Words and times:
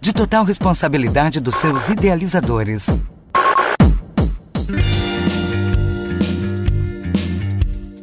de 0.00 0.12
total 0.12 0.44
responsabilidade 0.44 1.40
dos 1.40 1.56
seus 1.56 1.88
idealizadores. 1.88 2.86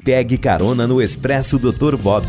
Pegue 0.03 0.37
carona 0.37 0.85
no 0.85 1.01
Expresso 1.01 1.57
Dr. 1.57 1.95
Bob. 1.95 2.25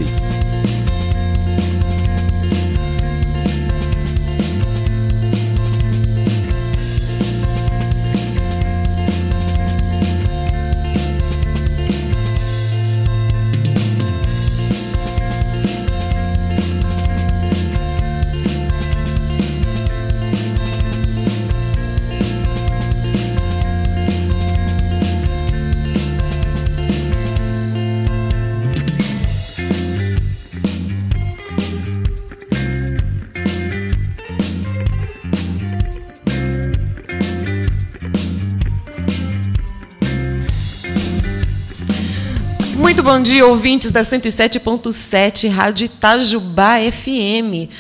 Dia, 43.25 43.47
ouvintes 43.47 43.91
da 43.91 44.03
107.7 44.03 45.49
Rádio 45.49 45.87
Itajubá 45.87 46.75
FM. 46.93 47.73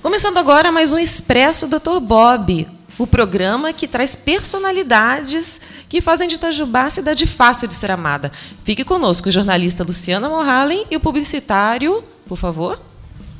Começando 0.00 0.38
agora 0.38 0.70
mais 0.70 0.92
um 0.92 0.98
Expresso 0.98 1.66
Dr. 1.66 1.98
Bob, 2.00 2.68
o 2.96 3.04
programa 3.04 3.72
que 3.72 3.88
traz 3.88 4.14
personalidades 4.14 5.60
que 5.88 6.00
fazem 6.00 6.28
de 6.28 6.36
Itajubá 6.36 6.88
cidade 6.88 7.26
fácil 7.26 7.66
de 7.66 7.74
ser 7.74 7.90
amada. 7.90 8.30
Fique 8.62 8.84
conosco, 8.84 9.28
o 9.28 9.32
jornalista 9.32 9.82
Luciana 9.82 10.28
Morhalen 10.28 10.86
e 10.88 10.94
o 10.94 11.00
publicitário, 11.00 12.04
por 12.24 12.38
favor. 12.38 12.80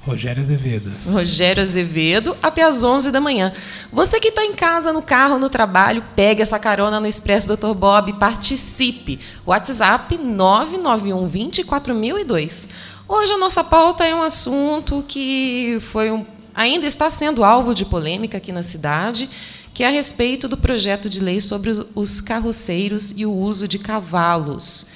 Rogério 0.07 0.41
Azevedo. 0.41 0.93
Rogério 1.05 1.63
Azevedo, 1.63 2.37
até 2.41 2.63
às 2.63 2.85
11 2.85 3.11
da 3.11 3.21
manhã. 3.21 3.53
Você 3.93 4.21
que 4.21 4.29
está 4.29 4.45
em 4.45 4.55
casa, 4.55 4.93
no 4.93 5.03
carro, 5.03 5.37
no 5.37 5.51
trabalho, 5.51 6.05
pegue 6.15 6.41
essa 6.41 6.61
carona 6.61 7.01
no 7.01 7.09
Expresso 7.09 7.49
Dr. 7.49 7.75
Bob, 7.75 8.13
participe. 8.13 9.19
WhatsApp 9.45 10.17
991 10.17 11.27
20 11.27 11.65
4002. 11.65 12.69
Hoje 13.09 13.33
a 13.33 13.39
nossa 13.39 13.65
pauta 13.65 14.05
é 14.05 14.15
um 14.15 14.23
assunto 14.23 15.05
que 15.07 15.79
foi 15.93 16.13
um, 16.13 16.25
ainda 16.55 16.87
está 16.87 17.11
sendo 17.11 17.43
alvo 17.43 17.75
de 17.75 17.85
polêmica 17.85 18.39
aqui 18.39 18.53
na 18.53 18.63
cidade, 18.63 19.29
que 19.75 19.83
é 19.83 19.89
a 19.89 19.91
respeito 19.91 20.47
do 20.47 20.57
projeto 20.57 21.11
de 21.11 21.19
lei 21.21 21.41
sobre 21.41 21.73
os 21.97 22.21
carroceiros 22.21 23.13
e 23.17 23.27
o 23.27 23.33
uso 23.33 23.67
de 23.67 23.79
cavalos. 23.79 24.87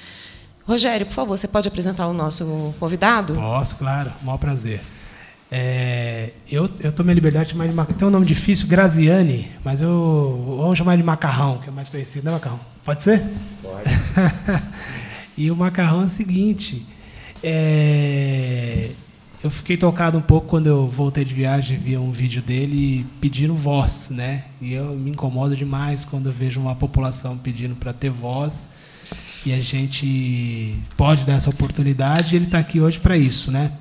Rogério, 0.65 1.05
por 1.05 1.13
favor, 1.13 1.37
você 1.37 1.47
pode 1.47 1.67
apresentar 1.67 2.07
o 2.07 2.13
nosso 2.13 2.73
convidado? 2.79 3.33
Posso, 3.33 3.75
claro, 3.75 4.13
maior 4.21 4.37
prazer. 4.37 4.81
É, 5.53 6.29
eu, 6.49 6.69
eu 6.79 6.93
tomei 6.93 7.11
a 7.11 7.15
liberdade 7.15 7.47
de 7.47 7.51
chamar 7.51 7.67
de 7.67 7.73
macarrão. 7.73 7.99
Tem 7.99 8.07
um 8.07 8.11
nome 8.11 8.25
difícil, 8.25 8.69
Graziani, 8.69 9.51
mas 9.65 9.81
eu 9.81 10.57
vamos 10.57 10.77
chamar 10.77 10.95
de 10.95 11.03
macarrão, 11.03 11.57
que 11.57 11.67
é 11.67 11.71
mais 11.71 11.89
conhecido, 11.89 12.23
né, 12.23 12.31
macarrão? 12.31 12.59
Pode 12.85 13.01
ser? 13.01 13.21
Pode. 13.61 13.89
e 15.37 15.51
o 15.51 15.55
macarrão 15.55 16.03
é 16.03 16.05
o 16.05 16.09
seguinte. 16.09 16.87
É, 17.43 18.91
eu 19.43 19.51
fiquei 19.51 19.75
tocado 19.75 20.17
um 20.17 20.21
pouco 20.21 20.47
quando 20.47 20.67
eu 20.67 20.87
voltei 20.87 21.25
de 21.25 21.33
viagem 21.33 21.77
vi 21.77 21.97
um 21.97 22.11
vídeo 22.11 22.41
dele 22.41 23.05
pedindo 23.19 23.53
voz, 23.53 24.09
né? 24.09 24.45
E 24.61 24.71
eu 24.71 24.95
me 24.95 25.09
incomodo 25.09 25.53
demais 25.53 26.05
quando 26.05 26.27
eu 26.27 26.33
vejo 26.33 26.61
uma 26.61 26.75
população 26.75 27.37
pedindo 27.37 27.75
para 27.75 27.91
ter 27.91 28.09
voz. 28.09 28.67
E 29.45 29.51
a 29.51 29.59
gente 29.59 30.79
pode 30.95 31.25
dar 31.25 31.33
essa 31.33 31.49
oportunidade. 31.49 32.35
E 32.35 32.37
ele 32.37 32.45
está 32.45 32.59
aqui 32.59 32.79
hoje 32.79 32.99
para 32.99 33.17
isso, 33.17 33.51
né? 33.51 33.71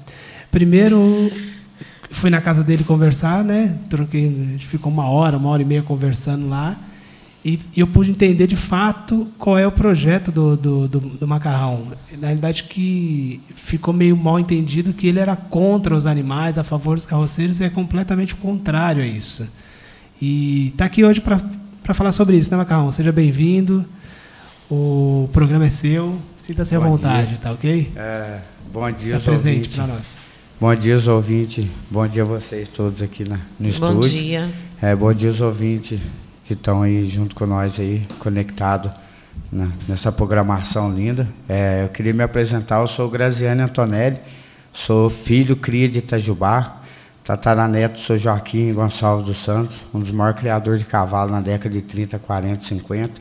Primeiro, 0.50 1.30
fui 2.10 2.30
na 2.30 2.40
casa 2.40 2.62
dele 2.62 2.84
conversar, 2.84 3.44
né? 3.44 3.78
Troquei, 3.88 4.26
a 4.26 4.50
gente 4.52 4.66
ficou 4.66 4.92
uma 4.92 5.08
hora, 5.08 5.36
uma 5.36 5.48
hora 5.48 5.62
e 5.62 5.64
meia 5.64 5.82
conversando 5.82 6.48
lá. 6.48 6.76
E, 7.42 7.58
e 7.74 7.80
eu 7.80 7.86
pude 7.86 8.10
entender 8.10 8.46
de 8.46 8.56
fato 8.56 9.26
qual 9.38 9.56
é 9.56 9.66
o 9.66 9.72
projeto 9.72 10.30
do, 10.30 10.56
do, 10.56 10.88
do, 10.88 11.00
do, 11.00 11.28
macarrão. 11.28 11.92
Na 12.18 12.26
realidade, 12.26 12.64
que 12.64 13.40
ficou 13.54 13.94
meio 13.94 14.14
mal 14.14 14.38
entendido 14.38 14.92
que 14.92 15.06
ele 15.06 15.18
era 15.18 15.34
contra 15.34 15.96
os 15.96 16.04
animais, 16.04 16.58
a 16.58 16.64
favor 16.64 16.96
dos 16.96 17.06
carroceiros, 17.06 17.60
e 17.60 17.64
é 17.64 17.70
completamente 17.70 18.34
contrário 18.34 19.02
a 19.02 19.06
isso. 19.06 19.50
E 20.20 20.68
está 20.68 20.84
aqui 20.84 21.02
hoje 21.02 21.22
para 21.22 21.94
falar 21.94 22.12
sobre 22.12 22.36
isso, 22.36 22.50
né, 22.50 22.58
Macarrão? 22.58 22.92
Seja 22.92 23.10
bem-vindo. 23.10 23.86
O 24.70 25.28
programa 25.32 25.64
é 25.64 25.70
seu. 25.70 26.18
Sinta-se 26.42 26.76
à 26.76 26.78
vontade, 26.78 27.28
dia. 27.28 27.38
tá 27.38 27.52
ok? 27.52 27.90
É, 27.96 28.40
bom 28.70 28.90
dia, 28.92 29.18
Se 29.18 29.24
presente 29.24 29.70
para 29.70 29.86
nós. 29.86 30.16
Bom 30.60 30.74
dia, 30.74 30.94
os 30.94 31.08
ouvintes. 31.08 31.66
Bom 31.90 32.06
dia 32.06 32.22
a 32.22 32.26
vocês 32.26 32.68
todos 32.68 33.00
aqui 33.00 33.26
na, 33.26 33.38
no 33.58 33.66
estúdio. 33.66 33.94
Bom 33.94 34.00
dia. 34.02 34.50
É, 34.82 34.94
bom 34.94 35.10
dia, 35.10 35.30
os 35.30 35.40
ouvintes 35.40 35.98
que 36.44 36.52
estão 36.52 36.82
aí 36.82 37.06
junto 37.06 37.34
com 37.34 37.46
nós 37.46 37.80
aí, 37.80 38.06
conectados 38.18 38.92
nessa 39.88 40.12
programação 40.12 40.94
linda. 40.94 41.26
É, 41.48 41.84
eu 41.84 41.88
queria 41.88 42.12
me 42.12 42.22
apresentar, 42.22 42.78
eu 42.78 42.86
sou 42.86 43.08
Graziane 43.08 43.62
Antonelli, 43.62 44.18
sou 44.70 45.08
filho, 45.08 45.56
cria 45.56 45.88
de 45.88 46.00
Itajubá, 46.00 46.82
tataraneto, 47.24 47.98
sou 47.98 48.18
Joaquim 48.18 48.70
Gonçalves 48.74 49.24
dos 49.24 49.38
Santos, 49.38 49.80
um 49.94 49.98
dos 49.98 50.12
maiores 50.12 50.38
criadores 50.38 50.80
de 50.80 50.84
cavalo 50.84 51.30
na 51.30 51.40
década 51.40 51.74
de 51.74 51.80
30, 51.80 52.18
40, 52.18 52.60
50. 52.60 53.12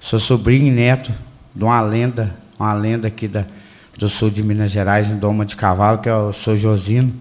Sou 0.00 0.18
sobrinho 0.18 0.68
e 0.68 0.70
neto 0.70 1.12
de 1.54 1.62
uma 1.62 1.78
lenda, 1.82 2.34
uma 2.58 2.72
lenda 2.72 3.06
aqui 3.06 3.28
da, 3.28 3.44
do 3.98 4.08
sul 4.08 4.30
de 4.30 4.42
Minas 4.42 4.70
Gerais, 4.70 5.10
em 5.10 5.16
Doma 5.16 5.46
de 5.46 5.56
Cavalo, 5.56 5.98
que 5.98 6.08
é 6.08 6.14
o 6.14 6.32
sou 6.32 6.56
Josino 6.56 7.12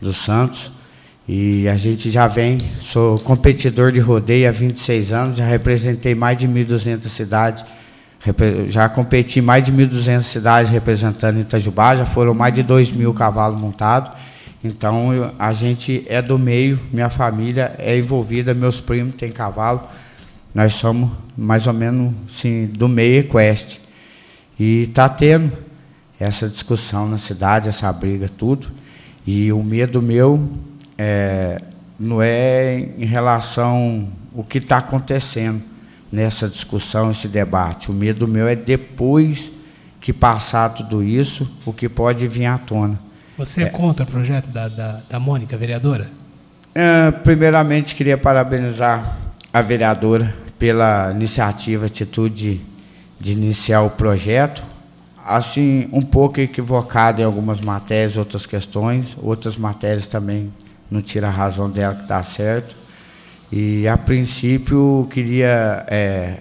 dos 0.00 0.16
Santos. 0.16 0.72
E 1.26 1.66
a 1.68 1.76
gente 1.76 2.10
já 2.10 2.26
vem, 2.26 2.58
sou 2.80 3.18
competidor 3.18 3.90
de 3.90 4.00
rodeio 4.00 4.48
há 4.48 4.52
26 4.52 5.12
anos, 5.12 5.36
já 5.38 5.46
representei 5.46 6.14
mais 6.14 6.36
de 6.36 6.46
1.200 6.46 7.08
cidades, 7.08 7.64
já 8.68 8.88
competi 8.88 9.40
mais 9.40 9.64
de 9.64 9.72
1.200 9.72 10.22
cidades 10.22 10.70
representando 10.70 11.40
Itajubá, 11.40 11.96
já 11.96 12.04
foram 12.04 12.34
mais 12.34 12.52
de 12.52 12.62
2 12.62 12.92
mil 12.92 13.14
cavalos 13.14 13.58
montados. 13.58 14.12
Então 14.62 15.32
a 15.38 15.52
gente 15.52 16.04
é 16.08 16.20
do 16.20 16.38
meio, 16.38 16.78
minha 16.92 17.10
família 17.10 17.74
é 17.78 17.96
envolvida, 17.98 18.52
meus 18.52 18.80
primos 18.80 19.14
têm 19.14 19.30
cavalo, 19.30 19.82
nós 20.54 20.74
somos 20.74 21.10
mais 21.36 21.66
ou 21.66 21.72
menos 21.72 22.14
assim, 22.28 22.66
do 22.66 22.88
meio 22.88 23.20
equestre. 23.20 23.80
E 24.58 24.82
está 24.82 25.08
tendo 25.08 25.63
essa 26.18 26.48
discussão 26.48 27.08
na 27.08 27.18
cidade, 27.18 27.68
essa 27.68 27.92
briga, 27.92 28.28
tudo. 28.28 28.68
E 29.26 29.52
o 29.52 29.62
medo 29.62 30.00
meu 30.00 30.48
é, 30.96 31.60
não 31.98 32.22
é 32.22 32.88
em 32.98 33.04
relação 33.04 34.08
ao 34.36 34.44
que 34.44 34.58
está 34.58 34.78
acontecendo 34.78 35.62
nessa 36.10 36.48
discussão, 36.48 37.10
esse 37.10 37.26
debate. 37.26 37.90
O 37.90 37.94
medo 37.94 38.28
meu 38.28 38.46
é 38.46 38.54
depois 38.54 39.52
que 40.00 40.12
passar 40.12 40.68
tudo 40.70 41.02
isso, 41.02 41.50
o 41.64 41.72
que 41.72 41.88
pode 41.88 42.26
vir 42.28 42.46
à 42.46 42.58
tona. 42.58 42.98
Você 43.36 43.62
é, 43.62 43.66
é 43.66 43.70
contra 43.70 44.04
o 44.04 44.08
projeto 44.08 44.48
da, 44.48 44.68
da, 44.68 45.00
da 45.08 45.18
Mônica, 45.18 45.56
vereadora? 45.56 46.10
É, 46.74 47.10
primeiramente, 47.10 47.94
queria 47.94 48.18
parabenizar 48.18 49.16
a 49.52 49.62
vereadora 49.62 50.34
pela 50.58 51.10
iniciativa, 51.10 51.86
atitude 51.86 52.60
de 53.18 53.32
iniciar 53.32 53.82
o 53.82 53.90
projeto 53.90 54.62
assim, 55.24 55.88
um 55.90 56.02
pouco 56.02 56.40
equivocado 56.40 57.22
em 57.22 57.24
algumas 57.24 57.60
matérias, 57.60 58.16
outras 58.16 58.44
questões, 58.44 59.16
outras 59.22 59.56
matérias 59.56 60.06
também 60.06 60.52
não 60.90 61.00
tira 61.00 61.28
a 61.28 61.30
razão 61.30 61.70
dela 61.70 61.94
que 61.94 62.02
está 62.02 62.22
certo. 62.22 62.76
E 63.50 63.88
a 63.88 63.96
princípio 63.96 65.08
queria 65.10 65.84
é, 65.88 66.40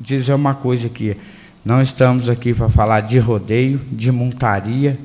dizer 0.00 0.34
uma 0.34 0.54
coisa 0.54 0.86
aqui. 0.88 1.16
Não 1.64 1.80
estamos 1.80 2.28
aqui 2.28 2.52
para 2.52 2.68
falar 2.68 3.00
de 3.00 3.18
rodeio, 3.18 3.80
de 3.90 4.10
montaria, 4.10 4.98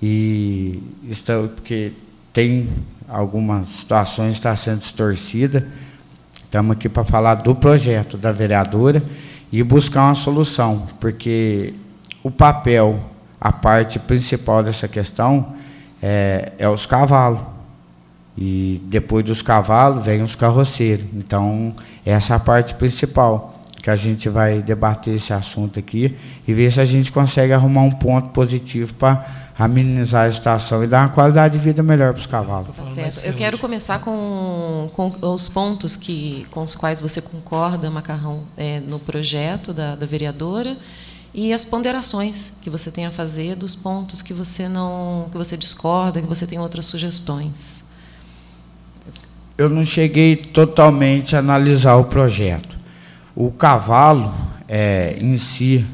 e 0.00 0.82
estamos, 1.08 1.52
porque 1.52 1.92
tem 2.32 2.68
algumas 3.08 3.68
situações 3.68 4.36
está 4.36 4.54
sendo 4.56 4.78
distorcida. 4.78 5.66
Estamos 6.44 6.72
aqui 6.72 6.88
para 6.88 7.04
falar 7.04 7.36
do 7.36 7.54
projeto 7.54 8.16
da 8.16 8.32
vereadora 8.32 9.02
e 9.50 9.62
buscar 9.62 10.04
uma 10.04 10.14
solução, 10.14 10.86
porque 10.98 11.74
o 12.22 12.30
papel, 12.30 13.00
a 13.40 13.52
parte 13.52 13.98
principal 13.98 14.62
dessa 14.62 14.86
questão 14.86 15.54
é, 16.02 16.52
é 16.58 16.68
os 16.68 16.86
cavalos. 16.86 17.40
E 18.36 18.80
depois 18.84 19.24
dos 19.24 19.42
cavalos 19.42 20.04
vem 20.04 20.22
os 20.22 20.34
carroceiros. 20.34 21.04
Então, 21.12 21.74
essa 22.04 22.32
é 22.32 22.36
a 22.36 22.40
parte 22.40 22.74
principal 22.74 23.60
que 23.82 23.90
a 23.90 23.96
gente 23.96 24.28
vai 24.28 24.62
debater 24.62 25.16
esse 25.16 25.32
assunto 25.32 25.78
aqui 25.78 26.16
e 26.46 26.54
ver 26.54 26.70
se 26.70 26.80
a 26.80 26.84
gente 26.84 27.10
consegue 27.10 27.52
arrumar 27.52 27.82
um 27.82 27.90
ponto 27.90 28.28
positivo 28.28 28.94
para 28.94 29.26
amenizar 29.58 30.28
a 30.28 30.32
situação 30.32 30.82
e 30.84 30.86
dar 30.86 31.00
uma 31.00 31.08
qualidade 31.08 31.58
de 31.58 31.62
vida 31.62 31.82
melhor 31.82 32.12
para 32.12 32.20
os 32.20 32.26
cavalos. 32.26 32.76
Tá 32.76 32.84
certo. 32.84 33.26
Eu 33.26 33.34
quero 33.34 33.58
começar 33.58 33.98
com, 33.98 34.88
com 34.94 35.12
os 35.20 35.48
pontos 35.48 35.96
que, 35.96 36.46
com 36.52 36.62
os 36.62 36.76
quais 36.76 37.00
você 37.00 37.20
concorda, 37.20 37.90
Macarrão, 37.90 38.44
é, 38.56 38.78
no 38.80 39.00
projeto 39.00 39.74
da, 39.74 39.96
da 39.96 40.06
vereadora 40.06 40.76
e 41.34 41.52
as 41.52 41.64
ponderações 41.64 42.52
que 42.60 42.68
você 42.68 42.90
tem 42.90 43.06
a 43.06 43.10
fazer 43.10 43.56
dos 43.56 43.74
pontos 43.74 44.20
que 44.20 44.34
você 44.34 44.68
não 44.68 45.28
que 45.30 45.38
você 45.38 45.56
discorda, 45.56 46.20
que 46.20 46.28
você 46.28 46.46
tem 46.46 46.58
outras 46.58 46.86
sugestões. 46.86 47.82
Eu 49.56 49.68
não 49.68 49.84
cheguei 49.84 50.36
totalmente 50.36 51.34
a 51.34 51.38
analisar 51.38 51.96
o 51.96 52.04
projeto. 52.04 52.78
O 53.34 53.50
cavalo 53.50 54.32
é, 54.68 55.16
em 55.20 55.38
si, 55.38 55.86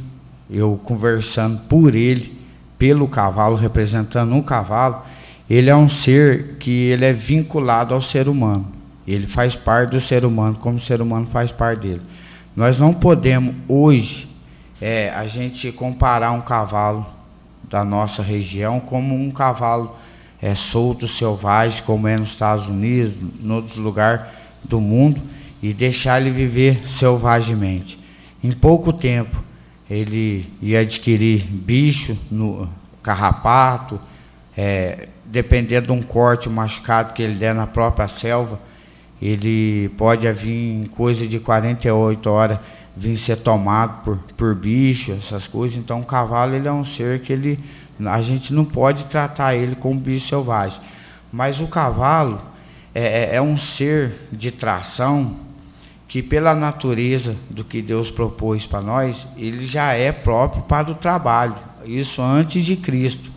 eu 0.50 0.80
conversando 0.82 1.60
por 1.68 1.94
ele, 1.94 2.36
pelo 2.76 3.06
cavalo, 3.06 3.56
representando 3.56 4.34
um 4.34 4.42
cavalo, 4.42 5.02
ele 5.48 5.70
é 5.70 5.76
um 5.76 5.88
ser 5.88 6.56
que 6.58 6.70
ele 6.70 7.04
é 7.04 7.12
vinculado 7.12 7.94
ao 7.94 8.00
ser 8.00 8.28
humano. 8.28 8.66
Ele 9.06 9.26
faz 9.26 9.54
parte 9.54 9.90
do 9.90 10.00
ser 10.00 10.24
humano, 10.24 10.56
como 10.56 10.78
o 10.78 10.80
ser 10.80 11.00
humano 11.00 11.26
faz 11.26 11.52
parte 11.52 11.80
dele. 11.80 12.02
Nós 12.54 12.78
não 12.78 12.92
podemos 12.92 13.54
hoje 13.68 14.28
é, 14.80 15.10
a 15.10 15.26
gente 15.26 15.72
comparar 15.72 16.32
um 16.32 16.40
cavalo 16.40 17.06
da 17.64 17.84
nossa 17.84 18.22
região 18.22 18.80
como 18.80 19.14
um 19.14 19.30
cavalo 19.30 19.96
é, 20.40 20.54
solto, 20.54 21.08
selvagem, 21.08 21.82
como 21.84 22.06
é 22.06 22.16
nos 22.16 22.30
Estados 22.30 22.68
Unidos, 22.68 23.14
em 23.42 23.50
outros 23.50 23.76
lugares 23.76 24.22
do 24.64 24.80
mundo, 24.80 25.20
e 25.62 25.72
deixar 25.72 26.20
ele 26.20 26.30
viver 26.30 26.86
selvagemente. 26.86 27.98
Em 28.42 28.52
pouco 28.52 28.92
tempo, 28.92 29.42
ele 29.90 30.52
ia 30.62 30.80
adquirir 30.80 31.44
bicho, 31.44 32.16
no 32.30 32.68
carrapato, 33.02 34.00
é, 34.56 35.08
dependendo 35.24 35.88
de 35.88 35.92
um 35.92 36.02
corte, 36.02 36.48
um 36.48 36.52
machucado 36.52 37.12
que 37.12 37.22
ele 37.22 37.34
der 37.34 37.54
na 37.54 37.66
própria 37.66 38.06
selva, 38.06 38.60
ele 39.20 39.88
pode 39.90 40.30
vir 40.32 40.82
em 40.82 40.84
coisa 40.84 41.26
de 41.26 41.40
48 41.40 42.30
horas 42.30 42.58
vir 42.98 43.16
ser 43.16 43.36
tomado 43.36 44.02
por, 44.02 44.18
por 44.36 44.54
bicho, 44.54 45.12
essas 45.12 45.46
coisas. 45.46 45.78
Então, 45.78 46.00
o 46.00 46.04
cavalo 46.04 46.54
ele 46.54 46.66
é 46.66 46.72
um 46.72 46.84
ser 46.84 47.20
que 47.20 47.32
ele, 47.32 47.60
a 48.04 48.20
gente 48.20 48.52
não 48.52 48.64
pode 48.64 49.04
tratar 49.04 49.54
ele 49.54 49.76
como 49.76 49.98
bicho 50.00 50.28
selvagem. 50.28 50.80
Mas 51.32 51.60
o 51.60 51.68
cavalo 51.68 52.42
é, 52.94 53.34
é, 53.34 53.36
é 53.36 53.42
um 53.42 53.56
ser 53.56 54.28
de 54.32 54.50
tração 54.50 55.36
que, 56.08 56.22
pela 56.22 56.54
natureza 56.54 57.36
do 57.48 57.62
que 57.62 57.80
Deus 57.80 58.10
propôs 58.10 58.66
para 58.66 58.80
nós, 58.80 59.26
ele 59.36 59.64
já 59.64 59.92
é 59.92 60.10
próprio 60.10 60.62
para 60.62 60.90
o 60.90 60.94
trabalho. 60.94 61.54
Isso 61.84 62.20
antes 62.20 62.64
de 62.64 62.76
Cristo. 62.76 63.30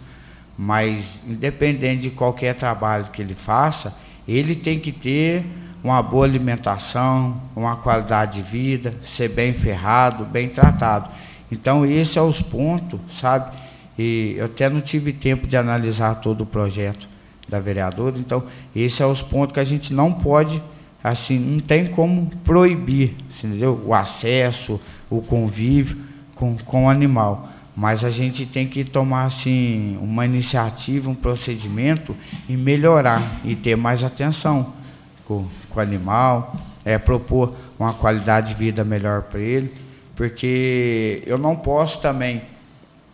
Mas, 0.57 1.19
independente 1.27 2.03
de 2.03 2.09
qualquer 2.11 2.55
trabalho 2.55 3.05
que 3.11 3.21
ele 3.21 3.33
faça, 3.35 3.95
ele 4.27 4.55
tem 4.55 4.79
que 4.79 4.91
ter 4.91 5.45
uma 5.83 6.01
boa 6.01 6.25
alimentação, 6.25 7.41
uma 7.55 7.75
qualidade 7.75 8.37
de 8.37 8.43
vida, 8.43 8.93
ser 9.03 9.29
bem 9.29 9.53
ferrado, 9.53 10.25
bem 10.25 10.47
tratado. 10.47 11.09
Então, 11.51 11.85
esses 11.85 12.13
são 12.13 12.27
os 12.27 12.41
pontos, 12.41 12.99
sabe? 13.11 13.51
E 13.97 14.35
eu 14.37 14.45
até 14.45 14.69
não 14.69 14.79
tive 14.79 15.11
tempo 15.11 15.47
de 15.47 15.57
analisar 15.57 16.15
todo 16.15 16.41
o 16.41 16.45
projeto 16.45 17.09
da 17.49 17.59
vereadora, 17.59 18.17
então, 18.17 18.43
esses 18.75 18.93
são 18.93 19.11
os 19.11 19.21
pontos 19.21 19.53
que 19.53 19.59
a 19.59 19.63
gente 19.63 19.93
não 19.93 20.13
pode, 20.13 20.61
assim, 21.03 21.37
não 21.37 21.59
tem 21.59 21.87
como 21.87 22.31
proibir, 22.43 23.15
entendeu? 23.29 23.81
O 23.85 23.93
acesso, 23.93 24.79
o 25.09 25.21
convívio 25.21 25.97
com, 26.35 26.55
com 26.57 26.85
o 26.85 26.89
animal. 26.89 27.49
Mas 27.75 28.03
a 28.03 28.09
gente 28.09 28.45
tem 28.45 28.67
que 28.67 28.83
tomar, 28.83 29.25
assim, 29.25 29.97
uma 30.01 30.25
iniciativa, 30.25 31.09
um 31.09 31.15
procedimento 31.15 32.15
e 32.47 32.55
melhorar 32.55 33.41
e 33.43 33.55
ter 33.55 33.75
mais 33.75 34.03
atenção 34.03 34.80
com, 35.25 35.47
com 35.69 35.79
o 35.79 35.81
animal, 35.81 36.55
é, 36.83 36.97
propor 36.97 37.53
uma 37.79 37.93
qualidade 37.93 38.49
de 38.49 38.55
vida 38.55 38.83
melhor 38.83 39.23
para 39.23 39.39
ele, 39.39 39.73
porque 40.15 41.23
eu 41.25 41.37
não 41.37 41.55
posso 41.55 41.99
também 41.99 42.41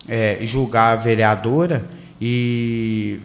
é, 0.08 0.40
julgar 0.42 0.94
a 0.94 0.96
vereadora 0.96 1.86
e 2.20 3.20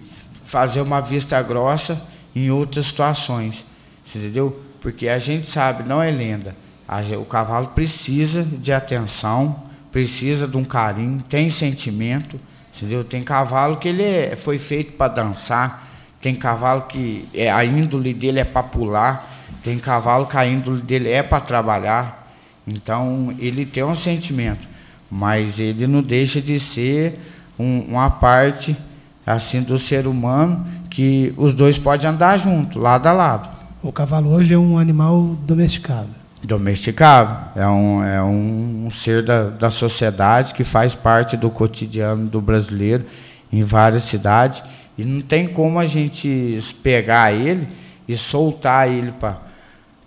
fazer 0.45 0.81
uma 0.81 1.01
vista 1.01 1.41
grossa 1.43 2.01
em 2.35 2.51
outras 2.51 2.87
situações, 2.87 3.65
entendeu? 4.07 4.61
Porque 4.81 5.09
a 5.09 5.19
gente 5.19 5.47
sabe, 5.47 5.89
não 5.89 6.03
é 6.03 6.11
lenda, 6.11 6.55
o 7.19 7.25
cavalo 7.25 7.69
precisa 7.69 8.43
de 8.43 8.73
atenção, 8.73 9.63
precisa 9.91 10.47
de 10.47 10.57
um 10.57 10.65
carinho, 10.65 11.23
tem 11.29 11.51
sentimento, 11.51 12.39
entendeu? 12.77 13.05
Tem 13.05 13.23
cavalo 13.23 13.77
que 13.77 13.89
ele 13.89 14.03
é, 14.03 14.37
foi 14.37 14.59
feito 14.59 14.93
para 14.93 15.13
dançar, 15.13 15.89
tem 16.23 16.37
cavalo 16.37 16.83
que 16.83 17.29
é, 17.35 17.51
a 17.51 17.65
índole 17.65 18.15
dele 18.15 18.39
é 18.39 18.45
para 18.45 18.63
pular, 18.63 19.29
tem 19.63 19.77
cavalo 19.77 20.25
que 20.25 20.37
a 20.37 20.47
índole 20.47 20.81
dele 20.81 21.11
é 21.11 21.21
para 21.23 21.41
trabalhar. 21.41 22.33
Então 22.65 23.35
ele 23.41 23.67
tem 23.67 23.83
um 23.83 23.97
sentimento, 23.97 24.69
mas 25.11 25.59
ele 25.59 25.85
não 25.89 26.01
deixa 26.01 26.41
de 26.41 26.61
ser 26.61 27.19
um, 27.59 27.81
uma 27.89 28.09
parte 28.09 28.77
assim 29.27 29.63
do 29.63 29.79
ser 29.79 30.07
humano 30.07 30.65
que 30.89 31.35
os 31.37 31.55
dois 31.55 31.77
podem 31.77 32.09
andar 32.09 32.39
junto, 32.39 32.79
lado 32.79 33.09
a 33.09 33.13
lado. 33.13 33.51
O 33.83 33.91
cavalo 33.91 34.31
hoje 34.31 34.55
é 34.55 34.59
um 34.59 34.79
animal 34.79 35.37
domesticado. 35.45 36.09
Domesticado. 36.41 37.59
É 37.59 37.67
um, 37.67 38.05
é 38.05 38.23
um, 38.23 38.89
ser 38.93 39.25
da, 39.25 39.49
da 39.49 39.71
sociedade 39.71 40.55
que 40.55 40.63
faz 40.63 40.95
parte 40.95 41.37
do 41.37 41.51
cotidiano 41.51 42.27
do 42.27 42.41
brasileiro 42.41 43.05
em 43.53 43.65
várias 43.65 44.05
cidades 44.05 44.63
e 44.97 45.05
não 45.05 45.21
tem 45.21 45.47
como 45.47 45.79
a 45.79 45.87
gente 45.87 46.61
pegar 46.83 47.33
ele 47.33 47.67
e 48.07 48.17
soltar 48.17 48.91
ele 48.91 49.13
para 49.13 49.41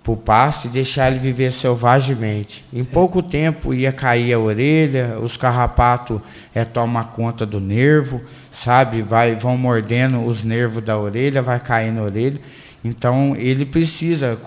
o 0.07 0.15
pasto 0.15 0.67
e 0.67 0.69
deixar 0.69 1.09
ele 1.09 1.19
viver 1.19 1.51
selvagemente. 1.51 2.63
Em 2.71 2.83
pouco 2.83 3.23
tempo 3.23 3.73
ia 3.73 3.91
cair 3.91 4.33
a 4.33 4.39
orelha, 4.39 5.17
os 5.19 5.35
carrapatos 5.35 6.21
é, 6.53 6.63
tomam 6.63 7.03
conta 7.03 7.45
do 7.45 7.59
nervo, 7.59 8.21
sabe? 8.51 9.01
Vai, 9.01 9.35
vão 9.35 9.57
mordendo 9.57 10.23
os 10.23 10.43
nervos 10.43 10.83
da 10.83 10.97
orelha, 10.97 11.41
vai 11.41 11.59
cair 11.59 11.91
na 11.91 12.03
orelha. 12.03 12.39
Então 12.83 13.35
ele 13.35 13.65
precisa. 13.65 14.37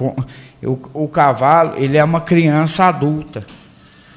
O, 0.62 0.78
o 0.94 1.08
cavalo 1.08 1.74
ele 1.76 1.96
é 1.96 2.04
uma 2.04 2.20
criança 2.20 2.84
adulta. 2.84 3.44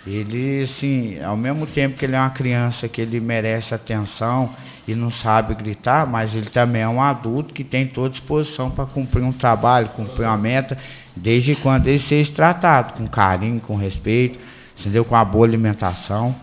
Ele, 0.06 0.64
assim, 0.64 1.22
ao 1.22 1.38
mesmo 1.38 1.68
tempo 1.68 1.98
que 1.98 2.06
ele 2.06 2.16
é 2.16 2.20
uma 2.20 2.30
criança 2.30 2.88
que 2.88 3.02
ele 3.02 3.20
merece 3.20 3.76
atenção 3.76 4.50
e 4.88 4.96
não 4.96 5.12
sabe 5.12 5.54
gritar, 5.54 6.08
mas 6.08 6.34
ele 6.34 6.50
também 6.50 6.82
é 6.82 6.88
um 6.88 7.02
adulto 7.02 7.54
que 7.54 7.64
tem 7.64 7.86
toda 7.86 8.10
disposição 8.10 8.72
para 8.72 8.86
cumprir 8.86 9.24
um 9.24 9.32
trabalho, 9.32 9.90
cumprir 9.90 10.26
uma 10.26 10.38
meta, 10.38 10.78
desde 11.16 11.56
quando 11.56 11.88
ele 11.88 12.00
seja 12.00 12.34
tratado 12.34 12.94
com 12.94 13.08
carinho, 13.08 13.60
com 13.60 13.76
respeito, 13.76 14.40
entendeu? 14.80 15.06
Com 15.06 15.16
a 15.16 15.24
boa 15.24 15.46
alimentação. 15.46 16.36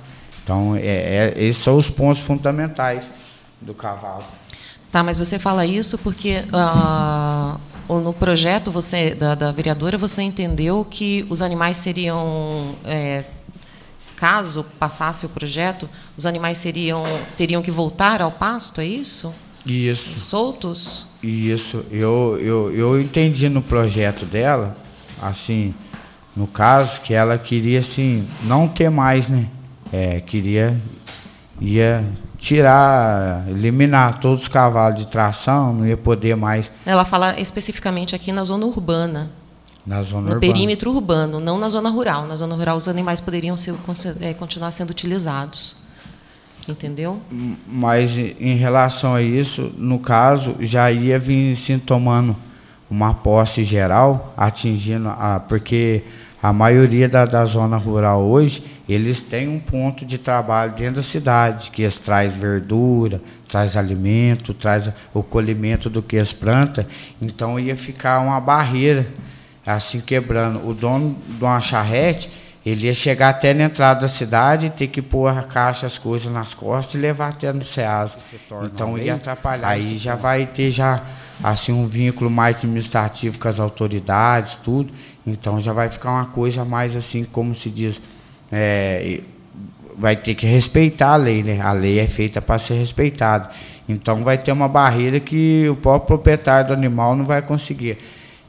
Então, 0.42 0.76
é, 0.76 0.80
é, 0.80 1.34
esses 1.36 1.62
são 1.62 1.76
os 1.76 1.90
pontos 1.90 2.22
fundamentais 2.22 3.10
do 3.60 3.74
cavalo. 3.74 4.24
Tá, 4.90 5.02
mas 5.02 5.18
você 5.18 5.38
fala 5.38 5.66
isso 5.66 5.98
porque 5.98 6.44
uh, 6.48 8.00
no 8.00 8.14
projeto 8.14 8.70
você 8.70 9.14
da, 9.14 9.34
da, 9.34 9.52
vereadora 9.52 9.98
você 9.98 10.22
entendeu 10.22 10.86
que 10.88 11.26
os 11.28 11.42
animais 11.42 11.76
seriam 11.76 12.74
é, 12.86 13.24
caso 14.18 14.64
passasse 14.78 15.24
o 15.24 15.28
projeto, 15.28 15.88
os 16.16 16.26
animais 16.26 16.58
seriam 16.58 17.04
teriam 17.36 17.62
que 17.62 17.70
voltar 17.70 18.20
ao 18.20 18.32
pasto, 18.32 18.80
é 18.80 18.86
isso? 18.86 19.32
Isso. 19.64 20.16
Soltos? 20.16 21.06
Isso. 21.22 21.84
Eu, 21.90 22.38
eu, 22.40 22.74
eu 22.74 23.00
entendi 23.00 23.48
no 23.48 23.62
projeto 23.62 24.24
dela, 24.24 24.76
assim, 25.20 25.74
no 26.34 26.46
caso, 26.46 27.00
que 27.02 27.14
ela 27.14 27.38
queria, 27.38 27.80
assim, 27.80 28.26
não 28.42 28.66
ter 28.66 28.90
mais, 28.90 29.28
né? 29.28 29.48
É, 29.92 30.20
queria, 30.20 30.80
ia 31.60 32.04
tirar, 32.38 33.44
eliminar 33.48 34.18
todos 34.18 34.42
os 34.42 34.48
cavalos 34.48 35.00
de 35.00 35.06
tração, 35.06 35.72
não 35.72 35.86
ia 35.86 35.96
poder 35.96 36.36
mais. 36.36 36.70
Ela 36.86 37.04
fala 37.04 37.38
especificamente 37.38 38.14
aqui 38.14 38.32
na 38.32 38.44
zona 38.44 38.66
urbana. 38.66 39.30
Na 39.88 40.02
zona 40.02 40.28
no 40.28 40.34
urbana. 40.34 40.40
perímetro 40.40 40.90
urbano, 40.90 41.40
não 41.40 41.58
na 41.58 41.66
zona 41.70 41.88
rural. 41.88 42.26
Na 42.26 42.36
zona 42.36 42.54
rural, 42.54 42.76
os 42.76 42.88
animais 42.88 43.22
poderiam 43.22 43.56
ser, 43.56 43.74
é, 44.20 44.34
continuar 44.34 44.70
sendo 44.70 44.90
utilizados. 44.90 45.78
Entendeu? 46.68 47.22
Mas 47.66 48.14
em 48.18 48.54
relação 48.56 49.14
a 49.14 49.22
isso, 49.22 49.72
no 49.78 49.98
caso, 49.98 50.56
já 50.60 50.92
ia 50.92 51.18
vir 51.18 51.56
se 51.56 51.78
tomando 51.78 52.36
uma 52.90 53.14
posse 53.14 53.64
geral, 53.64 54.34
atingindo 54.36 55.08
a. 55.08 55.40
Porque 55.40 56.02
a 56.42 56.52
maioria 56.52 57.08
da, 57.08 57.24
da 57.24 57.42
zona 57.46 57.78
rural 57.78 58.22
hoje, 58.22 58.62
eles 58.86 59.22
têm 59.22 59.48
um 59.48 59.58
ponto 59.58 60.04
de 60.04 60.18
trabalho 60.18 60.72
dentro 60.72 60.96
da 60.96 61.02
cidade, 61.02 61.70
que 61.70 61.80
eles 61.80 61.98
traz 61.98 62.36
verdura, 62.36 63.22
traz 63.48 63.74
alimento, 63.74 64.52
traz 64.52 64.90
o 65.14 65.22
colhimento 65.22 65.88
do 65.88 66.02
que 66.02 66.16
eles 66.16 66.34
plantam. 66.34 66.84
Então 67.22 67.58
ia 67.58 67.74
ficar 67.74 68.20
uma 68.20 68.38
barreira 68.38 69.06
assim 69.74 70.00
quebrando. 70.00 70.66
O 70.68 70.74
dono 70.74 71.16
de 71.26 71.44
uma 71.44 71.60
charrete, 71.60 72.30
ele 72.64 72.86
ia 72.86 72.94
chegar 72.94 73.30
até 73.30 73.54
na 73.54 73.64
entrada 73.64 74.00
da 74.00 74.08
cidade, 74.08 74.70
ter 74.70 74.88
que 74.88 75.00
pôr 75.00 75.28
a 75.28 75.42
caixa, 75.42 75.86
as 75.86 75.98
coisas 75.98 76.30
nas 76.30 76.54
costas 76.54 76.94
e 76.94 76.98
levar 76.98 77.28
até 77.28 77.52
no 77.52 77.64
SEASA. 77.64 78.18
Então 78.64 78.98
ia 78.98 79.14
atrapalhar. 79.14 79.68
Aí 79.68 79.96
já 79.96 80.14
vai 80.14 80.46
ter 80.46 80.70
já 80.70 81.02
assim 81.42 81.72
um 81.72 81.86
vínculo 81.86 82.30
mais 82.30 82.56
administrativo 82.56 83.38
com 83.38 83.48
as 83.48 83.60
autoridades, 83.60 84.56
tudo. 84.56 84.92
Então 85.26 85.60
já 85.60 85.72
vai 85.72 85.88
ficar 85.88 86.10
uma 86.10 86.26
coisa 86.26 86.64
mais 86.64 86.96
assim, 86.96 87.24
como 87.24 87.54
se 87.54 87.70
diz, 87.70 88.00
é, 88.50 89.20
vai 89.96 90.16
ter 90.16 90.34
que 90.34 90.46
respeitar 90.46 91.12
a 91.12 91.16
lei, 91.16 91.42
né? 91.42 91.60
A 91.60 91.72
lei 91.72 91.98
é 91.98 92.06
feita 92.06 92.40
para 92.40 92.58
ser 92.58 92.74
respeitada. 92.74 93.50
Então 93.88 94.22
vai 94.22 94.36
ter 94.36 94.52
uma 94.52 94.68
barreira 94.68 95.18
que 95.18 95.66
o 95.68 95.76
próprio 95.76 96.06
proprietário 96.06 96.68
do 96.68 96.74
animal 96.74 97.16
não 97.16 97.24
vai 97.24 97.40
conseguir. 97.40 97.98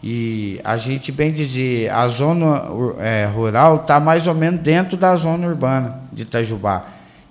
E 0.01 0.62
a 0.63 0.77
gente 0.77 1.12
bem 1.12 1.32
dizer, 1.32 1.91
a 1.91 2.08
zona 2.08 2.63
é, 3.00 3.25
rural 3.25 3.77
está 3.77 4.00
mais 4.00 4.27
ou 4.27 4.34
menos 4.34 4.62
dentro 4.62 4.96
da 4.96 5.15
zona 5.15 5.48
urbana 5.48 6.00
de 6.12 6.24
Itajubá. 6.24 6.86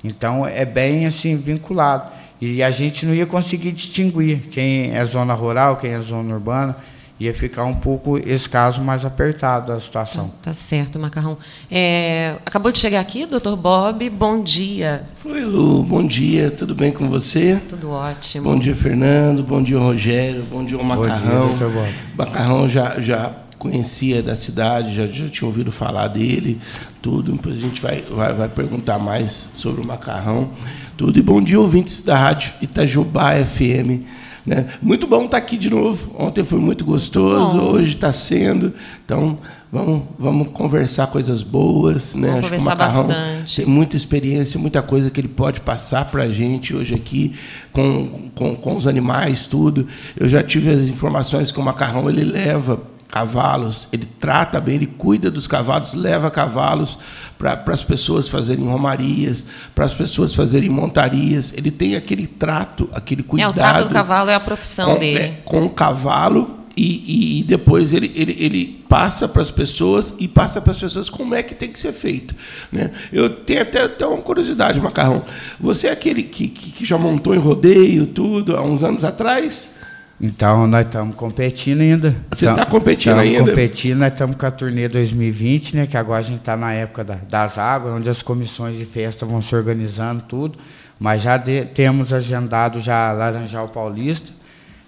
Então 0.05 0.47
é 0.47 0.65
bem 0.65 1.07
assim 1.07 1.37
vinculado. 1.37 2.11
E 2.41 2.63
a 2.63 2.71
gente 2.71 3.05
não 3.05 3.15
ia 3.15 3.27
conseguir 3.27 3.73
distinguir 3.73 4.49
quem 4.51 4.97
é 4.97 5.05
zona 5.05 5.35
rural, 5.35 5.77
quem 5.77 5.93
é 5.93 6.01
zona 6.01 6.35
urbana 6.35 6.77
ia 7.21 7.35
ficar 7.35 7.65
um 7.65 7.75
pouco 7.75 8.17
esse 8.19 8.49
caso 8.49 8.83
mais 8.83 9.05
apertado 9.05 9.73
a 9.73 9.81
situação. 9.81 10.29
Tá, 10.29 10.35
tá 10.45 10.53
certo, 10.53 10.99
Macarrão. 10.99 11.37
É, 11.71 12.37
acabou 12.47 12.71
de 12.71 12.79
chegar 12.79 13.01
aqui, 13.01 13.27
doutor 13.27 13.57
Bob, 13.57 14.09
bom 14.11 14.43
dia. 14.43 15.03
Oi, 15.25 15.45
Lu, 15.45 15.83
bom 15.83 16.07
dia, 16.07 16.51
tudo 16.51 16.75
bem 16.75 16.93
com 16.93 17.09
você? 17.09 17.61
Tudo 17.69 17.91
ótimo. 17.91 18.45
Bom 18.45 18.59
dia, 18.59 18.75
Fernando, 18.75 19.43
bom 19.43 19.63
dia, 19.63 19.79
Rogério, 19.79 20.45
bom 20.45 20.65
dia, 20.65 20.79
Macarrão. 20.79 21.49
Bom 21.49 21.57
dia, 21.57 21.67
doutor 21.67 21.71
Bob. 21.71 21.95
Macarrão 22.17 22.69
já, 22.69 23.01
já 23.01 23.33
conhecia 23.59 24.23
da 24.23 24.37
cidade, 24.37 24.95
já, 24.95 25.09
já 25.09 25.29
tinha 25.29 25.47
ouvido 25.47 25.73
falar 25.73 26.07
dele, 26.07 26.61
tudo. 27.03 27.33
Depois 27.33 27.57
a 27.57 27.61
gente 27.61 27.83
vai, 27.83 28.03
vai, 28.03 28.33
vai 28.33 28.49
perguntar 28.49 29.01
mais 29.01 29.51
sobre 29.55 29.83
o 29.83 29.87
Macarrão, 29.87 30.51
tudo. 30.97 31.19
E 31.19 31.23
bom 31.23 31.43
dia, 31.43 31.59
ouvintes 31.59 32.01
da 32.01 32.17
Rádio 32.17 32.53
Itajubá 32.63 33.33
FM 33.45 34.07
né? 34.49 34.67
Muito 34.81 35.07
bom 35.07 35.27
estar 35.27 35.37
aqui 35.37 35.59
de 35.59 35.69
novo. 35.69 36.11
Ontem 36.19 36.43
foi 36.43 36.59
muito 36.59 36.83
gostoso, 36.85 37.59
bom. 37.59 37.73
hoje 37.73 37.93
está 37.93 38.11
sendo. 38.13 38.73
Então, 39.05 39.39
vamos, 39.71 40.05
vamos 40.19 40.49
conversar 40.49 41.09
coisas 41.09 41.43
boas. 41.43 42.15
Né? 42.15 42.29
Vamos 42.29 42.39
Acho 42.39 42.49
conversar 42.49 42.71
que 42.71 42.77
o 42.77 42.85
Macarrão 42.85 43.07
bastante. 43.07 43.57
Tem 43.57 43.67
muita 43.67 43.97
experiência, 43.97 44.59
muita 44.59 44.81
coisa 44.81 45.11
que 45.11 45.21
ele 45.21 45.29
pode 45.29 45.61
passar 45.61 46.07
para 46.07 46.23
a 46.23 46.31
gente 46.31 46.75
hoje 46.75 46.95
aqui 46.95 47.35
com, 47.73 48.31
com, 48.35 48.57
com 48.57 48.75
os 48.75 48.87
animais, 48.87 49.47
tudo. 49.47 49.87
Eu 50.17 50.27
já 50.27 50.43
tive 50.43 50.71
as 50.71 50.81
informações 50.81 51.53
que 51.53 51.61
o 51.61 51.63
Macarrão 51.63 52.09
ele 52.09 52.25
leva 52.25 52.81
cavalos, 53.09 53.89
ele 53.91 54.07
trata 54.21 54.61
bem, 54.61 54.77
ele 54.77 54.87
cuida 54.87 55.31
dos 55.31 55.47
cavalos, 55.47 55.95
leva 55.95 56.31
cavalos 56.31 56.99
para 57.39 57.63
as 57.69 57.83
pessoas 57.83 58.29
fazerem 58.29 58.67
romarias, 58.67 59.45
para 59.75 59.85
as 59.85 59.95
pessoas 59.95 60.35
fazerem 60.35 60.69
montarias. 60.69 61.53
Ele 61.57 61.71
tem 61.71 61.97
aquele 61.97 62.27
trato, 62.27 62.89
aquele 62.93 63.23
cuidado. 63.23 63.49
É, 63.49 63.53
o 63.53 63.55
trato 63.55 63.89
do 63.89 63.95
cavalo 63.95 64.31
é 64.31 64.35
a 64.35 64.41
profissão 64.41 64.95
com, 64.95 64.99
dele. 65.01 65.19
É, 65.19 65.29
com 65.45 65.65
o 65.65 65.71
cavalo 65.71 66.59
e, 66.77 66.83
e, 66.83 67.41
e, 67.41 67.43
depois 67.43 67.93
ele, 67.93 68.13
ele, 68.15 68.37
ele 68.39 68.85
passa 68.89 69.27
para 69.27 69.43
as 69.43 69.51
pessoas 69.51 70.15
e 70.19 70.29
passa 70.29 70.61
para 70.61 70.71
as 70.71 70.79
pessoas 70.79 71.11
como 71.11 71.35
é 71.35 71.43
que 71.43 71.55
tem 71.55 71.73
que 71.73 71.79
ser 71.79 71.93
feito. 71.93 72.35
Né? 72.71 72.93
Eu 73.13 73.31
tenho 73.31 73.63
até, 73.63 73.83
até 73.83 74.07
uma 74.07 74.23
curiosidade, 74.23 74.81
Macarrão. 74.81 75.25
Você 75.59 75.89
é 75.89 75.91
aquele 75.91 76.23
que, 76.23 76.47
que, 76.47 76.71
que 76.71 76.85
já 76.85 76.97
montou 76.97 77.35
em 77.35 77.39
rodeio, 77.39 78.07
tudo, 78.07 78.57
há 78.57 78.63
uns 78.63 78.85
anos 78.85 79.03
atrás? 79.03 79.75
Então, 80.21 80.67
nós 80.67 80.85
estamos 80.85 81.15
competindo 81.15 81.81
ainda. 81.81 82.17
Você 82.33 82.49
está 82.49 82.67
competindo 82.67 83.13
tamo 83.13 83.21
ainda? 83.21 83.35
Estamos 83.35 83.51
competindo, 83.51 83.99
nós 83.99 84.13
estamos 84.13 84.37
com 84.37 84.47
a 84.47 84.51
turnê 84.51 84.89
2020, 84.89 85.77
né, 85.77 85.87
que 85.87 85.97
agora 85.97 86.19
a 86.19 86.23
gente 86.23 86.41
está 86.41 86.57
na 86.57 86.73
época 86.73 87.05
da, 87.05 87.15
das 87.15 87.57
águas, 87.57 87.95
onde 87.95 88.11
as 88.11 88.21
comissões 88.21 88.77
de 88.77 88.85
festa 88.85 89.25
vão 89.25 89.41
se 89.41 89.55
organizando 89.55 90.25
tudo, 90.25 90.59
mas 90.99 91.23
já 91.23 91.37
de, 91.37 91.67
temos 91.67 92.13
agendado 92.13 92.81
já 92.81 93.13
Laranjal 93.13 93.69
Paulista, 93.69 94.33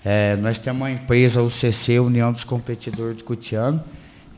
é, 0.04 0.34
nós 0.34 0.58
temos 0.58 0.80
uma 0.80 0.90
empresa, 0.90 1.40
o 1.40 1.48
CC, 1.48 2.00
União 2.00 2.32
dos 2.32 2.42
Competidores 2.42 3.18
de 3.18 3.22
Cutiano, 3.22 3.80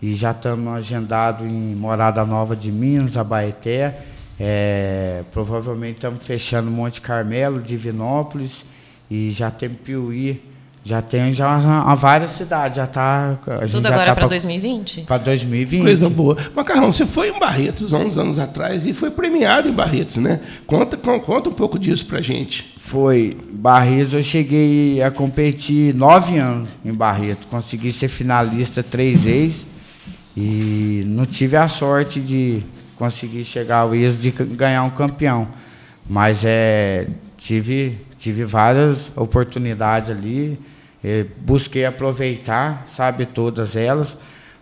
e 0.02 0.14
já 0.14 0.32
estamos 0.32 0.75
agendados 0.75 1.46
em 1.46 1.75
Morada 1.75 2.22
Nova 2.26 2.54
de 2.54 2.70
Minas, 2.70 3.16
Abaeté, 3.16 4.00
é, 4.38 5.22
provavelmente 5.32 5.94
estamos 5.94 6.22
fechando 6.22 6.70
Monte 6.70 7.00
Carmelo, 7.00 7.62
Divinópolis, 7.62 8.62
e 9.11 9.30
já 9.30 9.50
temos 9.50 9.78
Piuí, 9.78 10.51
já 10.84 11.00
tem 11.00 11.32
já 11.32 11.58
uma, 11.58 11.94
várias 11.94 12.32
cidades, 12.32 12.76
já 12.76 12.84
está. 12.84 13.38
Tudo 13.70 13.86
agora 13.86 14.06
tá 14.06 14.14
para 14.16 14.26
2020? 14.26 15.02
Para 15.02 15.18
2020. 15.18 15.82
Coisa 15.82 16.10
boa. 16.10 16.36
Macarrão, 16.56 16.90
você 16.90 17.06
foi 17.06 17.28
em 17.28 17.38
Barretos 17.38 17.94
há 17.94 17.98
uns 17.98 18.18
anos 18.18 18.36
atrás 18.36 18.84
e 18.84 18.92
foi 18.92 19.10
premiado 19.10 19.68
em 19.68 19.72
Barretos, 19.72 20.16
né? 20.16 20.40
Conta, 20.66 20.96
conta 20.96 21.50
um 21.50 21.52
pouco 21.52 21.78
disso 21.78 22.04
para 22.06 22.20
gente. 22.20 22.74
Foi. 22.78 23.36
Barretos 23.52 24.12
eu 24.12 24.22
cheguei 24.22 25.00
a 25.00 25.10
competir 25.10 25.94
nove 25.94 26.38
anos 26.38 26.68
em 26.84 26.92
Barretos. 26.92 27.46
Consegui 27.48 27.92
ser 27.92 28.08
finalista 28.08 28.82
três 28.82 29.22
vezes 29.22 29.66
e 30.36 31.04
não 31.06 31.26
tive 31.26 31.56
a 31.56 31.68
sorte 31.68 32.18
de 32.18 32.60
conseguir 32.96 33.44
chegar 33.44 33.78
ao 33.78 33.94
êxito 33.94 34.44
de 34.44 34.56
ganhar 34.56 34.82
um 34.82 34.90
campeão. 34.90 35.46
Mas 36.10 36.42
é, 36.44 37.06
tive, 37.36 37.98
tive 38.18 38.44
várias 38.44 39.12
oportunidades 39.14 40.10
ali 40.10 40.58
busquei 41.38 41.85
aproveitar, 41.85 42.85
sabe, 42.88 43.26
todas 43.26 43.75
elas, 43.75 44.16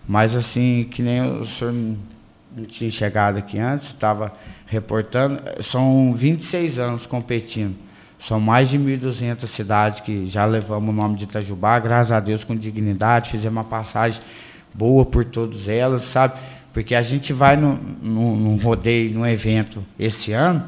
mas 0.09 0.35
assim, 0.35 0.89
que 0.91 1.03
nem 1.03 1.21
o 1.23 1.47
senhor 1.47 1.73
não 1.73 2.65
tinha 2.67 2.91
chegado 2.91 3.39
aqui 3.39 3.59
antes, 3.59 3.89
estava 3.89 4.33
reportando, 4.67 5.41
são 5.63 6.15
26 6.15 6.79
anos 6.79 7.07
competindo. 7.07 7.77
São 8.19 8.39
mais 8.39 8.69
de 8.69 8.79
1.200 8.79 9.47
cidades 9.47 10.01
que 10.01 10.27
já 10.27 10.45
levamos 10.45 10.91
o 10.91 10.93
nome 10.93 11.17
de 11.17 11.25
Itajubá, 11.25 11.79
graças 11.79 12.13
a 12.13 12.21
Deus, 12.21 12.45
com 12.45 12.55
dignidade, 12.55 13.31
fizemos 13.31 13.57
uma 13.57 13.65
passagem 13.65 14.21
boa 14.75 15.07
por 15.07 15.25
todas 15.25 15.69
elas, 15.69 16.03
sabe? 16.03 16.39
Porque 16.73 16.95
a 16.95 17.03
gente 17.03 17.33
vai 17.33 17.57
num 17.57 18.57
rodeio, 18.63 19.15
num 19.15 19.27
evento 19.27 19.85
esse 19.99 20.33
ano, 20.33 20.65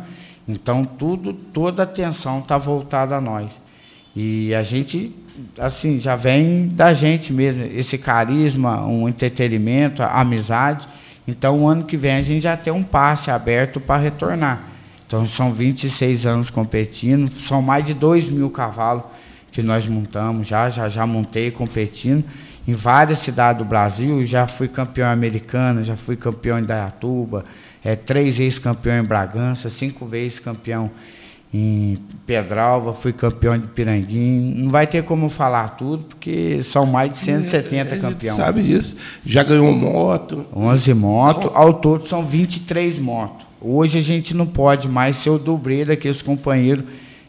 então 0.49 0.85
tudo, 0.85 1.33
toda 1.33 1.83
a 1.83 1.85
atenção 1.85 2.41
está 2.41 2.59
voltada 2.59 3.17
a 3.17 3.21
nós. 3.21 3.62
E 4.15 4.55
a 4.55 4.63
gente 4.63 5.15
assim, 5.59 5.99
já 6.01 6.17
vem 6.17 6.69
da 6.69 6.93
gente 6.93 7.33
mesmo, 7.33 7.65
esse 7.65 7.99
carisma, 7.99 8.87
um 8.87 9.09
entretenimento, 9.09 10.03
a 10.03 10.21
amizade. 10.21 10.87
Então, 11.27 11.61
o 11.61 11.69
ano 11.69 11.85
que 11.85 11.97
vem 11.97 12.17
a 12.17 12.23
gente 12.23 12.43
já 12.43 12.57
tem 12.57 12.73
um 12.73 12.83
passe 12.83 13.31
aberto 13.31 13.81
para 13.81 14.01
retornar. 14.01 14.69
Então, 15.07 15.27
são 15.27 15.53
26 15.53 16.27
anos 16.27 16.51
competindo, 16.51 17.31
são 17.31 17.63
mais 17.63 17.85
de 17.85 17.95
2 17.95 18.31
mil 18.31 18.51
cavalos 18.51 19.05
que 19.51 19.63
nós 19.63 19.87
montamos 19.87 20.49
já, 20.49 20.71
já, 20.71 20.89
já 20.89 21.07
montei 21.07 21.51
competindo 21.51 22.25
em 22.67 22.73
várias 22.73 23.19
cidades 23.19 23.63
do 23.63 23.69
Brasil, 23.69 24.25
já 24.25 24.47
fui 24.47 24.67
campeão 24.67 25.11
americano, 25.11 25.85
já 25.85 25.97
fui 25.97 26.17
campeão 26.17 26.59
em 26.59 26.65
Dayatuba, 26.65 27.45
é, 27.85 27.95
três 27.95 28.39
vezes 28.39 28.59
campeão 28.59 28.99
em 28.99 29.05
Bragança, 29.05 29.69
cinco 29.69 30.07
vezes 30.07 30.39
campeão 30.39 30.91
em 31.53 31.99
Pedralva, 32.25 32.95
fui 32.95 33.13
campeão 33.13 33.59
de 33.59 33.67
Piranguinho. 33.67 34.65
Não 34.65 34.71
vai 34.71 34.87
ter 34.87 35.05
como 35.05 35.29
falar 35.29 35.71
tudo, 35.71 36.05
porque 36.05 36.63
são 36.63 36.87
mais 36.87 37.11
de 37.11 37.19
170 37.19 37.99
campeões. 37.99 38.37
sabe 38.37 38.63
disso. 38.63 38.97
Já 39.25 39.43
ganhou 39.43 39.71
moto. 39.73 40.47
11 40.55 40.95
motos, 40.95 41.45
então... 41.51 41.61
ao 41.61 41.75
todo 41.75 42.09
são 42.09 42.25
23 42.25 42.99
motos. 42.99 43.47
Hoje 43.61 43.99
a 43.99 44.03
gente 44.03 44.35
não 44.35 44.47
pode 44.47 44.89
mais 44.89 45.19
ser 45.19 45.31
o 45.31 45.39
dobrê 45.39 45.85
daqueles 45.85 46.23
companheiros 46.23 46.85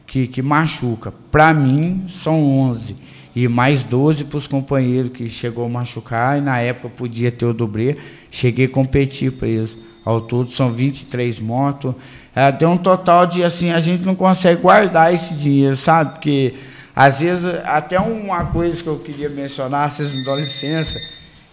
que, 0.08 0.26
que 0.28 0.42
machuca. 0.42 1.14
Para 1.30 1.54
mim, 1.54 2.06
são 2.08 2.42
11. 2.60 2.96
E 3.36 3.48
mais 3.48 3.84
12 3.84 4.26
para 4.26 4.38
os 4.38 4.48
companheiros 4.48 5.12
que 5.12 5.28
chegou 5.28 5.66
a 5.66 5.70
machucar, 5.70 6.38
e 6.38 6.42
na 6.42 6.60
época 6.60 6.88
podia 6.90 7.32
ter 7.32 7.46
o 7.46 7.54
dobrê. 7.54 7.98
Cheguei 8.32 8.68
a 8.68 8.70
competir 8.70 9.34
para 9.34 9.48
eles. 9.48 9.78
Ao 10.06 10.22
todo 10.22 10.50
são 10.52 10.72
23 10.72 11.40
motos. 11.40 11.94
É, 12.36 12.52
tem 12.52 12.68
um 12.68 12.78
total 12.78 13.26
de 13.26 13.44
assim, 13.44 13.72
a 13.72 13.80
gente 13.80 14.04
não 14.04 14.16
consegue 14.16 14.62
guardar 14.62 15.14
esse 15.14 15.34
dinheiro, 15.36 15.76
sabe? 15.76 16.14
Porque 16.14 16.56
às 16.96 17.22
vezes, 17.22 17.46
até 17.66 18.00
uma 18.00 18.46
coisa 18.46 18.82
que 18.82 18.88
eu 18.88 19.00
queria 19.00 19.30
mencionar, 19.30 19.90
vocês 19.90 20.14
me 20.14 20.24
dão 20.24 20.36
licença, 20.36 21.00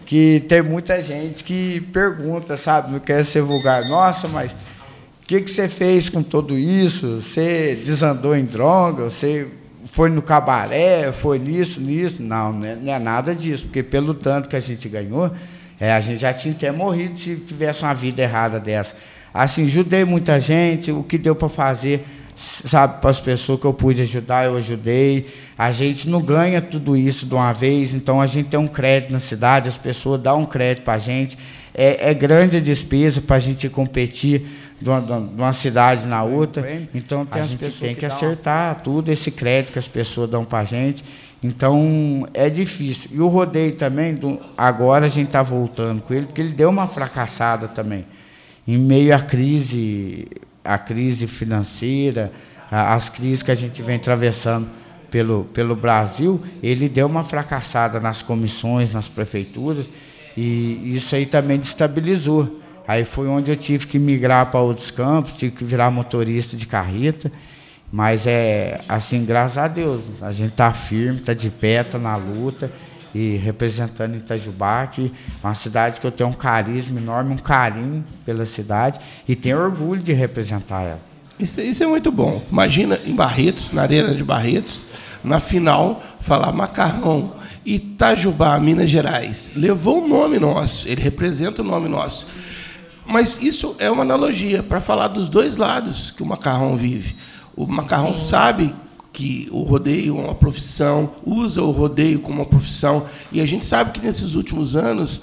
que 0.05 0.43
tem 0.47 0.61
muita 0.61 1.01
gente 1.01 1.43
que 1.43 1.81
pergunta, 1.91 2.55
sabe? 2.57 2.91
Não 2.91 2.99
quer 2.99 3.25
ser 3.25 3.41
vulgar. 3.41 3.83
Nossa, 3.87 4.27
mas 4.27 4.51
o 4.51 4.55
que, 5.25 5.41
que 5.41 5.49
você 5.49 5.67
fez 5.67 6.09
com 6.09 6.21
tudo 6.21 6.57
isso? 6.57 7.21
Você 7.21 7.79
desandou 7.83 8.35
em 8.35 8.45
droga? 8.45 9.05
Você 9.05 9.47
foi 9.85 10.09
no 10.09 10.21
cabaré? 10.21 11.11
Foi 11.11 11.39
nisso, 11.39 11.81
nisso? 11.81 12.21
Não, 12.21 12.53
não 12.53 12.65
é, 12.67 12.75
não 12.75 12.93
é 12.93 12.99
nada 12.99 13.33
disso, 13.33 13.63
porque 13.63 13.81
pelo 13.81 14.13
tanto 14.13 14.47
que 14.47 14.55
a 14.55 14.59
gente 14.59 14.87
ganhou, 14.87 15.31
é, 15.79 15.91
a 15.91 16.01
gente 16.01 16.19
já 16.19 16.31
tinha 16.33 16.53
até 16.53 16.71
morrido 16.71 17.17
se 17.17 17.37
tivesse 17.37 17.81
uma 17.81 17.93
vida 17.95 18.21
errada 18.21 18.59
dessa. 18.59 18.95
Assim, 19.33 19.67
judei 19.67 20.03
muita 20.03 20.39
gente, 20.39 20.91
o 20.91 21.03
que 21.03 21.17
deu 21.17 21.35
para 21.35 21.47
fazer, 21.47 22.05
sabe, 22.35 22.99
para 22.99 23.09
as 23.09 23.19
pessoas 23.19 23.59
que 23.59 23.65
eu 23.65 23.73
pude 23.73 24.01
ajudar, 24.01 24.45
eu 24.45 24.57
ajudei. 24.57 25.27
A 25.57 25.71
gente 25.71 26.09
não 26.09 26.21
ganha 26.21 26.61
tudo 26.61 26.97
isso 26.97 27.25
de 27.25 27.33
uma 27.33 27.53
vez, 27.53 27.93
então 27.93 28.19
a 28.19 28.27
gente 28.27 28.49
tem 28.49 28.59
um 28.59 28.67
crédito 28.67 29.11
na 29.11 29.19
cidade, 29.19 29.69
as 29.69 29.77
pessoas 29.77 30.21
dão 30.21 30.41
um 30.41 30.45
crédito 30.45 30.83
para 30.83 30.93
a 30.93 30.99
gente. 30.99 31.37
É, 31.73 32.09
é, 32.09 32.13
grande 32.13 32.57
a 32.57 32.59
despesa 32.59 33.21
para 33.21 33.37
a 33.37 33.39
gente 33.39 33.69
competir 33.69 34.45
de 34.81 34.89
uma, 34.89 34.99
de 34.99 35.41
uma, 35.41 35.53
cidade 35.53 36.05
na 36.05 36.21
outra. 36.21 36.85
Então 36.93 37.25
tem 37.25 37.41
a 37.41 37.45
gente 37.45 37.79
tem 37.79 37.93
que, 37.93 38.01
que 38.01 38.05
acertar 38.05 38.73
uma... 38.73 38.75
tudo 38.75 39.09
esse 39.09 39.31
crédito 39.31 39.71
que 39.71 39.79
as 39.79 39.87
pessoas 39.87 40.29
dão 40.29 40.43
para 40.43 40.59
a 40.59 40.63
gente. 40.65 41.01
Então 41.41 42.27
é 42.33 42.49
difícil. 42.49 43.09
E 43.13 43.19
o 43.19 43.27
rodeio 43.27 43.73
também, 43.73 44.13
do, 44.13 44.39
agora 44.57 45.05
a 45.05 45.09
gente 45.09 45.27
está 45.27 45.41
voltando 45.41 46.01
com 46.01 46.13
ele, 46.13 46.25
porque 46.25 46.41
ele 46.41 46.51
deu 46.51 46.69
uma 46.69 46.87
fracassada 46.87 47.69
também. 47.69 48.05
Em 48.67 48.77
meio 48.77 49.15
à 49.15 49.19
crise, 49.19 50.27
a 50.63 50.77
crise 50.77 51.27
financeira, 51.27 52.31
as 52.69 53.09
crises 53.09 53.43
que 53.43 53.51
a 53.51 53.55
gente 53.55 53.81
vem 53.81 53.95
atravessando 53.95 54.69
pelo, 55.09 55.45
pelo 55.53 55.75
Brasil, 55.75 56.39
ele 56.63 56.87
deu 56.87 57.07
uma 57.07 57.23
fracassada 57.23 57.99
nas 57.99 58.21
comissões, 58.21 58.93
nas 58.93 59.09
prefeituras, 59.09 59.85
e 60.37 60.95
isso 60.95 61.15
aí 61.15 61.25
também 61.25 61.59
destabilizou. 61.59 62.61
Aí 62.87 63.03
foi 63.03 63.27
onde 63.27 63.51
eu 63.51 63.57
tive 63.57 63.87
que 63.87 63.99
migrar 63.99 64.49
para 64.49 64.59
outros 64.59 64.89
campos, 64.89 65.33
tive 65.33 65.55
que 65.55 65.63
virar 65.63 65.91
motorista 65.91 66.55
de 66.55 66.65
carreta. 66.65 67.31
Mas 67.91 68.25
é 68.25 68.79
assim, 68.87 69.25
graças 69.25 69.57
a 69.57 69.67
Deus, 69.67 70.01
a 70.21 70.31
gente 70.31 70.51
está 70.51 70.71
firme, 70.71 71.19
está 71.19 71.33
de 71.33 71.49
pé, 71.49 71.81
está 71.81 71.99
na 71.99 72.15
luta 72.15 72.71
e 73.13 73.35
representando 73.37 74.15
Itajubá, 74.15 74.87
que 74.87 75.11
é 75.43 75.47
uma 75.47 75.55
cidade 75.55 75.99
que 75.99 76.07
eu 76.07 76.11
tenho 76.11 76.29
um 76.29 76.33
carisma 76.33 76.99
enorme, 76.99 77.33
um 77.33 77.37
carinho 77.37 78.03
pela 78.25 78.45
cidade 78.45 78.99
e 79.27 79.35
tenho 79.35 79.59
orgulho 79.59 80.01
de 80.01 80.13
representar 80.13 80.83
ela. 80.83 81.01
Isso, 81.39 81.59
isso 81.59 81.83
é 81.83 81.87
muito 81.87 82.11
bom. 82.11 82.43
Imagina 82.51 82.99
em 83.05 83.15
Barretos, 83.15 83.71
na 83.71 83.81
Arena 83.81 84.13
de 84.13 84.23
Barretos, 84.23 84.85
na 85.23 85.39
final, 85.39 86.03
falar 86.19 86.51
macarrão. 86.51 87.33
Itajubá, 87.65 88.59
Minas 88.59 88.89
Gerais. 88.89 89.51
Levou 89.55 90.03
o 90.03 90.07
nome 90.07 90.39
nosso, 90.39 90.87
ele 90.87 91.01
representa 91.01 91.61
o 91.61 91.65
nome 91.65 91.87
nosso. 91.87 92.25
Mas 93.05 93.41
isso 93.41 93.75
é 93.79 93.89
uma 93.89 94.03
analogia 94.03 94.63
para 94.63 94.79
falar 94.79 95.07
dos 95.07 95.27
dois 95.27 95.57
lados 95.57 96.11
que 96.11 96.23
o 96.23 96.25
macarrão 96.25 96.75
vive. 96.75 97.15
O 97.55 97.65
macarrão 97.67 98.15
Sim. 98.15 98.25
sabe 98.25 98.75
que 99.13 99.47
o 99.51 99.63
rodeio 99.63 100.17
é 100.17 100.21
uma 100.21 100.35
profissão, 100.35 101.11
usa 101.25 101.61
o 101.61 101.71
rodeio 101.71 102.19
como 102.19 102.35
uma 102.35 102.45
profissão, 102.45 103.05
e 103.31 103.41
a 103.41 103.45
gente 103.45 103.65
sabe 103.65 103.91
que 103.91 104.05
nesses 104.05 104.35
últimos 104.35 104.75
anos 104.75 105.21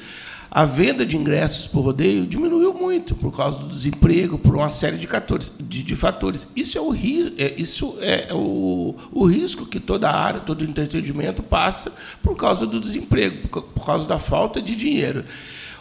a 0.50 0.64
venda 0.64 1.04
de 1.04 1.16
ingressos 1.16 1.66
por 1.66 1.82
rodeio 1.82 2.26
diminuiu 2.26 2.72
muito 2.72 3.14
por 3.14 3.36
causa 3.36 3.58
do 3.58 3.68
desemprego, 3.68 4.38
por 4.38 4.54
uma 4.54 4.70
série 4.70 4.96
de, 4.96 5.06
14, 5.06 5.50
de, 5.60 5.82
de 5.82 5.96
fatores. 5.96 6.46
Isso 6.56 6.78
é, 6.78 6.80
o, 6.80 6.94
é, 6.94 7.54
isso 7.56 7.98
é 8.00 8.28
o, 8.32 8.94
o 9.12 9.26
risco 9.26 9.66
que 9.66 9.78
toda 9.78 10.10
área, 10.10 10.40
todo 10.40 10.64
entretenimento 10.64 11.42
passa 11.42 11.92
por 12.22 12.34
causa 12.34 12.66
do 12.66 12.80
desemprego, 12.80 13.48
por, 13.48 13.62
por 13.62 13.84
causa 13.84 14.08
da 14.08 14.18
falta 14.18 14.60
de 14.60 14.74
dinheiro. 14.74 15.24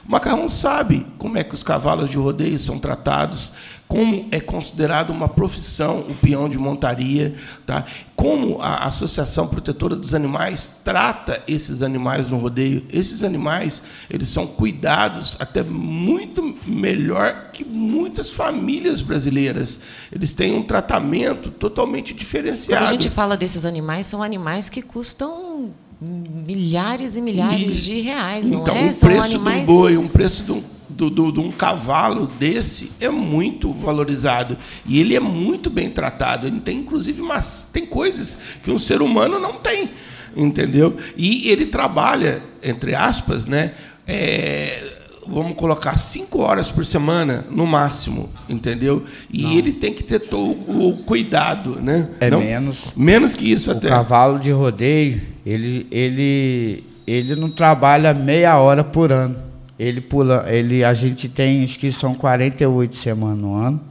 O 0.06 0.12
macarrão 0.12 0.48
sabe 0.48 1.06
como 1.18 1.38
é 1.38 1.44
que 1.44 1.54
os 1.54 1.64
cavalos 1.64 2.10
de 2.10 2.18
rodeio 2.18 2.58
são 2.58 2.78
tratados, 2.78 3.52
como 3.88 4.28
é 4.32 4.40
considerado 4.40 5.12
uma 5.12 5.30
profissão 5.30 6.00
o 6.00 6.16
peão 6.16 6.50
de 6.50 6.58
montaria, 6.58 7.36
tá? 7.66 7.86
como 8.16 8.60
a 8.62 8.86
Associação 8.88 9.48
Protetora 9.48 9.96
dos 9.96 10.14
Animais 10.14 10.82
trata 10.84 11.42
esses 11.48 11.82
animais 11.82 12.30
no 12.30 12.38
rodeio. 12.38 12.84
Esses 12.92 13.24
animais 13.24 13.84
eles 14.10 14.28
são 14.30 14.46
cuidados 14.48 15.38
até 15.40 15.64
muito 15.64 16.58
melhor 16.66 17.52
que 17.54 17.64
muitas 17.64 18.32
famílias 18.32 19.02
brasileiras. 19.02 19.80
Eles 20.12 20.34
têm 20.34 20.54
um 20.54 20.64
tratamento 20.64 21.52
totalmente 21.52 22.14
diferenciado. 22.14 22.84
Quando 22.84 22.90
a 22.90 22.94
gente 22.94 23.10
fala 23.10 23.38
desses 23.38 23.66
animais, 23.66 24.08
são 24.08 24.22
animais 24.22 24.68
que 24.68 24.82
custam 24.82 25.72
milhares 26.02 27.16
e 27.16 27.22
milhares 27.22 27.84
de 27.84 28.02
reais, 28.02 28.50
não 28.50 28.62
então, 28.62 28.76
é? 28.76 28.92
São 28.92 29.10
preço 29.10 29.26
animais... 29.26 29.62
do 29.62 29.66
boi, 29.66 29.98
um 29.98 30.08
preço 30.08 30.44
de 30.44 30.52
um, 30.52 30.64
do, 30.98 31.12
do, 31.12 31.32
de 31.32 31.40
um 31.40 31.52
cavalo 31.52 32.26
desse 32.26 32.92
é 33.00 33.08
muito 33.08 33.72
valorizado 33.72 34.58
e 34.86 35.00
ele 35.00 35.16
é 35.16 35.20
muito 35.20 35.70
bem 35.70 35.92
tratado. 35.92 36.48
Ele 36.48 36.60
tem, 36.60 36.80
inclusive, 36.80 37.22
mas 37.22 37.70
tem 37.72 37.86
coisas 37.86 38.40
que 38.64 38.72
um 38.72 38.80
ser 38.80 39.02
humano 39.02 39.40
não 39.40 39.54
tem, 39.54 39.92
entendeu? 40.36 40.98
E 41.16 41.50
ele 41.50 41.68
trabalha, 41.68 42.42
entre 42.64 42.96
aspas, 42.96 43.46
né? 43.46 43.74
É, 44.08 44.96
vamos 45.28 45.56
colocar 45.56 46.00
cinco 46.00 46.40
horas 46.40 46.72
por 46.72 46.84
semana 46.84 47.46
no 47.52 47.68
máximo, 47.68 48.30
entendeu? 48.50 49.04
E 49.32 49.44
não. 49.44 49.52
ele 49.52 49.74
tem 49.74 49.94
que 49.94 50.04
ter 50.04 50.22
o, 50.34 50.38
o 50.38 50.98
cuidado, 51.06 51.80
né? 51.80 52.10
É 52.20 52.32
não, 52.32 52.40
menos. 52.40 52.86
Menos 52.96 53.36
que 53.36 53.52
isso 53.52 53.70
o 53.70 53.74
até. 53.74 53.88
O 53.88 53.90
cavalo 53.92 54.40
de 54.40 54.52
rodeio, 54.52 55.22
ele, 55.46 55.86
ele, 55.92 56.84
ele 57.06 57.36
não 57.36 57.52
trabalha 57.52 58.16
meia 58.16 58.58
hora 58.58 58.84
por 58.84 59.12
ano. 59.12 59.47
Ele 59.80 60.02
pula, 60.02 60.46
ele, 60.48 60.84
a 60.84 60.94
gente 60.94 61.30
tem, 61.30 61.64
acho 61.64 61.78
que 61.78 61.92
são 61.92 62.16
48 62.16 62.96
semanas 62.96 63.38
no 63.38 63.56
ano. 63.56 63.82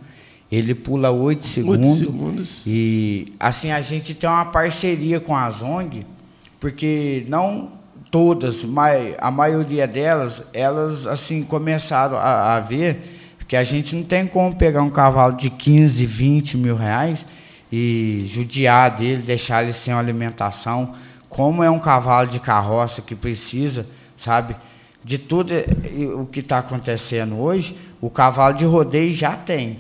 Ele 0.51 0.75
pula 0.75 1.11
8 1.11 1.45
segundos. 1.45 1.89
8 1.89 1.99
segundos. 1.99 2.63
E 2.67 3.33
assim 3.39 3.71
a 3.71 3.81
gente 3.81 4.15
tem 4.15 4.29
uma 4.29 4.45
parceria 4.47 5.21
com 5.21 5.35
a 5.35 5.49
Zong, 5.51 6.07
porque 6.61 7.25
não 7.29 7.73
todas, 8.11 8.65
mas 8.65 9.15
a 9.19 9.31
maioria 9.31 9.87
delas, 9.87 10.43
elas 10.55 11.07
assim 11.07 11.43
começaram 11.43 12.17
a, 12.17 12.57
a 12.57 12.61
ver 12.61 13.03
que 13.49 13.57
a 13.57 13.63
gente 13.63 13.95
não 13.95 14.03
tem 14.03 14.27
como 14.27 14.55
pegar 14.57 14.83
um 14.83 14.91
cavalo 14.91 15.35
de 15.35 15.51
15, 15.51 16.05
20 16.05 16.57
mil 16.57 16.77
reais 16.77 17.27
e 17.71 18.25
judiar 18.27 18.97
dele, 18.97 19.23
deixar 19.23 19.63
ele 19.63 19.73
sem 19.73 19.95
alimentação. 19.95 20.95
Como 21.29 21.63
é 21.63 21.71
um 21.71 21.79
cavalo 21.79 22.29
de 22.29 22.41
carroça 22.41 23.03
que 23.03 23.15
precisa, 23.15 23.87
sabe, 24.17 24.57
de 25.07 25.19
tudo 25.19 25.55
o 26.21 26.27
que 26.27 26.41
está 26.41 26.59
acontecendo 26.59 27.41
hoje, 27.41 27.79
o 28.01 28.11
cavalo 28.11 28.57
de 28.57 28.65
rodeio 28.65 29.15
já 29.15 29.37
tem. 29.37 29.79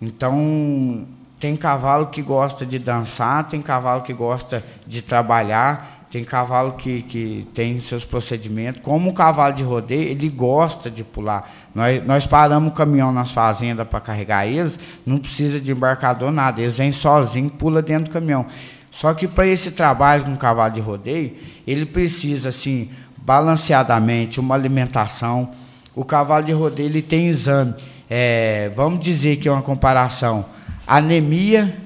Então, 0.00 1.04
tem 1.40 1.56
cavalo 1.56 2.06
que 2.06 2.22
gosta 2.22 2.64
de 2.64 2.78
dançar, 2.78 3.48
tem 3.48 3.60
cavalo 3.60 4.02
que 4.02 4.12
gosta 4.12 4.62
de 4.86 5.02
trabalhar, 5.02 6.06
tem 6.12 6.22
cavalo 6.22 6.74
que, 6.74 7.02
que 7.02 7.48
tem 7.52 7.80
seus 7.80 8.04
procedimentos. 8.04 8.80
Como 8.80 9.10
o 9.10 9.12
cavalo 9.12 9.52
de 9.52 9.64
rodeio, 9.64 10.10
ele 10.10 10.28
gosta 10.28 10.88
de 10.88 11.02
pular. 11.02 11.52
Nós, 11.74 12.06
nós 12.06 12.24
paramos 12.24 12.70
o 12.70 12.74
caminhão 12.74 13.10
nas 13.10 13.32
fazendas 13.32 13.84
para 13.84 13.98
carregar 13.98 14.46
eles, 14.46 14.78
não 15.04 15.18
precisa 15.18 15.60
de 15.60 15.72
embarcador, 15.72 16.30
nada. 16.30 16.60
Eles 16.60 16.78
vêm 16.78 16.92
sozinhos, 16.92 17.52
pula 17.58 17.82
dentro 17.82 18.04
do 18.04 18.10
caminhão. 18.12 18.46
Só 18.92 19.12
que 19.12 19.26
para 19.26 19.44
esse 19.44 19.72
trabalho 19.72 20.24
com 20.24 20.36
cavalo 20.36 20.72
de 20.72 20.80
rodeio, 20.80 21.36
ele 21.66 21.84
precisa, 21.84 22.50
assim, 22.50 22.88
balanceadamente, 23.28 24.40
uma 24.40 24.54
alimentação. 24.54 25.50
O 25.94 26.02
cavalo 26.02 26.46
de 26.46 26.52
rodeio 26.52 26.88
ele 26.88 27.02
tem 27.02 27.26
exame. 27.26 27.74
É, 28.08 28.72
vamos 28.74 29.00
dizer 29.00 29.36
que 29.36 29.46
é 29.46 29.52
uma 29.52 29.60
comparação. 29.60 30.46
Anemia, 30.86 31.76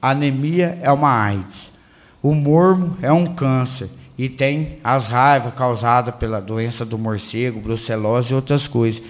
anemia 0.00 0.78
é 0.80 0.90
uma 0.90 1.10
AIDS. 1.10 1.70
O 2.22 2.34
mormo 2.34 2.96
é 3.02 3.12
um 3.12 3.26
câncer 3.26 3.90
e 4.16 4.26
tem 4.26 4.78
as 4.82 5.04
raivas 5.04 5.52
causadas 5.52 6.14
pela 6.14 6.40
doença 6.40 6.82
do 6.82 6.96
morcego, 6.96 7.60
brucelose 7.60 8.32
e 8.32 8.34
outras 8.34 8.66
coisas. 8.66 9.02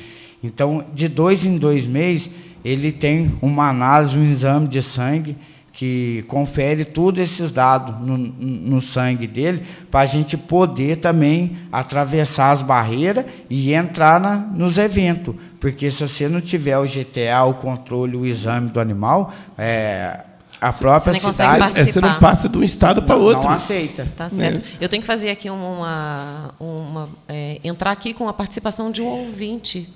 Então, 0.42 0.84
de 0.92 1.06
dois 1.06 1.44
em 1.44 1.56
dois 1.56 1.86
meses, 1.86 2.32
ele 2.64 2.90
tem 2.90 3.38
uma 3.40 3.68
análise, 3.68 4.18
um 4.18 4.24
exame 4.24 4.66
de 4.66 4.82
sangue 4.82 5.36
que 5.76 6.24
confere 6.26 6.86
todos 6.86 7.20
esses 7.20 7.52
dados 7.52 7.94
no, 8.00 8.16
no 8.16 8.80
sangue 8.80 9.26
dele 9.26 9.62
para 9.90 10.00
a 10.00 10.06
gente 10.06 10.34
poder 10.34 10.96
também 10.96 11.58
atravessar 11.70 12.50
as 12.50 12.62
barreiras 12.62 13.26
e 13.50 13.74
entrar 13.74 14.18
na, 14.18 14.36
nos 14.36 14.78
eventos. 14.78 15.34
Porque 15.60 15.90
se 15.90 16.08
você 16.08 16.30
não 16.30 16.40
tiver 16.40 16.78
o 16.78 16.84
GTA, 16.84 17.44
o 17.44 17.52
controle, 17.52 18.16
o 18.16 18.24
exame 18.24 18.70
do 18.70 18.80
animal, 18.80 19.30
é, 19.58 20.20
a 20.58 20.72
própria 20.72 21.12
você 21.12 21.32
cidade. 21.32 21.78
É, 21.78 21.84
você 21.84 22.00
não 22.00 22.18
passa 22.20 22.48
de 22.48 22.56
um 22.56 22.62
estado 22.62 23.02
para 23.02 23.16
outro. 23.16 23.46
Não 23.46 23.50
aceita. 23.50 24.08
Tá 24.16 24.30
certo. 24.30 24.66
É. 24.80 24.84
Eu 24.84 24.88
tenho 24.88 25.02
que 25.02 25.06
fazer 25.06 25.28
aqui 25.28 25.50
uma. 25.50 26.54
uma 26.58 27.10
é, 27.28 27.60
entrar 27.62 27.90
aqui 27.90 28.14
com 28.14 28.26
a 28.30 28.32
participação 28.32 28.90
de 28.90 29.02
um 29.02 29.06
ouvinte. 29.06 29.92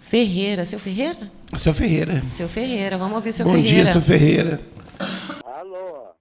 Ferreira. 0.00 0.64
Seu 0.64 0.80
Ferreira? 0.80 1.30
Seu 1.56 1.72
Ferreira. 1.72 2.22
Seu 2.26 2.48
Ferreira. 2.48 2.98
Vamos 2.98 3.14
ouvir 3.14 3.32
seu 3.32 3.46
Bom 3.46 3.52
Ferreira. 3.52 3.76
Bom 3.76 3.84
dia, 3.84 3.92
seu 3.92 4.02
Ferreira. 4.02 4.73
Alô? 5.44 6.14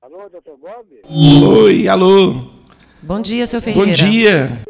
Alô, 0.00 0.28
doutor 0.28 0.56
Bob? 0.58 1.02
Oi, 1.04 1.88
alô. 1.88 2.34
Bom 3.02 3.20
dia, 3.20 3.46
seu 3.46 3.60
Ferreira. 3.62 3.88
Bom 3.88 3.94
dia. 3.94 4.64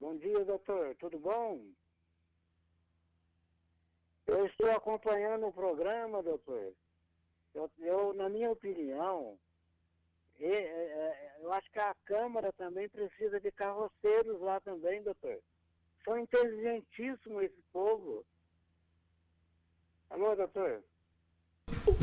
Bom 0.00 0.16
dia, 0.16 0.44
doutor. 0.44 0.94
Tudo 0.96 1.18
bom? 1.18 1.60
Eu 4.26 4.46
estou 4.46 4.70
acompanhando 4.70 5.46
o 5.46 5.52
programa, 5.52 6.22
doutor. 6.22 6.72
Eu, 7.54 7.70
eu, 7.78 8.14
na 8.14 8.28
minha 8.28 8.50
opinião, 8.50 9.36
é, 10.40 10.46
é, 10.46 11.36
eu 11.40 11.52
acho 11.52 11.70
que 11.70 11.78
a 11.78 11.94
Câmara 12.04 12.52
também 12.52 12.88
precisa 12.88 13.40
de 13.40 13.50
carroceiros 13.52 14.40
lá 14.40 14.60
também, 14.60 15.02
doutor. 15.02 15.38
São 16.04 16.18
inteligentíssimos 16.18 17.44
esse 17.44 17.62
povo. 17.72 18.24
Alô, 20.10 20.34
doutor? 20.34 20.82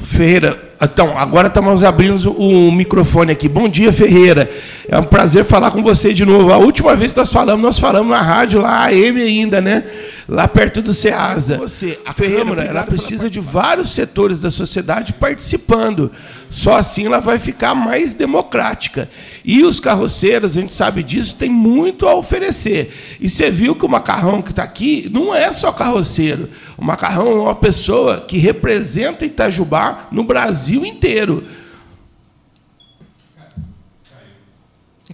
Ferreira, 0.03 0.69
então, 0.81 1.17
agora 1.17 1.49
estamos 1.49 1.83
abrindo 1.83 2.31
o 2.31 2.71
microfone 2.71 3.33
aqui. 3.33 3.49
Bom 3.49 3.67
dia, 3.67 3.91
Ferreira. 3.91 4.49
É 4.87 4.97
um 4.97 5.03
prazer 5.03 5.43
falar 5.43 5.71
com 5.71 5.83
você 5.83 6.13
de 6.13 6.25
novo. 6.25 6.53
A 6.53 6.57
última 6.57 6.95
vez 6.95 7.11
que 7.11 7.19
nós 7.19 7.33
falamos, 7.33 7.61
nós 7.61 7.77
falamos 7.77 8.09
na 8.09 8.21
rádio 8.21 8.61
lá, 8.61 8.85
a 8.85 8.93
M 8.93 9.21
ainda, 9.21 9.59
né? 9.59 9.83
Lá 10.25 10.47
perto 10.47 10.81
do 10.81 10.93
Ceasa. 10.93 11.57
Você, 11.57 11.99
a 12.05 12.13
Ferreira, 12.13 12.45
Câmara, 12.45 12.63
ela 12.63 12.83
precisa 12.83 13.29
de 13.29 13.41
vários 13.41 13.91
setores 13.91 14.39
da 14.39 14.49
sociedade 14.49 15.11
participando. 15.11 16.11
Só 16.49 16.77
assim 16.77 17.07
ela 17.07 17.19
vai 17.19 17.37
ficar 17.37 17.75
mais 17.75 18.15
democrática. 18.15 19.09
E 19.43 19.63
os 19.63 19.81
carroceiros, 19.81 20.55
a 20.55 20.61
gente 20.61 20.71
sabe 20.71 21.03
disso, 21.03 21.35
tem 21.35 21.49
muito 21.49 22.07
a 22.07 22.13
oferecer. 22.15 23.17
E 23.19 23.29
você 23.29 23.51
viu 23.51 23.75
que 23.75 23.85
o 23.85 23.89
macarrão 23.89 24.41
que 24.41 24.51
está 24.51 24.63
aqui 24.63 25.09
não 25.11 25.35
é 25.35 25.51
só 25.51 25.73
carroceiro. 25.73 26.47
O 26.77 26.85
macarrão 26.85 27.31
é 27.31 27.41
uma 27.41 27.55
pessoa 27.55 28.21
que 28.21 28.37
representa 28.37 29.25
Itajubá 29.25 29.68
no 30.11 30.23
Brasil 30.23 30.59
Brasil 30.69 30.85
inteiro. 30.85 31.45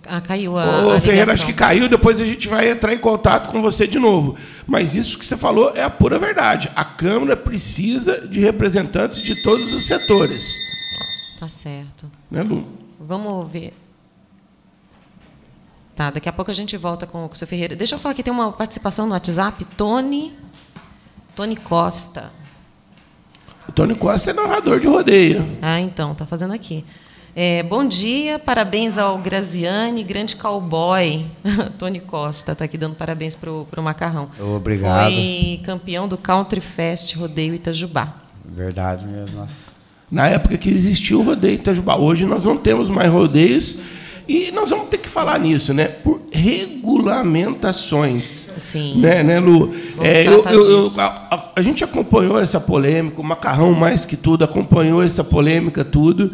Ah, 0.07 0.21
caiu 0.21 0.57
a. 0.57 0.85
Ô, 0.85 0.91
a 0.91 0.99
Ferreira, 0.99 1.33
acho 1.33 1.45
que 1.45 1.53
caiu, 1.53 1.89
depois 1.89 2.21
a 2.21 2.25
gente 2.25 2.47
vai 2.47 2.69
entrar 2.69 2.93
em 2.93 2.97
contato 2.97 3.49
com 3.49 3.61
você 3.61 3.87
de 3.87 3.97
novo. 3.97 4.37
Mas 4.67 4.93
isso 4.93 5.17
que 5.17 5.25
você 5.25 5.35
falou 5.35 5.71
é 5.75 5.81
a 5.81 5.89
pura 5.89 6.19
verdade. 6.19 6.69
A 6.75 6.85
Câmara 6.85 7.35
precisa 7.35 8.27
de 8.27 8.39
representantes 8.39 9.21
de 9.21 9.41
todos 9.41 9.73
os 9.73 9.87
setores. 9.87 10.53
Tá 11.39 11.47
certo. 11.47 12.11
Né, 12.29 12.43
Lu? 12.43 12.67
Vamos 12.99 13.51
ver. 13.51 13.73
Tá, 15.95 16.11
daqui 16.11 16.29
a 16.29 16.33
pouco 16.33 16.51
a 16.51 16.53
gente 16.53 16.77
volta 16.77 17.07
com 17.07 17.25
o 17.25 17.33
seu 17.33 17.47
Ferreira. 17.47 17.75
Deixa 17.75 17.95
eu 17.95 17.99
falar 17.99 18.13
que 18.13 18.21
tem 18.21 18.33
uma 18.33 18.51
participação 18.51 19.07
no 19.07 19.13
WhatsApp. 19.13 19.65
Tony. 19.77 20.33
Tony 21.35 21.55
Costa. 21.55 22.31
O 23.67 23.71
Tony 23.71 23.95
Costa 23.95 24.31
é 24.31 24.33
narrador 24.33 24.79
de 24.79 24.87
rodeio. 24.87 25.45
Ah, 25.61 25.79
então, 25.79 26.13
tá 26.13 26.25
fazendo 26.25 26.53
aqui. 26.53 26.85
É, 27.35 27.63
bom 27.63 27.85
dia, 27.85 28.39
parabéns 28.39 28.97
ao 28.97 29.17
Graziani, 29.17 30.03
grande 30.03 30.37
cowboy. 30.37 31.25
Tony 31.77 31.99
Costa 31.99 32.53
está 32.53 32.63
aqui 32.63 32.77
dando 32.77 32.95
parabéns 32.95 33.35
para 33.35 33.51
o 33.51 33.81
Macarrão. 33.81 34.29
Obrigado. 34.39 35.13
Foi 35.13 35.61
campeão 35.65 36.07
do 36.07 36.17
Country 36.17 36.61
Fest 36.61 37.13
Rodeio 37.15 37.53
Itajubá. 37.53 38.15
Verdade 38.45 39.05
mesmo. 39.05 39.37
Nossa. 39.37 39.75
Na 40.09 40.27
época 40.27 40.57
que 40.57 40.69
existiu 40.69 41.19
o 41.19 41.23
rodeio 41.23 41.55
Itajubá. 41.55 41.97
Hoje 41.97 42.25
nós 42.25 42.45
não 42.45 42.55
temos 42.55 42.87
mais 42.87 43.11
rodeios 43.11 43.75
e 44.27 44.51
nós 44.51 44.71
vamos 44.71 44.89
ter 44.89 44.97
que 44.97 45.07
falar 45.07 45.39
nisso, 45.39 45.73
né? 45.73 45.87
Por 45.87 46.19
regulamentações. 46.31 48.49
Sim. 48.57 48.99
Né, 48.99 49.21
né 49.23 49.39
Lu? 49.39 49.73
É, 50.01 50.27
eu, 50.27 50.43
eu, 50.43 50.61
eu, 50.61 50.91
a, 50.99 51.51
a, 51.55 51.61
gente 51.61 51.83
acompanhou 51.83 52.39
essa 52.39 52.59
polêmica, 52.59 53.21
o 53.21 53.23
Macarrão, 53.23 53.73
mais 53.73 54.03
que 54.05 54.17
tudo, 54.17 54.43
acompanhou 54.43 55.03
essa 55.03 55.23
polêmica, 55.23 55.85
tudo, 55.85 56.31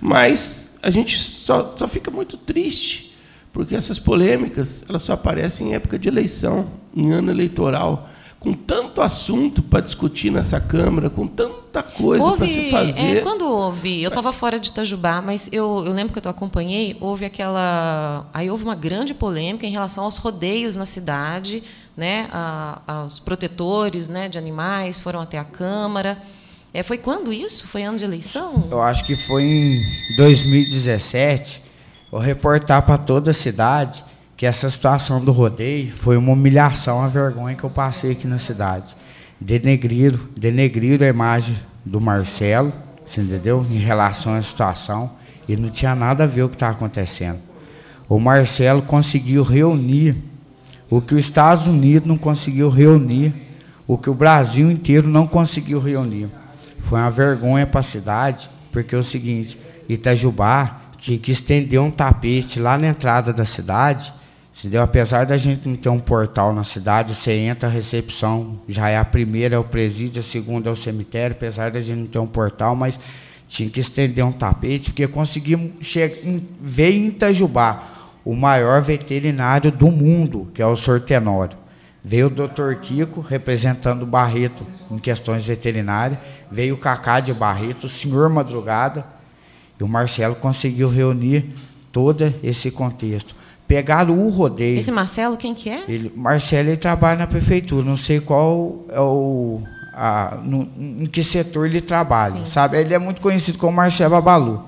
mas 0.00 0.70
a 0.82 0.90
gente 0.90 1.16
só, 1.18 1.72
só 1.76 1.86
fica 1.86 2.10
muito 2.10 2.36
triste, 2.36 3.16
porque 3.52 3.74
essas 3.74 3.98
polêmicas 3.98 4.84
elas 4.88 5.02
só 5.02 5.12
aparecem 5.14 5.68
em 5.68 5.74
época 5.74 5.98
de 5.98 6.08
eleição, 6.08 6.66
em 6.94 7.12
ano 7.12 7.30
eleitoral 7.30 8.08
com 8.40 8.52
tanto 8.52 9.02
assunto 9.02 9.60
para 9.60 9.80
discutir 9.80 10.30
nessa 10.30 10.60
Câmara, 10.60 11.10
com 11.10 11.26
tanta 11.26 11.82
coisa 11.82 12.32
para 12.32 12.46
se 12.46 12.70
fazer. 12.70 13.18
É, 13.18 13.20
quando 13.20 13.44
houve, 13.44 14.02
eu 14.02 14.08
estava 14.08 14.32
fora 14.32 14.60
de 14.60 14.68
Itajubá, 14.68 15.20
mas 15.20 15.48
eu, 15.52 15.82
eu 15.84 15.92
lembro 15.92 16.12
que 16.12 16.24
eu 16.24 16.30
acompanhei, 16.30 16.96
houve 17.00 17.24
aquela. 17.24 18.26
Aí 18.32 18.48
houve 18.48 18.62
uma 18.62 18.76
grande 18.76 19.12
polêmica 19.12 19.66
em 19.66 19.70
relação 19.70 20.04
aos 20.04 20.18
rodeios 20.18 20.76
na 20.76 20.86
cidade, 20.86 21.64
né? 21.96 22.28
A, 22.30 22.80
aos 22.86 23.18
protetores 23.18 24.06
né, 24.06 24.28
de 24.28 24.38
animais 24.38 24.98
foram 24.98 25.20
até 25.20 25.38
a 25.38 25.44
Câmara. 25.44 26.22
É, 26.72 26.82
foi 26.82 26.98
quando 26.98 27.32
isso? 27.32 27.66
Foi 27.66 27.82
ano 27.82 27.98
de 27.98 28.04
eleição? 28.04 28.68
Eu 28.70 28.80
acho 28.80 29.04
que 29.04 29.16
foi 29.16 29.42
em 29.42 29.82
2017. 30.16 31.62
Vou 32.10 32.20
reportar 32.20 32.82
para 32.82 32.98
toda 32.98 33.32
a 33.32 33.34
cidade 33.34 34.04
que 34.38 34.46
essa 34.46 34.70
situação 34.70 35.22
do 35.22 35.32
rodeio 35.32 35.90
foi 35.90 36.16
uma 36.16 36.30
humilhação, 36.30 36.98
uma 36.98 37.08
vergonha 37.08 37.56
que 37.56 37.64
eu 37.64 37.70
passei 37.70 38.12
aqui 38.12 38.24
na 38.24 38.38
cidade. 38.38 38.94
Denegriram, 39.40 40.20
denegriram 40.36 41.04
a 41.04 41.10
imagem 41.10 41.58
do 41.84 42.00
Marcelo, 42.00 42.72
você 43.04 43.20
entendeu? 43.20 43.66
Em 43.68 43.78
relação 43.78 44.36
à 44.36 44.40
situação, 44.40 45.10
e 45.48 45.56
não 45.56 45.68
tinha 45.68 45.92
nada 45.96 46.22
a 46.22 46.26
ver 46.28 46.44
o 46.44 46.48
que 46.48 46.54
estava 46.54 46.76
acontecendo. 46.76 47.40
O 48.08 48.20
Marcelo 48.20 48.80
conseguiu 48.80 49.42
reunir 49.42 50.16
o 50.88 51.00
que 51.00 51.14
os 51.14 51.20
Estados 51.20 51.66
Unidos 51.66 52.06
não 52.06 52.16
conseguiu 52.16 52.68
reunir, 52.68 53.34
o 53.88 53.98
que 53.98 54.08
o 54.08 54.14
Brasil 54.14 54.70
inteiro 54.70 55.08
não 55.08 55.26
conseguiu 55.26 55.80
reunir. 55.80 56.28
Foi 56.78 57.00
uma 57.00 57.10
vergonha 57.10 57.66
para 57.66 57.80
a 57.80 57.82
cidade, 57.82 58.48
porque 58.70 58.94
é 58.94 58.98
o 58.98 59.02
seguinte, 59.02 59.58
Itajubá 59.88 60.80
tinha 60.96 61.18
que 61.18 61.32
estender 61.32 61.80
um 61.80 61.90
tapete 61.90 62.60
lá 62.60 62.78
na 62.78 62.86
entrada 62.86 63.32
da 63.32 63.44
cidade 63.44 64.16
Entendeu? 64.58 64.82
Apesar 64.82 65.24
da 65.24 65.36
gente 65.36 65.68
não 65.68 65.76
ter 65.76 65.88
um 65.88 66.00
portal 66.00 66.52
na 66.52 66.64
cidade, 66.64 67.14
você 67.14 67.32
entra, 67.32 67.68
a 67.68 67.72
recepção 67.72 68.58
já 68.68 68.88
é 68.88 68.98
a 68.98 69.04
primeira, 69.04 69.54
é 69.54 69.58
o 69.58 69.62
presídio, 69.62 70.20
a 70.20 70.24
segunda 70.24 70.68
é 70.68 70.72
o 70.72 70.76
cemitério, 70.76 71.36
apesar 71.36 71.70
da 71.70 71.80
gente 71.80 71.98
não 71.98 72.06
ter 72.06 72.18
um 72.18 72.26
portal, 72.26 72.74
mas 72.74 72.98
tinha 73.46 73.70
que 73.70 73.78
estender 73.78 74.24
um 74.24 74.32
tapete, 74.32 74.90
porque 74.90 75.06
conseguimos 75.06 75.94
ver 76.60 76.90
em 76.92 77.06
Itajubá 77.06 77.82
o 78.24 78.34
maior 78.34 78.82
veterinário 78.82 79.70
do 79.70 79.92
mundo, 79.92 80.48
que 80.52 80.60
é 80.60 80.66
o 80.66 80.74
Sortenório. 80.74 81.56
Veio 82.04 82.26
o 82.26 82.30
doutor 82.30 82.74
Kiko, 82.76 83.20
representando 83.20 84.02
o 84.02 84.06
Barreto 84.06 84.66
em 84.90 84.98
questões 84.98 85.46
veterinárias, 85.46 86.18
veio 86.50 86.74
o 86.74 86.78
Cacá 86.78 87.20
de 87.20 87.32
Barreto, 87.32 87.84
o 87.84 87.88
senhor 87.88 88.28
Madrugada, 88.28 89.06
e 89.78 89.84
o 89.84 89.88
Marcelo 89.88 90.34
conseguiu 90.34 90.88
reunir 90.88 91.54
todo 91.92 92.34
esse 92.42 92.70
contexto. 92.70 93.36
Pegaram 93.68 94.18
o 94.18 94.30
rodeio. 94.30 94.78
Esse 94.78 94.90
Marcelo, 94.90 95.36
quem 95.36 95.54
que 95.54 95.68
é? 95.68 95.84
Ele, 95.86 96.10
Marcelo, 96.16 96.70
ele 96.70 96.78
trabalha 96.78 97.18
na 97.18 97.26
prefeitura. 97.26 97.84
Não 97.84 97.98
sei 97.98 98.18
qual 98.18 98.86
é 98.88 99.00
o. 99.00 99.60
A, 99.92 100.38
no, 100.42 100.68
em 100.78 101.06
que 101.06 101.22
setor 101.22 101.66
ele 101.66 101.80
trabalha, 101.80 102.40
Sim. 102.40 102.46
sabe? 102.46 102.78
Ele 102.78 102.94
é 102.94 102.98
muito 102.98 103.20
conhecido 103.20 103.58
como 103.58 103.76
Marcelo 103.76 104.10
Babalu. 104.12 104.64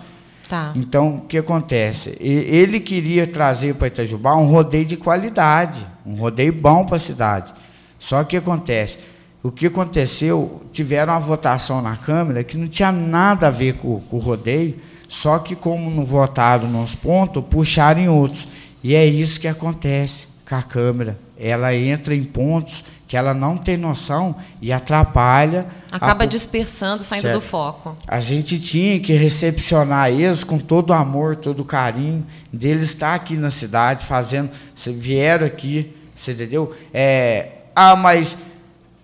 Tá. 0.48 0.72
Então, 0.74 1.16
o 1.16 1.20
que 1.20 1.38
acontece? 1.38 2.16
Ele 2.20 2.80
queria 2.80 3.24
trazer 3.26 3.76
para 3.76 3.86
Itajubá 3.86 4.36
um 4.36 4.50
rodeio 4.50 4.84
de 4.84 4.96
qualidade, 4.96 5.86
um 6.04 6.16
rodeio 6.16 6.52
bom 6.52 6.84
para 6.84 6.96
a 6.96 6.98
cidade. 6.98 7.54
Só 8.00 8.24
que 8.24 8.36
acontece? 8.36 8.98
O 9.42 9.50
que 9.50 9.66
aconteceu? 9.66 10.60
Tiveram 10.72 11.12
uma 11.14 11.20
votação 11.20 11.80
na 11.80 11.96
Câmara 11.96 12.42
que 12.42 12.58
não 12.58 12.66
tinha 12.66 12.90
nada 12.90 13.46
a 13.46 13.50
ver 13.50 13.76
com, 13.76 14.00
com 14.00 14.16
o 14.16 14.20
rodeio, 14.20 14.74
só 15.08 15.38
que 15.38 15.54
como 15.54 15.88
não 15.88 16.04
votaram 16.04 16.68
nos 16.68 16.94
pontos, 16.94 17.44
puxaram 17.48 18.00
em 18.00 18.08
outros. 18.08 18.48
E 18.82 18.94
é 18.94 19.04
isso 19.04 19.38
que 19.38 19.48
acontece 19.48 20.26
com 20.48 20.54
a 20.54 20.62
câmera. 20.62 21.18
Ela 21.38 21.74
entra 21.74 22.14
em 22.14 22.24
pontos 22.24 22.84
que 23.10 23.16
ela 23.16 23.34
não 23.34 23.56
tem 23.56 23.76
noção 23.76 24.36
e 24.62 24.72
atrapalha. 24.72 25.66
Acaba 25.90 26.22
a... 26.22 26.26
dispersando, 26.26 27.02
saindo 27.02 27.22
certo. 27.22 27.34
do 27.34 27.40
foco. 27.40 27.96
A 28.06 28.20
gente 28.20 28.60
tinha 28.60 29.00
que 29.00 29.12
recepcionar 29.14 30.10
eles 30.10 30.44
com 30.44 30.58
todo 30.58 30.90
o 30.90 30.92
amor, 30.92 31.34
todo 31.34 31.60
o 31.60 31.64
carinho 31.64 32.24
deles 32.52 32.84
estar 32.84 33.14
aqui 33.14 33.36
na 33.36 33.50
cidade 33.50 34.04
fazendo. 34.04 34.50
Vieram 34.76 35.44
aqui, 35.44 35.92
você 36.14 36.30
entendeu? 36.32 36.72
É, 36.94 37.48
ah, 37.74 37.96
mas 37.96 38.36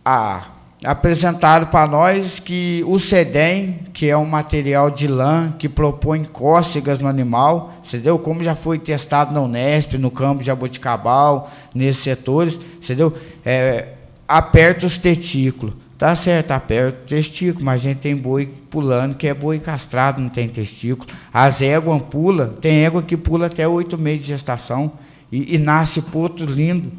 ah, 0.05 0.51
apresentaram 0.87 1.67
para 1.67 1.85
nós 1.87 2.39
que 2.39 2.85
o 2.87 2.97
sedem, 2.99 3.81
que 3.93 4.09
é 4.09 4.17
um 4.17 4.25
material 4.25 4.89
de 4.89 5.09
lã 5.09 5.53
que 5.59 5.69
propõe 5.69 6.25
cócegas 6.25 7.01
no 7.01 7.09
animal, 7.09 7.75
entendeu? 7.85 8.17
Como 8.21 8.43
já 8.43 8.55
foi 8.55 8.79
testado 8.79 9.35
na 9.35 9.41
Unesp, 9.41 9.95
no 9.95 10.13
campo 10.13 10.41
de 10.41 10.47
Jaboticabal, 10.47 11.51
nesses 11.75 12.03
setores, 12.03 12.59
entendeu? 12.77 13.13
É, 13.45 13.89
aperta 14.29 14.87
os 14.87 14.97
testículos. 14.97 15.75
Tá 15.99 16.15
certo, 16.15 16.53
aperta 16.53 16.99
o 17.03 17.07
testículo, 17.07 17.65
mas 17.65 17.81
a 17.81 17.85
gente 17.85 17.99
tem 17.99 18.15
boi 18.15 18.47
pulando, 18.71 19.17
que 19.17 19.27
é 19.27 19.35
boi 19.35 19.59
castrado, 19.59 20.21
não 20.21 20.29
tem 20.29 20.49
testículo. 20.49 21.09
As 21.33 21.61
éguas 21.63 22.01
pulam, 22.03 22.51
tem 22.61 22.85
égua 22.85 23.03
que 23.03 23.17
pula 23.17 23.47
até 23.47 23.67
oito 23.67 23.99
meses 23.99 24.21
de 24.21 24.29
gestação 24.29 24.93
e, 25.33 25.55
e 25.55 25.59
nasce 25.59 26.01
potro 26.01 26.47
lindo. 26.47 26.93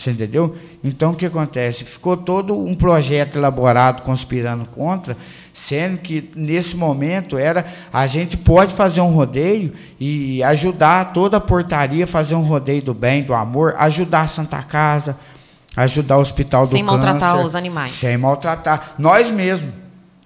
Você 0.00 0.12
entendeu? 0.12 0.56
Então 0.82 1.12
o 1.12 1.14
que 1.14 1.26
acontece? 1.26 1.84
Ficou 1.84 2.16
todo 2.16 2.58
um 2.58 2.74
projeto 2.74 3.36
elaborado 3.36 4.00
conspirando 4.00 4.64
contra, 4.64 5.14
sendo 5.52 5.98
que 5.98 6.30
nesse 6.34 6.74
momento 6.74 7.36
era 7.36 7.66
a 7.92 8.06
gente 8.06 8.34
pode 8.34 8.72
fazer 8.72 9.02
um 9.02 9.10
rodeio 9.10 9.74
e 10.00 10.42
ajudar 10.42 11.12
toda 11.12 11.36
a 11.36 11.40
portaria 11.40 12.04
a 12.04 12.06
fazer 12.06 12.34
um 12.34 12.40
rodeio 12.40 12.80
do 12.80 12.94
bem, 12.94 13.22
do 13.22 13.34
amor, 13.34 13.74
ajudar 13.76 14.22
a 14.22 14.26
Santa 14.26 14.62
Casa, 14.62 15.18
ajudar 15.76 16.16
o 16.16 16.22
Hospital 16.22 16.64
sem 16.64 16.82
do 16.82 16.90
Câncer. 16.90 17.02
Sem 17.02 17.12
maltratar 17.12 17.44
os 17.44 17.54
animais. 17.54 17.92
Sem 17.92 18.16
maltratar. 18.16 18.94
Nós 18.98 19.30
mesmos, 19.30 19.70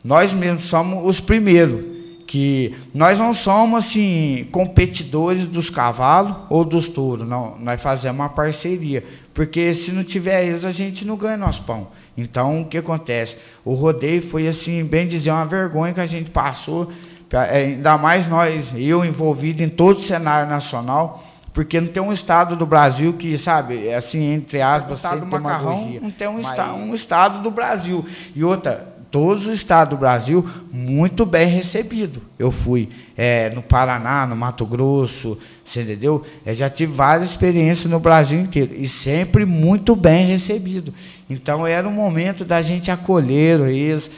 nós 0.04 0.32
mesmos 0.32 0.66
somos 0.66 1.04
os 1.04 1.18
primeiros 1.18 1.93
que 2.26 2.74
nós 2.92 3.18
não 3.18 3.34
somos 3.34 3.86
assim 3.86 4.48
competidores 4.50 5.46
dos 5.46 5.68
cavalos 5.68 6.36
ou 6.48 6.64
dos 6.64 6.88
touros, 6.88 7.28
não, 7.28 7.56
nós 7.58 7.80
fazemos 7.80 8.20
uma 8.20 8.28
parceria, 8.28 9.04
porque 9.32 9.74
se 9.74 9.92
não 9.92 10.02
tiver 10.02 10.46
eles 10.46 10.64
a 10.64 10.70
gente 10.70 11.04
não 11.04 11.16
ganha 11.16 11.36
nosso 11.36 11.62
pão. 11.62 11.88
Então 12.16 12.62
o 12.62 12.64
que 12.66 12.78
acontece? 12.78 13.36
O 13.64 13.74
rodeio 13.74 14.22
foi 14.22 14.48
assim, 14.48 14.84
bem 14.84 15.06
dizer, 15.06 15.30
uma 15.30 15.44
vergonha 15.44 15.92
que 15.92 16.00
a 16.00 16.06
gente 16.06 16.30
passou, 16.30 16.90
é, 17.30 17.64
ainda 17.64 17.98
mais 17.98 18.26
nós, 18.26 18.72
eu 18.76 19.04
envolvido 19.04 19.62
em 19.62 19.68
todo 19.68 19.98
o 19.98 20.02
cenário 20.02 20.48
nacional, 20.48 21.24
porque 21.52 21.80
não 21.80 21.88
tem 21.88 22.02
um 22.02 22.12
estado 22.12 22.56
do 22.56 22.66
Brasil 22.66 23.12
que, 23.12 23.38
sabe, 23.38 23.92
assim, 23.94 24.32
entre 24.32 24.60
aspas, 24.60 25.00
sem 25.00 25.20
macarrão, 25.20 25.98
não 26.02 26.10
tem 26.10 26.26
um, 26.26 26.40
esta, 26.40 26.72
um 26.72 26.92
estado 26.94 27.42
do 27.42 27.50
Brasil. 27.50 28.04
E 28.34 28.42
outra, 28.42 28.93
todos 29.14 29.46
os 29.46 29.54
estados 29.54 29.96
do 29.96 30.00
Brasil 30.00 30.44
muito 30.72 31.24
bem 31.24 31.46
recebido. 31.46 32.20
Eu 32.36 32.50
fui 32.50 32.88
é, 33.16 33.48
no 33.50 33.62
Paraná, 33.62 34.26
no 34.26 34.34
Mato 34.34 34.66
Grosso, 34.66 35.38
você 35.64 35.82
entendeu? 35.82 36.24
Eu 36.44 36.52
já 36.52 36.68
tive 36.68 36.92
várias 36.92 37.30
experiências 37.30 37.88
no 37.88 38.00
Brasil 38.00 38.40
inteiro 38.40 38.74
e 38.76 38.88
sempre 38.88 39.44
muito 39.44 39.94
bem 39.94 40.26
recebido. 40.26 40.92
Então 41.30 41.64
era 41.64 41.86
um 41.86 41.92
momento 41.92 42.44
da 42.44 42.60
gente 42.60 42.90
acolher 42.90 43.60
eles, 43.68 44.10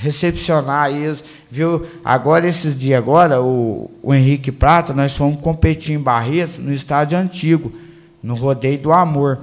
recepcionar 0.00 0.90
eles, 0.90 1.22
viu? 1.48 1.86
Agora 2.04 2.44
esses 2.44 2.76
dias 2.76 2.98
agora 2.98 3.40
o, 3.40 3.88
o 4.02 4.12
Henrique 4.12 4.50
Prata 4.50 4.92
nós 4.92 5.16
fomos 5.16 5.40
competir 5.40 5.94
em 5.94 6.00
Barretos 6.00 6.58
no 6.58 6.72
estádio 6.72 7.16
antigo, 7.16 7.72
no 8.20 8.34
rodeio 8.34 8.80
do 8.80 8.92
Amor. 8.92 9.38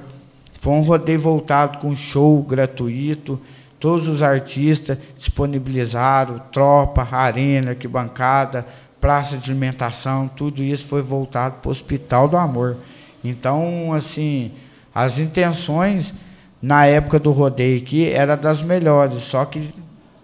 Foi 0.59 0.73
um 0.73 0.81
rodeio 0.81 1.21
voltado 1.21 1.77
com 1.77 1.95
show 1.95 2.43
gratuito 2.43 3.39
Todos 3.79 4.07
os 4.07 4.21
artistas 4.21 4.97
disponibilizaram, 5.17 6.39
tropa, 6.51 7.07
arena, 7.11 7.71
arquibancada, 7.71 8.65
praça 8.99 9.37
de 9.37 9.49
alimentação, 9.49 10.27
tudo 10.27 10.61
isso 10.61 10.85
foi 10.85 11.01
voltado 11.01 11.55
para 11.61 11.69
o 11.69 11.71
Hospital 11.71 12.27
do 12.27 12.37
Amor. 12.37 12.77
Então, 13.23 13.93
assim, 13.93 14.51
as 14.93 15.17
intenções 15.17 16.13
na 16.61 16.85
época 16.85 17.19
do 17.19 17.31
rodeio 17.31 17.81
aqui 17.81 18.09
era 18.09 18.35
das 18.35 18.61
melhores, 18.61 19.23
só 19.23 19.45
que 19.45 19.73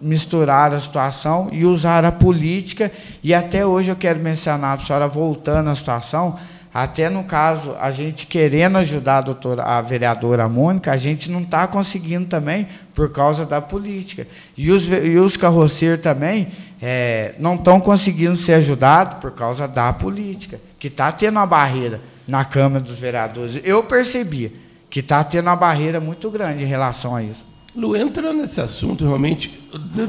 misturaram 0.00 0.76
a 0.76 0.80
situação 0.80 1.48
e 1.50 1.64
usaram 1.64 2.08
a 2.08 2.12
política, 2.12 2.92
e 3.22 3.32
até 3.32 3.64
hoje 3.64 3.90
eu 3.90 3.96
quero 3.96 4.20
mencionar, 4.20 4.78
a 4.78 4.80
senhora 4.80 5.08
voltando 5.08 5.70
à 5.70 5.74
situação, 5.74 6.36
até 6.82 7.08
no 7.08 7.24
caso, 7.24 7.74
a 7.80 7.90
gente 7.90 8.26
querendo 8.26 8.76
ajudar 8.76 9.16
a, 9.16 9.20
doutora, 9.22 9.62
a 9.62 9.80
vereadora 9.80 10.46
Mônica, 10.46 10.92
a 10.92 10.96
gente 10.98 11.30
não 11.30 11.40
está 11.40 11.66
conseguindo 11.66 12.26
também 12.26 12.68
por 12.94 13.10
causa 13.10 13.46
da 13.46 13.62
política. 13.62 14.28
E 14.54 14.70
os, 14.70 14.86
e 14.86 15.16
os 15.16 15.38
carroceiros 15.38 16.02
também 16.02 16.48
é, 16.82 17.34
não 17.38 17.54
estão 17.54 17.80
conseguindo 17.80 18.36
ser 18.36 18.52
ajudados 18.52 19.16
por 19.20 19.30
causa 19.30 19.66
da 19.66 19.90
política, 19.90 20.60
que 20.78 20.88
está 20.88 21.10
tendo 21.10 21.36
uma 21.36 21.46
barreira 21.46 21.98
na 22.28 22.44
Câmara 22.44 22.84
dos 22.84 22.98
Vereadores. 22.98 23.58
Eu 23.64 23.82
percebi 23.84 24.54
que 24.90 25.00
está 25.00 25.24
tendo 25.24 25.46
uma 25.46 25.56
barreira 25.56 25.98
muito 25.98 26.30
grande 26.30 26.62
em 26.62 26.66
relação 26.66 27.16
a 27.16 27.22
isso. 27.22 27.46
Lu, 27.76 27.94
entrando 27.94 28.38
nesse 28.38 28.58
assunto, 28.58 29.04
realmente, 29.04 29.60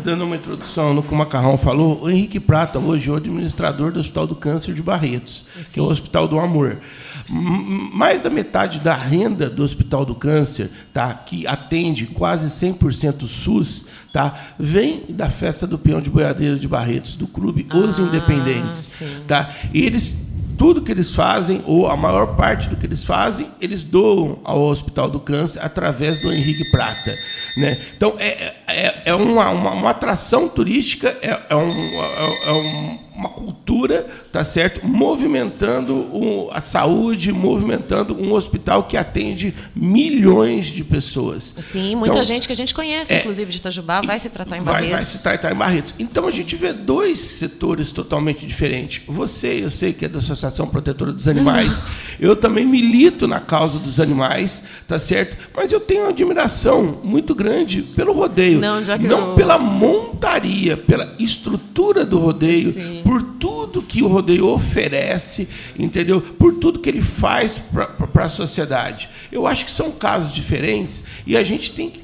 dando 0.02 0.24
uma 0.24 0.38
introdução 0.38 0.94
no 0.94 1.04
que 1.04 1.14
o 1.14 1.18
Macarrão 1.18 1.58
falou, 1.58 2.02
o 2.02 2.10
Henrique 2.10 2.40
Prata, 2.40 2.80
hoje, 2.80 3.10
é 3.10 3.12
o 3.12 3.18
administrador 3.18 3.92
do 3.92 4.00
Hospital 4.00 4.26
do 4.26 4.36
Câncer 4.38 4.74
de 4.74 4.82
Barretos, 4.82 5.46
Sim. 5.62 5.74
que 5.74 5.80
é 5.82 5.84
o 5.84 5.88
Hospital 5.88 6.30
do 6.30 6.40
Amor. 6.40 6.80
Mais 7.28 8.22
da 8.22 8.30
metade 8.30 8.80
da 8.80 8.94
renda 8.96 9.50
do 9.50 9.64
Hospital 9.64 10.06
do 10.06 10.16
Câncer, 10.16 10.72
tá, 10.94 11.14
que 11.14 11.46
atende 11.46 12.06
quase 12.06 12.48
100% 12.48 13.28
SUS, 13.28 13.86
tá, 14.14 14.34
vem 14.58 15.04
da 15.10 15.30
festa 15.30 15.68
do 15.68 15.78
Peão 15.78 16.00
de 16.00 16.10
Boiadeiro 16.10 16.58
de 16.58 16.70
Barretos, 16.70 17.16
do 17.16 17.28
clube 17.28 17.68
Os 17.74 18.00
ah, 18.00 18.04
Independentes. 18.04 18.80
Sim. 18.80 19.24
Tá? 19.28 19.54
E 19.74 19.86
eles 19.86 20.27
tudo 20.58 20.82
que 20.82 20.92
eles 20.92 21.14
fazem, 21.14 21.62
ou 21.66 21.88
a 21.88 21.96
maior 21.96 22.36
parte 22.36 22.68
do 22.68 22.76
que 22.76 22.86
eles 22.86 23.04
fazem, 23.04 23.48
eles 23.62 23.84
doam 23.84 24.40
ao 24.44 24.62
Hospital 24.62 25.10
do 25.10 25.20
Câncer 25.20 25.64
através 25.64 26.20
do 26.20 26.34
Henrique 26.34 26.70
Prata. 26.72 27.16
Né? 27.56 27.80
Então, 27.96 28.16
é, 28.18 28.56
é, 28.68 29.02
é 29.06 29.14
uma, 29.14 29.50
uma, 29.50 29.72
uma, 29.72 29.90
atração 29.92 30.50
turística, 30.50 31.16
é, 31.22 31.40
é, 31.50 31.56
um, 31.56 32.02
é, 32.02 32.50
é 32.50 32.52
um 32.52 33.07
uma 33.18 33.30
cultura, 33.30 34.06
tá 34.32 34.46
certo? 34.46 34.86
Movimentando 34.86 35.96
o, 35.96 36.50
a 36.52 36.62
saúde, 36.62 37.32
movimentando 37.32 38.16
um 38.16 38.32
hospital 38.32 38.84
que 38.84 38.96
atende 38.96 39.56
milhões 39.76 40.68
de 40.68 40.84
pessoas. 40.84 41.54
Sim, 41.58 41.96
muita 41.96 42.16
então, 42.16 42.24
gente 42.24 42.46
que 42.46 42.54
a 42.54 42.56
gente 42.56 42.76
conhece, 42.76 43.14
é, 43.14 43.20
inclusive 43.20 43.52
de 43.52 43.58
Itajubá, 43.58 44.02
vai 44.02 44.20
se 44.20 44.30
tratar 44.30 44.58
em 44.58 44.62
Barretos. 44.62 44.90
Vai, 44.90 44.98
vai 44.98 45.06
se 45.06 45.24
tratar 45.24 45.52
em 45.52 45.56
Barretos. 45.56 45.94
Então 45.98 46.28
a 46.28 46.32
gente 46.32 46.56
vê 46.56 46.72
dois 46.72 47.20
setores 47.20 47.92
totalmente 47.92 48.46
diferentes. 48.46 49.02
Você, 49.08 49.64
eu 49.64 49.72
sei 49.72 49.94
que 49.94 50.06
é 50.06 50.08
da 50.08 50.20
Associação 50.20 50.68
Protetora 50.68 51.12
dos 51.12 51.28
Animais. 51.28 51.82
eu 52.20 52.36
também 52.36 52.66
milito 52.66 53.28
na 53.28 53.40
causa 53.40 53.80
dos 53.80 54.00
animais, 54.00 54.64
tá 54.88 55.00
certo? 55.00 55.38
Mas 55.56 55.72
eu 55.72 55.80
tenho 55.80 56.02
uma 56.02 56.10
admiração 56.10 57.00
muito 57.04 57.34
grande 57.34 57.82
pelo 57.82 58.14
rodeio. 58.14 58.60
Não, 58.60 58.84
já 58.84 58.98
que 58.98 59.08
não 59.08 59.30
eu... 59.30 59.36
pela 59.36 59.58
montaria, 59.58 60.78
pela 60.78 61.16
estrutura 61.18 62.06
do 62.06 62.20
rodeio. 62.20 62.74
Sim 62.74 63.07
por 63.18 63.24
tudo 63.24 63.82
que 63.82 64.04
o 64.04 64.08
rodeio 64.08 64.48
oferece, 64.48 65.50
entendeu? 65.78 66.22
Por 66.22 66.54
tudo 66.56 66.80
que 66.80 66.88
ele 66.88 67.02
faz 67.02 67.58
para 67.58 68.26
a 68.26 68.30
sociedade. 68.30 69.10
Eu 69.32 69.48
acho 69.48 69.66
que 69.66 69.72
são 69.72 69.92
casos 69.92 70.34
diferentes 70.36 71.04
e 71.26 71.36
a 71.36 71.44
gente 71.44 71.72
tem 71.72 71.90
que 71.90 72.02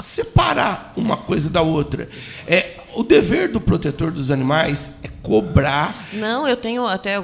separar 0.00 0.92
uma 0.96 1.16
coisa 1.16 1.48
da 1.48 1.62
outra. 1.62 2.08
É, 2.44 2.77
o 2.94 3.02
dever 3.02 3.50
do 3.50 3.60
protetor 3.60 4.10
dos 4.10 4.30
animais 4.30 4.98
é 5.02 5.08
cobrar. 5.22 6.08
Não, 6.12 6.48
eu 6.48 6.56
tenho 6.56 6.86
até. 6.86 7.16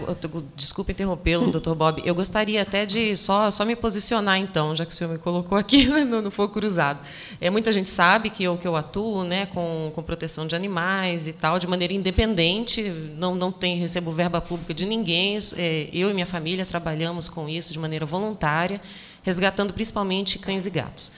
Desculpa 0.54 0.92
interrompê-lo, 0.92 1.50
doutor 1.50 1.74
Bob. 1.74 2.02
Eu 2.04 2.14
gostaria 2.14 2.60
até 2.60 2.84
de 2.84 3.16
só, 3.16 3.50
só 3.50 3.64
me 3.64 3.74
posicionar, 3.74 4.38
então, 4.38 4.74
já 4.76 4.84
que 4.84 4.92
o 4.92 4.94
senhor 4.94 5.10
me 5.10 5.18
colocou 5.18 5.56
aqui 5.56 5.86
no, 5.86 6.20
no 6.20 6.30
fogo 6.30 6.52
cruzado. 6.52 7.00
É, 7.40 7.50
muita 7.50 7.72
gente 7.72 7.88
sabe 7.88 8.30
que 8.30 8.44
eu, 8.44 8.56
que 8.56 8.68
eu 8.68 8.76
atuo 8.76 9.24
né, 9.24 9.46
com, 9.46 9.90
com 9.94 10.02
proteção 10.02 10.46
de 10.46 10.54
animais 10.54 11.26
e 11.26 11.32
tal, 11.32 11.58
de 11.58 11.66
maneira 11.66 11.92
independente, 11.92 12.82
não, 13.16 13.34
não 13.34 13.50
tem, 13.50 13.78
recebo 13.78 14.12
verba 14.12 14.40
pública 14.40 14.74
de 14.74 14.84
ninguém. 14.84 15.38
É, 15.56 15.88
eu 15.92 16.10
e 16.10 16.14
minha 16.14 16.26
família 16.26 16.66
trabalhamos 16.66 17.28
com 17.28 17.48
isso 17.48 17.72
de 17.72 17.78
maneira 17.78 18.04
voluntária, 18.04 18.80
resgatando 19.22 19.72
principalmente 19.72 20.38
cães 20.38 20.66
e 20.66 20.70
gatos 20.70 21.10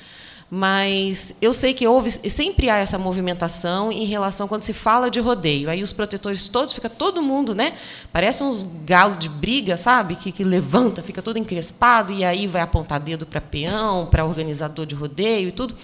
mas 0.48 1.34
eu 1.40 1.52
sei 1.52 1.74
que 1.74 1.86
houve 1.86 2.10
sempre 2.10 2.70
há 2.70 2.76
essa 2.76 2.96
movimentação 2.96 3.90
em 3.90 4.04
relação 4.04 4.46
quando 4.46 4.62
se 4.62 4.72
fala 4.72 5.10
de 5.10 5.18
rodeio. 5.18 5.68
Aí 5.68 5.82
os 5.82 5.92
protetores 5.92 6.48
todos 6.48 6.72
fica 6.72 6.88
todo 6.88 7.20
mundo, 7.20 7.52
né? 7.54 7.76
Parece 8.12 8.44
uns 8.44 8.62
galos 8.84 9.18
de 9.18 9.28
briga, 9.28 9.76
sabe? 9.76 10.14
Que, 10.14 10.30
que 10.30 10.44
levanta, 10.44 11.02
fica 11.02 11.20
todo 11.20 11.36
encrespado 11.36 12.12
e 12.12 12.24
aí 12.24 12.46
vai 12.46 12.62
apontar 12.62 13.00
dedo 13.00 13.26
para 13.26 13.40
peão, 13.40 14.06
para 14.06 14.24
organizador 14.24 14.86
de 14.86 14.94
rodeio 14.94 15.48
e 15.48 15.52
tudo. 15.52 15.74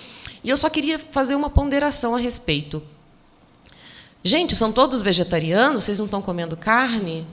E 0.44 0.48
eu 0.48 0.56
só 0.56 0.70
queria 0.70 0.98
fazer 0.98 1.34
uma 1.34 1.50
ponderação 1.50 2.14
a 2.14 2.18
respeito. 2.18 2.80
Gente, 4.22 4.54
são 4.54 4.70
todos 4.70 5.02
vegetarianos? 5.02 5.82
Vocês 5.82 5.98
não 5.98 6.06
estão 6.06 6.22
comendo 6.22 6.56
carne? 6.56 7.26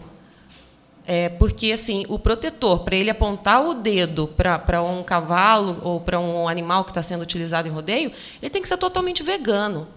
É, 1.12 1.28
porque 1.28 1.72
assim, 1.72 2.06
o 2.08 2.20
protetor, 2.20 2.82
para 2.82 2.96
ele 2.96 3.10
apontar 3.10 3.66
o 3.66 3.74
dedo 3.74 4.28
para 4.28 4.84
um 4.84 5.02
cavalo 5.02 5.80
ou 5.82 6.00
para 6.00 6.20
um 6.20 6.48
animal 6.48 6.84
que 6.84 6.92
está 6.92 7.02
sendo 7.02 7.24
utilizado 7.24 7.68
em 7.68 7.72
rodeio, 7.72 8.12
ele 8.40 8.52
tem 8.52 8.62
que 8.62 8.68
ser 8.68 8.78
totalmente 8.78 9.24
vegano. 9.24 9.88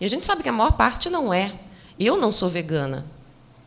E 0.00 0.06
a 0.06 0.08
gente 0.08 0.24
sabe 0.24 0.42
que 0.42 0.48
a 0.48 0.52
maior 0.52 0.72
parte 0.72 1.10
não 1.10 1.34
é. 1.34 1.52
Eu 2.00 2.16
não 2.16 2.32
sou 2.32 2.48
vegana. 2.48 3.04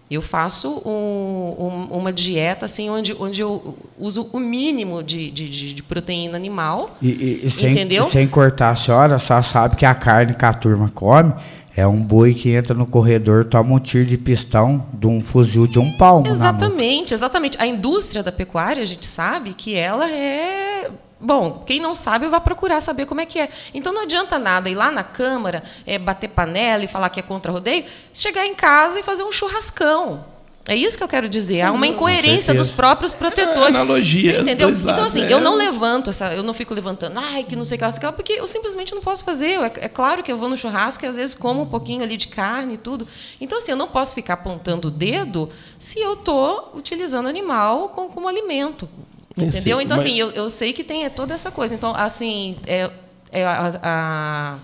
Eu 0.09 0.23
faço 0.23 0.81
um, 0.83 1.55
um, 1.91 1.97
uma 1.97 2.11
dieta 2.11 2.65
assim 2.65 2.89
onde, 2.89 3.13
onde 3.13 3.41
eu 3.41 3.77
uso 3.95 4.27
o 4.33 4.39
mínimo 4.39 5.03
de, 5.03 5.29
de, 5.29 5.75
de 5.75 5.83
proteína 5.83 6.35
animal. 6.35 6.97
E, 6.99 7.09
e, 7.09 7.45
e 7.45 7.51
sem, 7.51 7.73
entendeu? 7.73 8.05
sem 8.05 8.27
cortar 8.27 8.71
a 8.71 8.75
senhora, 8.75 9.19
só 9.19 9.39
sabe 9.43 9.75
que 9.75 9.85
a 9.85 9.93
carne 9.93 10.33
que 10.33 10.45
a 10.45 10.51
turma 10.51 10.91
come 10.95 11.31
é 11.77 11.85
um 11.85 12.01
boi 12.01 12.33
que 12.33 12.49
entra 12.49 12.73
no 12.73 12.87
corredor, 12.87 13.45
toma 13.45 13.75
um 13.75 13.79
tiro 13.79 14.03
de 14.03 14.17
pistão 14.17 14.87
de 14.93 15.05
um 15.05 15.21
fuzil 15.21 15.67
de 15.67 15.77
um 15.77 15.95
palmo. 15.95 16.27
Exatamente, 16.27 17.13
exatamente. 17.13 17.55
A 17.61 17.67
indústria 17.67 18.23
da 18.23 18.31
pecuária, 18.31 18.81
a 18.81 18.85
gente 18.85 19.05
sabe 19.05 19.53
que 19.53 19.75
ela 19.75 20.09
é 20.09 20.89
Bom, 21.19 21.63
quem 21.65 21.79
não 21.79 21.95
sabe 21.95 22.27
vai 22.27 22.39
procurar 22.39 22.79
saber 22.79 23.05
como 23.05 23.21
é 23.21 23.25
que 23.25 23.39
é. 23.39 23.49
Então 23.73 23.91
não 23.91 24.03
adianta 24.03 24.37
nada 24.37 24.69
ir 24.69 24.75
lá 24.75 24.91
na 24.91 25.03
Câmara, 25.03 25.63
é, 25.85 25.97
bater 25.97 26.29
panela 26.29 26.83
e 26.83 26.87
falar 26.87 27.09
que 27.09 27.19
é 27.19 27.23
contra 27.23 27.51
rodeio, 27.51 27.85
chegar 28.13 28.45
em 28.45 28.53
casa 28.53 28.99
e 28.99 29.03
fazer 29.03 29.23
um 29.23 29.31
churrascão. 29.31 30.36
É 30.67 30.75
isso 30.75 30.97
que 30.97 31.03
eu 31.03 31.07
quero 31.07 31.29
dizer. 31.29 31.61
Há 31.61 31.71
uma 31.71 31.87
incoerência 31.87 32.53
dos 32.53 32.69
próprios 32.69 33.15
protetores. 33.15 33.77
É 33.77 33.81
analogia. 33.81 34.33
Você 34.33 34.41
entendeu? 34.41 34.69
então, 34.69 35.05
assim, 35.05 35.23
é. 35.23 35.31
eu 35.31 35.39
não 35.39 35.55
levanto 35.55 36.09
essa, 36.09 36.33
eu 36.33 36.43
não 36.43 36.53
fico 36.53 36.73
levantando, 36.73 37.17
ai, 37.17 37.45
que 37.45 37.55
não 37.55 37.63
sei 37.63 37.77
o 37.77 37.79
que, 37.79 38.05
lá, 38.05 38.11
porque 38.11 38.33
eu 38.33 38.45
simplesmente 38.45 38.93
não 38.93 39.01
posso 39.01 39.23
fazer. 39.23 39.61
É, 39.61 39.65
é, 39.85 39.89
claro 39.89 40.21
que 40.21 40.29
eu 40.29 40.35
vou 40.35 40.49
no 40.49 40.57
churrasco 40.57 41.05
e 41.05 41.07
às 41.07 41.15
vezes 41.15 41.33
como 41.33 41.61
um 41.61 41.65
pouquinho 41.65 42.03
ali 42.03 42.17
de 42.17 42.27
carne 42.27 42.73
e 42.73 42.77
tudo. 42.77 43.07
Então, 43.39 43.59
assim, 43.59 43.71
eu 43.71 43.77
não 43.77 43.87
posso 43.87 44.13
ficar 44.13 44.33
apontando 44.33 44.89
o 44.89 44.91
dedo 44.91 45.49
se 45.79 46.01
eu 46.01 46.13
estou 46.13 46.73
utilizando 46.75 47.29
animal 47.29 47.89
como, 47.89 48.09
como 48.09 48.27
alimento. 48.27 48.89
Entendeu? 49.37 49.79
Então, 49.79 49.97
assim, 49.97 50.19
eu, 50.19 50.31
eu 50.31 50.49
sei 50.49 50.73
que 50.73 50.83
tem 50.83 51.09
toda 51.11 51.33
essa 51.33 51.49
coisa. 51.49 51.73
Então, 51.73 51.93
assim, 51.95 52.57
é, 52.65 52.89
é 53.31 53.45
a, 53.45 53.79
a 53.83 54.57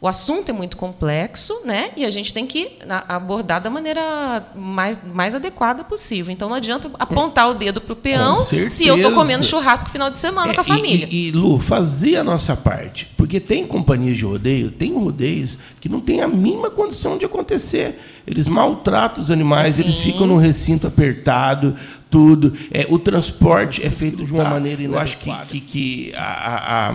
o 0.00 0.08
assunto 0.08 0.50
é 0.50 0.52
muito 0.52 0.76
complexo, 0.76 1.62
né? 1.64 1.90
E 1.96 2.04
a 2.04 2.10
gente 2.10 2.34
tem 2.34 2.46
que 2.46 2.72
abordar 3.08 3.62
da 3.62 3.70
maneira 3.70 4.46
mais, 4.54 5.00
mais 5.02 5.34
adequada 5.34 5.82
possível. 5.82 6.30
Então 6.30 6.46
não 6.46 6.56
adianta 6.56 6.90
apontar 6.98 7.48
o 7.48 7.54
dedo 7.54 7.80
para 7.80 7.94
o 7.94 7.96
peão 7.96 8.44
se 8.68 8.86
eu 8.86 8.96
estou 8.96 9.12
comendo 9.12 9.42
churrasco 9.42 9.88
final 9.88 10.10
de 10.10 10.18
semana 10.18 10.52
é, 10.52 10.54
com 10.54 10.60
a 10.60 10.64
família. 10.64 11.08
E, 11.10 11.28
e, 11.28 11.30
Lu, 11.30 11.58
fazer 11.58 12.16
a 12.16 12.24
nossa 12.24 12.54
parte. 12.54 13.08
Porque 13.16 13.40
tem 13.40 13.66
companhias 13.66 14.18
de 14.18 14.24
rodeio, 14.26 14.70
tem 14.70 14.92
rodeios 14.92 15.56
que 15.80 15.88
não 15.88 16.00
tem 16.00 16.20
a 16.20 16.28
mínima 16.28 16.68
condição 16.68 17.16
de 17.16 17.24
acontecer. 17.24 17.98
Eles 18.26 18.46
maltratam 18.46 19.22
os 19.22 19.30
animais, 19.30 19.76
Sim. 19.76 19.84
eles 19.84 20.00
ficam 20.00 20.26
num 20.26 20.36
recinto 20.36 20.86
apertado, 20.86 21.74
tudo. 22.14 22.52
É, 22.70 22.86
o 22.88 22.96
transporte 22.96 23.84
é 23.84 23.90
feito 23.90 24.24
de 24.24 24.32
uma 24.32 24.44
maneira 24.44 24.80
inadequada. 24.80 25.26
Eu 25.26 25.32
acho 25.32 25.48
que, 25.48 25.60
que, 25.60 26.10
que 26.10 26.12
a, 26.14 26.94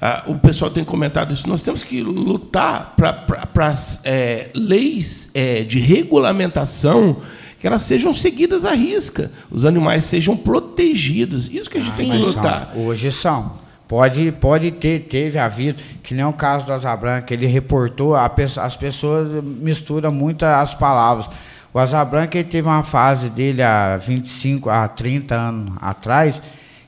a, 0.00 0.24
a, 0.24 0.24
o 0.26 0.34
pessoal 0.34 0.68
tem 0.68 0.82
comentado 0.82 1.32
isso. 1.32 1.48
Nós 1.48 1.62
temos 1.62 1.84
que 1.84 2.02
lutar 2.02 2.96
para 2.96 3.76
é, 4.02 4.50
leis 4.52 5.30
é, 5.32 5.62
de 5.62 5.78
regulamentação 5.78 7.18
que 7.60 7.68
elas 7.68 7.82
sejam 7.82 8.12
seguidas 8.12 8.64
à 8.64 8.72
risca, 8.72 9.30
os 9.48 9.64
animais 9.64 10.06
sejam 10.06 10.36
protegidos. 10.36 11.48
Isso 11.48 11.70
que 11.70 11.78
a 11.78 11.80
gente 11.80 11.92
ah, 11.92 11.96
tem 11.96 12.10
que 12.10 12.16
lutar. 12.16 12.72
Hoje 12.76 13.12
são. 13.12 13.62
Pode, 13.86 14.32
pode 14.32 14.72
ter, 14.72 15.02
teve 15.02 15.38
havido, 15.38 15.80
que 16.02 16.14
nem 16.14 16.24
o 16.24 16.32
caso 16.32 16.66
do 16.66 16.72
Asa 16.72 16.96
Branca, 16.96 17.32
ele 17.32 17.46
reportou, 17.46 18.16
a, 18.16 18.28
as 18.60 18.76
pessoas 18.76 19.44
misturam 19.44 20.10
muito 20.10 20.44
as 20.44 20.74
palavras. 20.74 21.28
O 21.74 21.78
Asa 21.78 22.04
Branca 22.04 22.36
ele 22.36 22.48
teve 22.48 22.68
uma 22.68 22.82
fase 22.82 23.30
dele 23.30 23.62
há 23.62 23.96
25, 23.96 24.68
há 24.68 24.86
30 24.86 25.34
anos 25.34 25.72
atrás, 25.80 26.42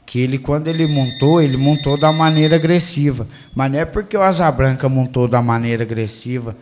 que 0.04 0.20
ele, 0.20 0.36
quando 0.36 0.68
ele 0.68 0.86
montou, 0.86 1.40
ele 1.40 1.56
montou 1.56 1.98
da 1.98 2.12
maneira 2.12 2.56
agressiva. 2.56 3.26
Mas 3.54 3.72
não 3.72 3.78
é 3.78 3.86
porque 3.86 4.14
o 4.14 4.22
Asa 4.22 4.50
Branca 4.52 4.86
montou 4.86 5.26
da 5.26 5.40
maneira 5.40 5.84
agressiva 5.84 6.54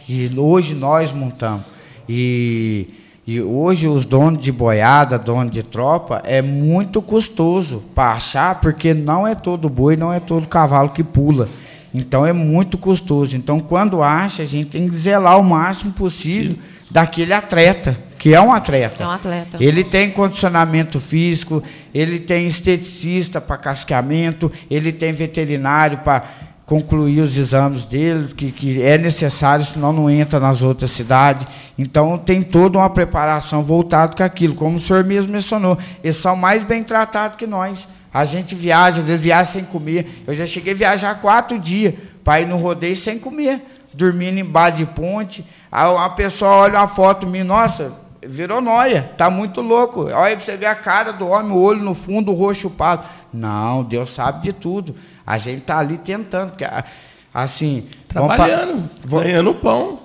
que 0.00 0.30
hoje 0.36 0.74
nós 0.74 1.10
montamos. 1.10 1.62
E, 2.06 2.88
e 3.26 3.40
hoje 3.40 3.88
os 3.88 4.04
donos 4.04 4.44
de 4.44 4.52
boiada, 4.52 5.18
donos 5.18 5.50
de 5.50 5.62
tropa, 5.62 6.20
é 6.26 6.42
muito 6.42 7.00
custoso 7.00 7.82
para 7.94 8.12
achar, 8.12 8.60
porque 8.60 8.92
não 8.92 9.26
é 9.26 9.34
todo 9.34 9.70
boi, 9.70 9.96
não 9.96 10.12
é 10.12 10.20
todo 10.20 10.46
cavalo 10.46 10.90
que 10.90 11.02
pula. 11.02 11.48
Então 11.94 12.26
é 12.26 12.32
muito 12.34 12.76
custoso. 12.76 13.34
Então, 13.34 13.58
quando 13.58 14.02
acha, 14.02 14.42
a 14.42 14.46
gente 14.46 14.68
tem 14.68 14.86
que 14.86 14.94
zelar 14.94 15.40
o 15.40 15.42
máximo 15.42 15.92
possível. 15.92 16.56
Sim 16.56 16.79
daquele 16.90 17.32
atleta, 17.32 17.96
que 18.18 18.34
é 18.34 18.40
um 18.40 18.52
atleta. 18.52 19.02
É 19.02 19.06
um 19.06 19.10
atleta. 19.10 19.56
Ele 19.60 19.84
tem 19.84 20.10
condicionamento 20.10 20.98
físico, 21.00 21.62
ele 21.94 22.18
tem 22.18 22.46
esteticista 22.46 23.40
para 23.40 23.56
casqueamento, 23.56 24.50
ele 24.70 24.92
tem 24.92 25.12
veterinário 25.12 25.98
para 25.98 26.24
concluir 26.66 27.20
os 27.20 27.36
exames 27.36 27.84
dele, 27.84 28.28
que, 28.32 28.52
que 28.52 28.80
é 28.80 28.96
necessário, 28.96 29.64
senão 29.64 29.92
não 29.92 30.08
entra 30.08 30.38
nas 30.38 30.62
outras 30.62 30.92
cidades. 30.92 31.46
Então 31.76 32.16
tem 32.16 32.42
toda 32.42 32.78
uma 32.78 32.90
preparação 32.90 33.62
voltada 33.62 34.14
com 34.14 34.22
aquilo, 34.22 34.54
como 34.54 34.76
o 34.76 34.80
senhor 34.80 35.02
mesmo 35.02 35.32
mencionou. 35.32 35.76
Eles 36.02 36.16
são 36.16 36.36
mais 36.36 36.62
bem 36.62 36.84
tratados 36.84 37.36
que 37.36 37.46
nós. 37.46 37.88
A 38.12 38.24
gente 38.24 38.54
viaja, 38.54 39.00
às 39.00 39.06
vezes 39.06 39.22
viaja 39.22 39.50
sem 39.50 39.64
comer. 39.64 40.22
Eu 40.26 40.34
já 40.34 40.46
cheguei 40.46 40.72
a 40.72 40.76
viajar 40.76 41.20
quatro 41.20 41.58
dias 41.58 41.94
para 42.22 42.40
ir 42.40 42.46
no 42.46 42.56
rodeio 42.56 42.94
sem 42.94 43.18
comer, 43.18 43.62
dormindo 43.92 44.38
embaixo 44.38 44.78
de 44.78 44.86
ponte. 44.86 45.44
Aí 45.70 45.88
uma 45.88 46.10
pessoa 46.10 46.50
olha 46.50 46.80
uma 46.80 46.88
foto 46.88 47.26
minha, 47.26 47.44
nossa, 47.44 47.92
virou 48.22 48.60
noia, 48.60 49.12
tá 49.16 49.30
muito 49.30 49.60
louco. 49.60 50.08
Olha 50.10 50.38
você 50.38 50.56
vê 50.56 50.66
a 50.66 50.74
cara 50.74 51.12
do 51.12 51.28
homem, 51.28 51.52
o 51.52 51.60
olho 51.60 51.82
no 51.82 51.94
fundo, 51.94 52.32
o 52.32 52.34
rosto 52.34 52.62
chupado. 52.62 53.04
Não, 53.32 53.82
Deus 53.84 54.10
sabe 54.10 54.42
de 54.42 54.52
tudo. 54.52 54.94
A 55.26 55.38
gente 55.38 55.62
tá 55.62 55.78
ali 55.78 55.96
tentando, 55.96 56.50
porque, 56.50 56.66
assim, 57.32 57.86
trabalhando, 58.08 58.90
ganhando 59.04 59.54
pão. 59.54 60.00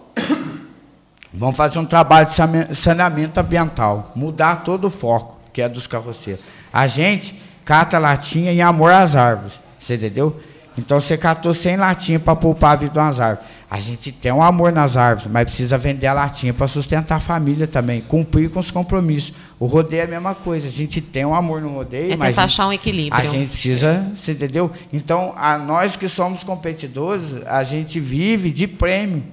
Vamos 1.34 1.58
fazer 1.58 1.80
um 1.80 1.86
trabalho 1.86 2.28
de 2.28 2.76
saneamento 2.76 3.40
ambiental, 3.40 4.12
mudar 4.16 4.64
todo 4.64 4.86
o 4.86 4.90
foco, 4.90 5.38
que 5.52 5.62
é 5.62 5.68
dos 5.68 5.88
carroceiros. 5.88 6.44
A 6.72 6.88
gente 6.88 7.42
cata 7.66 7.98
latinha 7.98 8.54
em 8.54 8.62
amor 8.62 8.92
às 8.92 9.16
árvores, 9.16 9.54
você 9.80 9.96
entendeu? 9.96 10.40
Então 10.78 11.00
você 11.00 11.18
catou 11.18 11.54
100 11.54 11.78
latinhas 11.78 12.22
para 12.22 12.36
poupar 12.36 12.74
a 12.74 12.76
vida 12.76 12.92
de 12.92 13.00
umas 13.00 13.20
árvores. 13.20 13.50
A 13.70 13.80
gente 13.80 14.12
tem 14.12 14.32
um 14.32 14.44
amor 14.44 14.72
nas 14.72 14.96
árvores, 14.96 15.32
mas 15.32 15.46
precisa 15.46 15.78
vender 15.78 16.08
a 16.08 16.14
latinha 16.14 16.54
para 16.54 16.68
sustentar 16.68 17.16
a 17.16 17.20
família 17.20 17.66
também, 17.66 18.02
cumprir 18.02 18.50
com 18.50 18.60
os 18.60 18.70
compromissos. 18.72 19.34
O 19.60 19.66
rodeio 19.66 20.02
é 20.02 20.06
a 20.06 20.08
mesma 20.08 20.36
coisa, 20.36 20.68
a 20.68 20.72
gente 20.72 21.02
tem 21.02 21.26
um 21.26 21.34
amor 21.34 21.62
no 21.62 21.70
rodeio, 21.70 22.14
é 22.14 22.18
mas 22.18 22.30
tentar 22.30 22.44
achar 22.44 22.68
um 22.68 22.74
equilíbrio. 22.74 23.20
A 23.20 23.26
gente 23.26 23.50
precisa, 23.50 24.06
você 24.16 24.34
entendeu? 24.34 24.72
Então, 24.92 25.34
a 25.38 25.58
nós 25.58 25.96
que 25.96 26.08
somos 26.08 26.44
competidores, 26.44 27.24
a 27.46 27.64
gente 27.64 28.00
vive 28.00 28.52
de 28.52 28.68
prêmio. 28.68 29.24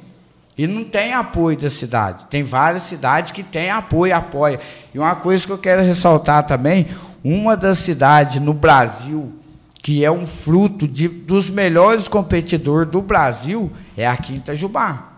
E 0.57 0.67
não 0.67 0.85
tem 0.85 1.15
apoio 1.15 1.57
da 1.57 1.71
cidade. 1.71 2.27
Tem 2.27 2.43
várias 2.43 2.83
cidades 2.83 3.31
que 3.31 3.43
têm 3.43 3.71
apoio, 3.71 4.15
apoia. 4.15 4.61
E 4.95 4.99
uma 4.99 5.15
coisa 5.15 5.47
que 5.47 5.53
eu 5.53 5.59
quero 5.59 5.83
ressaltar 5.83 6.45
também, 6.45 6.87
uma 7.25 7.57
das 7.57 7.79
cidades 7.79 8.41
no 8.41 8.53
Brasil 8.53 9.33
que 9.83 10.05
é 10.05 10.11
um 10.11 10.27
fruto 10.27 10.87
de, 10.87 11.09
dos 11.09 11.51
melhores 11.51 12.07
competidores 12.07 12.91
do 12.91 13.03
Brasil, 13.03 13.71
é 13.97 14.07
a 14.07 14.17
Quinta 14.17 14.55
Jubá. 14.55 15.09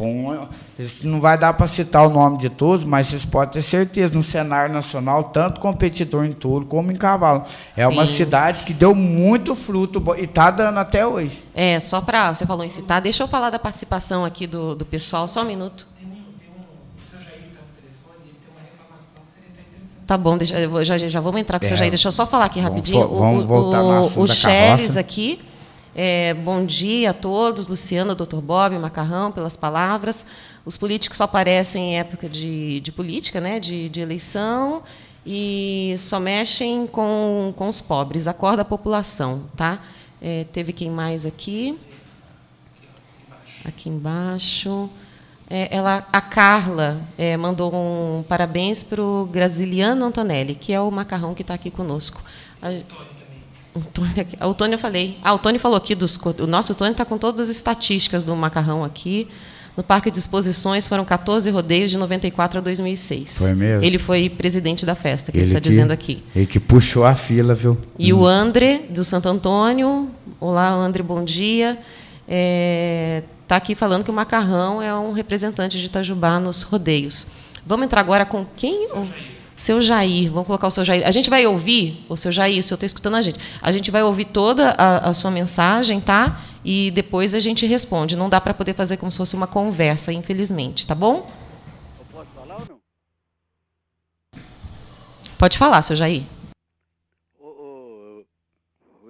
Um, 0.00 0.48
não 1.04 1.20
vai 1.20 1.38
dar 1.38 1.52
para 1.52 1.66
citar 1.66 2.06
o 2.06 2.10
nome 2.10 2.38
de 2.38 2.48
todos, 2.48 2.82
mas 2.82 3.06
vocês 3.06 3.24
podem 3.24 3.52
ter 3.52 3.62
certeza, 3.62 4.12
no 4.14 4.22
cenário 4.22 4.74
nacional, 4.74 5.24
tanto 5.24 5.60
competidor 5.60 6.24
em 6.24 6.32
touro 6.32 6.64
como 6.64 6.90
em 6.90 6.96
cavalo. 6.96 7.44
É 7.76 7.86
Sim. 7.86 7.92
uma 7.92 8.06
cidade 8.06 8.64
que 8.64 8.72
deu 8.72 8.94
muito 8.94 9.54
fruto 9.54 10.02
e 10.18 10.24
está 10.24 10.50
dando 10.50 10.78
até 10.78 11.06
hoje. 11.06 11.44
É, 11.54 11.78
só 11.78 12.00
para. 12.00 12.34
Você 12.34 12.46
falou 12.46 12.64
em 12.64 12.70
citar, 12.70 13.00
deixa 13.00 13.22
eu 13.22 13.28
falar 13.28 13.50
da 13.50 13.58
participação 13.58 14.24
aqui 14.24 14.46
do, 14.46 14.74
do 14.74 14.84
pessoal, 14.84 15.28
só 15.28 15.42
um 15.42 15.46
minuto. 15.46 15.86
Tá 20.12 20.18
bom, 20.18 20.36
deixa, 20.36 20.60
eu 20.60 20.84
já, 20.84 20.98
já 20.98 21.20
vamos 21.22 21.40
entrar 21.40 21.58
com 21.58 21.64
o 21.64 21.66
seu 21.66 21.74
é. 21.74 21.78
Jair. 21.78 21.90
Deixa 21.90 22.06
eu 22.06 22.12
só 22.12 22.26
falar 22.26 22.44
aqui 22.44 22.60
rapidinho. 22.60 23.08
Vamos, 23.08 23.18
vamos 23.18 23.46
voltar 23.46 23.82
o, 23.82 24.20
o, 24.20 24.24
o 24.24 24.28
Cheles 24.28 24.98
aqui. 24.98 25.40
É, 25.96 26.34
bom 26.34 26.66
dia 26.66 27.12
a 27.12 27.14
todos, 27.14 27.66
Luciano, 27.66 28.14
Dr. 28.14 28.42
Bob, 28.42 28.78
Macarrão, 28.78 29.32
pelas 29.32 29.56
palavras. 29.56 30.26
Os 30.66 30.76
políticos 30.76 31.16
só 31.16 31.24
aparecem 31.24 31.94
em 31.94 31.98
época 31.98 32.28
de, 32.28 32.80
de 32.80 32.92
política, 32.92 33.40
né, 33.40 33.58
de, 33.58 33.88
de 33.88 34.00
eleição, 34.00 34.82
e 35.24 35.94
só 35.96 36.20
mexem 36.20 36.86
com, 36.86 37.54
com 37.56 37.66
os 37.66 37.80
pobres. 37.80 38.28
Acorda 38.28 38.60
a 38.60 38.66
população. 38.66 39.44
Tá? 39.56 39.80
É, 40.20 40.44
teve 40.52 40.74
quem 40.74 40.90
mais 40.90 41.24
aqui? 41.24 41.78
Aqui 43.64 43.88
embaixo. 43.88 44.90
É, 45.54 45.68
ela, 45.70 46.08
a 46.10 46.20
Carla 46.22 47.02
é, 47.18 47.36
mandou 47.36 47.70
um 47.74 48.24
parabéns 48.26 48.82
para 48.82 49.02
o 49.02 49.26
Grasiliano 49.26 50.02
Antonelli, 50.02 50.54
que 50.54 50.72
é 50.72 50.80
o 50.80 50.90
macarrão 50.90 51.34
que 51.34 51.42
está 51.42 51.52
aqui 51.52 51.70
conosco. 51.70 52.24
A, 52.62 52.70
o 53.74 53.80
Tony, 53.80 54.10
o 54.40 54.54
Tony 54.54 54.72
eu 54.72 54.78
falei. 54.78 55.18
Ah, 55.22 55.34
o 55.34 55.38
Tony 55.38 55.58
falou 55.58 55.76
aqui 55.76 55.94
dos. 55.94 56.16
O 56.16 56.46
nosso 56.46 56.74
Tony 56.74 56.92
está 56.92 57.04
com 57.04 57.18
todas 57.18 57.50
as 57.50 57.54
estatísticas 57.54 58.24
do 58.24 58.34
macarrão 58.34 58.82
aqui. 58.82 59.28
No 59.76 59.82
Parque 59.82 60.10
de 60.10 60.18
Exposições 60.18 60.86
foram 60.86 61.04
14 61.04 61.50
rodeios 61.50 61.90
de 61.90 61.98
94 61.98 62.58
a 62.58 62.62
2006. 62.62 63.36
Foi 63.36 63.52
mesmo? 63.52 63.84
Ele 63.84 63.98
foi 63.98 64.30
presidente 64.30 64.86
da 64.86 64.94
festa, 64.94 65.30
que 65.30 65.36
ele 65.36 65.48
está 65.48 65.60
dizendo 65.60 65.90
aqui. 65.90 66.22
Ele 66.34 66.46
que 66.46 66.60
puxou 66.60 67.04
a 67.04 67.14
fila, 67.14 67.54
viu? 67.54 67.76
E 67.98 68.10
hum. 68.10 68.20
o 68.20 68.26
André, 68.26 68.84
do 68.88 69.04
Santo 69.04 69.28
Antônio. 69.28 70.08
Olá, 70.40 70.70
André, 70.70 71.02
bom 71.02 71.22
dia. 71.22 71.78
É, 72.26 73.22
está 73.52 73.56
aqui 73.58 73.74
falando 73.74 74.02
que 74.02 74.10
o 74.10 74.14
macarrão 74.14 74.80
é 74.80 74.94
um 74.94 75.12
representante 75.12 75.78
de 75.78 75.84
Itajubá 75.84 76.40
nos 76.40 76.62
rodeios. 76.62 77.26
Vamos 77.66 77.84
entrar 77.84 78.00
agora 78.00 78.24
com 78.24 78.46
quem? 78.46 78.88
Seu 78.88 79.04
Jair. 79.04 79.32
Seu 79.54 79.80
Jair. 79.82 80.30
Vamos 80.30 80.46
colocar 80.46 80.68
o 80.68 80.70
seu 80.70 80.82
Jair. 80.82 81.06
A 81.06 81.10
gente 81.10 81.28
vai 81.28 81.46
ouvir, 81.46 82.02
o 82.08 82.16
seu 82.16 82.32
Jair, 82.32 82.60
o 82.60 82.62
senhor 82.62 82.76
está 82.76 82.86
escutando 82.86 83.16
a 83.16 83.20
gente. 83.20 83.38
A 83.60 83.70
gente 83.70 83.90
vai 83.90 84.02
ouvir 84.02 84.24
toda 84.24 84.70
a, 84.70 85.10
a, 85.10 85.12
sua 85.12 85.30
mensagem, 85.30 86.00
tá? 86.00 86.40
E 86.64 86.90
depois 86.92 87.34
a 87.34 87.40
gente 87.40 87.66
responde. 87.66 88.16
Não 88.16 88.30
dá 88.30 88.40
para 88.40 88.54
poder 88.54 88.72
fazer 88.72 88.96
como 88.96 89.12
se 89.12 89.18
fosse 89.18 89.36
uma 89.36 89.46
conversa, 89.46 90.14
infelizmente, 90.14 90.86
tá 90.86 90.94
bom? 90.94 91.30
Eu 91.98 92.06
posso 92.06 92.30
falar 92.34 92.54
ou 92.54 92.66
não? 92.70 92.80
Pode 95.38 95.58
falar, 95.58 95.82
seu 95.82 95.94
Jair. 95.94 96.24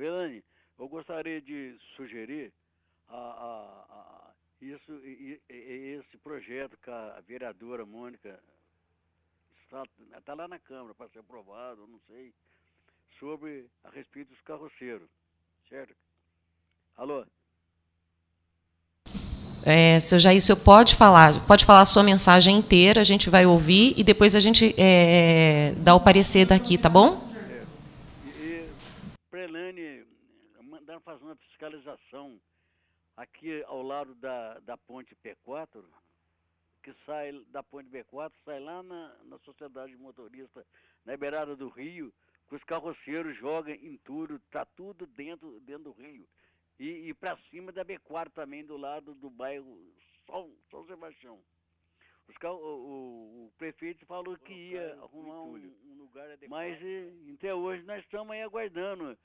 Elane, 0.01 0.43
eu 0.81 0.89
gostaria 0.89 1.41
de 1.41 1.77
sugerir 1.97 2.53
a, 3.09 3.17
a 3.17 3.82
isso, 4.63 5.01
esse 5.49 6.17
projeto 6.19 6.79
que 6.83 6.91
a 6.91 7.21
vereadora 7.27 7.85
Mônica 7.85 8.39
está, 9.65 9.83
está 10.17 10.35
lá 10.35 10.47
na 10.47 10.59
Câmara 10.61 10.95
para 10.95 11.09
ser 11.09 11.19
aprovado, 11.19 11.87
não 11.89 11.99
sei, 12.07 12.33
sobre 13.19 13.67
a 13.83 13.91
respeito 13.91 14.29
dos 14.29 14.41
carroceiros, 14.43 15.09
certo? 15.69 15.95
Alô? 16.97 17.27
É, 19.65 19.99
seu 20.01 20.19
Jair, 20.19 20.39
o 20.39 20.41
senhor 20.41 20.59
pode 20.59 20.95
falar, 20.95 21.45
pode 21.47 21.65
falar 21.65 21.81
a 21.81 21.85
sua 21.85 22.03
mensagem 22.03 22.57
inteira, 22.57 23.01
a 23.01 23.05
gente 23.05 23.31
vai 23.31 23.47
ouvir 23.47 23.95
e 23.97 24.05
depois 24.05 24.37
a 24.37 24.41
gente 24.41 24.75
é, 24.79 25.75
dá 25.79 25.95
o 25.95 26.01
parecer 26.01 26.47
daqui, 26.47 26.79
tá 26.79 26.89
bom? 26.89 27.29
É, 27.35 27.65
e, 28.27 28.31
e 28.31 28.71
Prelane, 29.31 30.05
mandaram 30.63 31.01
fazer 31.01 31.25
uma 31.25 31.37
fiscalização 31.37 32.41
aqui 33.23 33.63
ao 33.65 33.83
lado 33.83 34.15
da, 34.17 34.59
da 34.61 34.77
ponte 34.77 35.17
P4, 35.17 35.83
que 36.83 36.93
sai 37.07 37.33
da 37.49 37.63
ponte 37.63 37.89
B4, 37.89 38.33
sai 38.45 38.59
lá 38.59 38.83
na, 38.83 39.17
na 39.25 39.39
sociedade 39.39 39.97
motorista, 39.97 40.67
na 41.05 41.17
beirada 41.17 41.55
do 41.55 41.69
rio, 41.69 42.13
que 42.49 42.57
os 42.57 42.65
carroceiros 42.65 43.37
jogam 43.39 43.75
entulho, 43.75 44.41
tá 44.51 44.65
tudo 44.77 45.07
dentro, 45.07 45.61
dentro 45.61 45.85
do 45.85 45.93
rio. 45.93 46.29
E, 46.79 47.09
e 47.09 47.15
para 47.15 47.39
cima 47.51 47.71
da 47.71 47.85
B4 47.85 48.31
também, 48.33 48.65
do 48.65 48.77
lado 48.77 49.15
do 49.15 49.31
bairro 49.31 49.79
São, 50.27 50.51
São 50.71 50.85
Sebastião. 50.87 51.39
O, 52.43 52.49
o, 52.49 53.47
o, 53.47 53.53
prefeito 53.59 54.05
falou 54.07 54.37
que 54.39 54.53
ia 54.53 54.95
arrumar 55.03 55.43
um, 55.43 55.57
um, 55.57 55.95
lugar 55.99 56.31
adequado. 56.31 56.51
Mas 56.51 56.79
até 57.35 57.55
hoje 57.55 57.83
nós 57.85 58.03
estamos 58.03 58.31
aí 58.33 58.43
aguardando. 58.43 59.17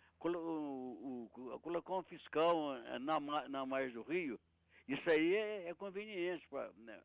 Colocar 1.61 1.93
um 1.93 2.03
fiscal 2.03 2.75
eh, 2.75 2.99
na, 2.99 3.19
na 3.47 3.65
margem 3.67 3.93
do 3.93 4.01
rio, 4.01 4.39
isso 4.87 5.09
aí 5.09 5.35
é, 5.35 5.69
é 5.69 5.73
conveniente 5.75 6.47
para 6.47 6.71
né, 6.77 6.99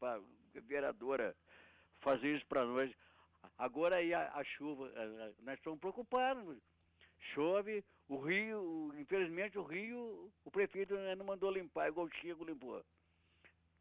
a 0.00 0.20
vereadora 0.66 1.36
fazer 2.00 2.34
isso 2.34 2.46
para 2.46 2.64
nós. 2.64 2.90
Agora 3.58 3.96
aí 3.96 4.14
a, 4.14 4.32
a, 4.34 4.42
chuva, 4.42 4.90
nós 5.42 5.58
estamos 5.58 5.78
preocupados. 5.78 6.58
Chove, 7.34 7.84
o 8.08 8.16
rio, 8.16 8.92
infelizmente 8.98 9.58
o 9.58 9.62
rio, 9.62 10.32
o 10.44 10.50
prefeito 10.50 10.94
não 11.16 11.24
mandou 11.24 11.50
limpar, 11.50 11.88
igual 11.88 12.06
o 12.06 12.14
Chico 12.16 12.44
limpou. 12.44 12.82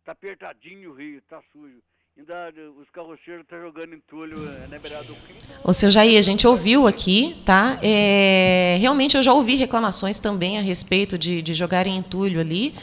Tá 0.04 0.14
apertadinho 0.14 0.92
o 0.92 0.94
rio, 0.96 1.22
tá 1.30 1.40
sujo. 1.52 1.78
Ainda 2.18 2.52
os 2.80 2.90
carroceiros 2.90 3.44
estão 3.44 3.58
tá 3.58 3.66
jogando 3.66 3.94
entulho 3.94 4.38
eh, 4.48 4.68
na 4.68 4.80
beirada 4.80 5.06
do 5.06 5.14
rio. 5.14 5.38
Ô, 5.64 5.72
seu 5.72 5.90
Jair, 5.90 6.18
a 6.18 6.22
gente 6.22 6.46
ouviu 6.46 6.88
aqui, 6.88 7.42
tá? 7.46 7.80
É, 7.82 8.78
realmente 8.80 9.16
eu 9.16 9.24
já 9.24 9.32
ouvi 9.32 9.56
reclamações 9.56 10.20
também 10.20 10.58
a 10.58 10.62
respeito 10.62 11.18
de, 11.18 11.42
de 11.42 11.54
jogarem 11.54 11.96
entulho 11.98 12.42
ali. 12.42 12.74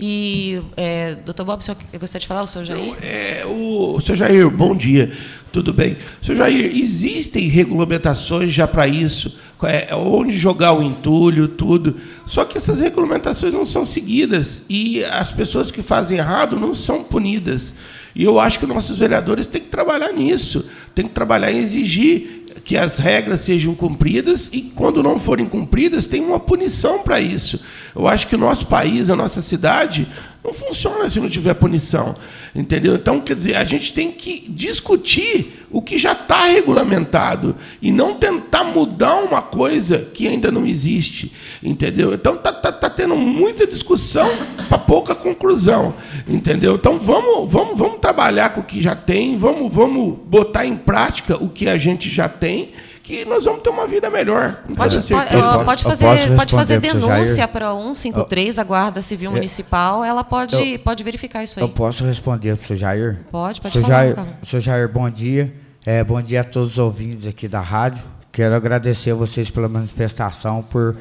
E, 0.00 0.62
é, 0.76 1.14
doutor 1.14 1.44
Bob, 1.44 1.62
você 1.62 1.76
gostaria 1.98 2.20
de 2.20 2.26
falar, 2.26 2.42
o 2.42 2.46
seu 2.46 2.64
Jair? 2.64 2.94
É, 3.02 3.44
o, 3.44 3.96
o 3.96 4.00
seu 4.00 4.16
Jair, 4.16 4.48
bom 4.48 4.74
dia, 4.74 5.12
tudo 5.52 5.74
bem. 5.74 5.98
Seu 6.22 6.34
Jair, 6.34 6.74
existem 6.74 7.48
regulamentações 7.48 8.50
já 8.50 8.66
para 8.66 8.88
isso, 8.88 9.36
é, 9.62 9.94
onde 9.94 10.38
jogar 10.38 10.72
o 10.72 10.82
entulho, 10.82 11.48
tudo. 11.48 11.96
Só 12.26 12.46
que 12.46 12.56
essas 12.56 12.80
regulamentações 12.80 13.52
não 13.52 13.66
são 13.66 13.84
seguidas 13.84 14.64
e 14.70 15.04
as 15.04 15.30
pessoas 15.30 15.70
que 15.70 15.82
fazem 15.82 16.16
errado 16.16 16.58
não 16.58 16.72
são 16.72 17.04
punidas. 17.04 17.74
E 18.14 18.24
eu 18.24 18.40
acho 18.40 18.58
que 18.58 18.66
nossos 18.66 18.98
vereadores 18.98 19.46
têm 19.46 19.62
que 19.62 19.68
trabalhar 19.68 20.12
nisso, 20.12 20.68
têm 20.94 21.06
que 21.06 21.14
trabalhar 21.14 21.52
em 21.52 21.58
exigir 21.58 22.44
que 22.64 22.76
as 22.76 22.98
regras 22.98 23.40
sejam 23.40 23.74
cumpridas 23.74 24.50
e, 24.52 24.62
quando 24.62 25.02
não 25.02 25.18
forem 25.18 25.46
cumpridas, 25.46 26.06
tem 26.06 26.20
uma 26.20 26.40
punição 26.40 27.02
para 27.02 27.20
isso. 27.20 27.60
Eu 27.94 28.08
acho 28.08 28.26
que 28.26 28.34
o 28.34 28.38
nosso 28.38 28.66
país, 28.66 29.08
a 29.08 29.16
nossa 29.16 29.40
cidade, 29.40 30.08
não 30.42 30.52
funciona 30.52 31.08
se 31.08 31.20
não 31.20 31.28
tiver 31.28 31.54
punição. 31.54 32.14
Entendeu? 32.54 32.94
Então, 32.94 33.20
quer 33.20 33.34
dizer, 33.34 33.56
a 33.56 33.64
gente 33.64 33.92
tem 33.92 34.10
que 34.10 34.44
discutir 34.48 35.66
o 35.70 35.80
que 35.80 35.98
já 35.98 36.12
está 36.12 36.46
regulamentado 36.46 37.54
e 37.80 37.92
não 37.92 38.14
tentar 38.14 38.64
mudar 38.64 39.16
uma 39.16 39.42
coisa 39.42 39.98
que 40.14 40.26
ainda 40.26 40.50
não 40.50 40.66
existe. 40.66 41.32
Entendeu? 41.62 42.14
Então, 42.14 42.34
está 42.34 42.52
tá, 42.52 42.72
tá 42.72 42.90
tendo 42.90 43.14
muita 43.14 43.66
discussão 43.66 44.30
para 44.68 44.78
pouca 44.78 45.14
conclusão. 45.14 45.94
Entendeu? 46.26 46.74
Então, 46.74 46.98
vamos, 46.98 47.52
vamos, 47.52 47.78
vamos 47.78 47.98
trabalhar 48.00 48.50
com 48.50 48.62
o 48.62 48.64
que 48.64 48.80
já 48.80 48.96
tem, 48.96 49.36
vamos, 49.36 49.72
vamos 49.72 50.18
botar 50.26 50.64
em 50.64 50.76
prática 50.76 51.36
o 51.42 51.48
que 51.48 51.68
a 51.68 51.76
gente 51.76 52.08
já 52.08 52.28
tem 52.28 52.70
que 53.10 53.24
nós 53.24 53.44
vamos 53.44 53.62
ter 53.62 53.70
uma 53.70 53.88
vida 53.88 54.08
melhor. 54.08 54.62
Pode, 54.76 54.96
pode, 54.96 55.64
pode, 55.64 55.82
fazer, 55.82 56.36
pode 56.36 56.54
fazer 56.54 56.80
denúncia 56.80 57.48
para 57.48 57.74
153, 57.74 58.56
a 58.56 58.62
Guarda 58.62 59.02
Civil 59.02 59.32
é. 59.32 59.34
Municipal, 59.34 60.04
ela 60.04 60.22
pode, 60.22 60.54
eu, 60.54 60.78
pode 60.78 61.02
verificar 61.02 61.42
isso 61.42 61.58
aí. 61.58 61.64
Eu 61.64 61.68
posso 61.68 62.04
responder 62.04 62.56
para 62.56 62.62
o 62.62 62.66
senhor 62.68 62.78
Jair? 62.78 63.18
Pode, 63.32 63.60
pode 63.60 63.72
senhor 63.72 63.84
falar. 63.84 64.14
Jair, 64.14 64.26
senhor 64.44 64.60
Jair, 64.60 64.88
bom 64.88 65.10
dia. 65.10 65.52
É, 65.84 66.04
bom 66.04 66.22
dia 66.22 66.42
a 66.42 66.44
todos 66.44 66.72
os 66.72 66.78
ouvintes 66.78 67.26
aqui 67.26 67.48
da 67.48 67.60
rádio. 67.60 68.04
Quero 68.30 68.54
agradecer 68.54 69.10
a 69.10 69.14
vocês 69.16 69.50
pela 69.50 69.68
manifestação, 69.68 70.62
por 70.62 70.96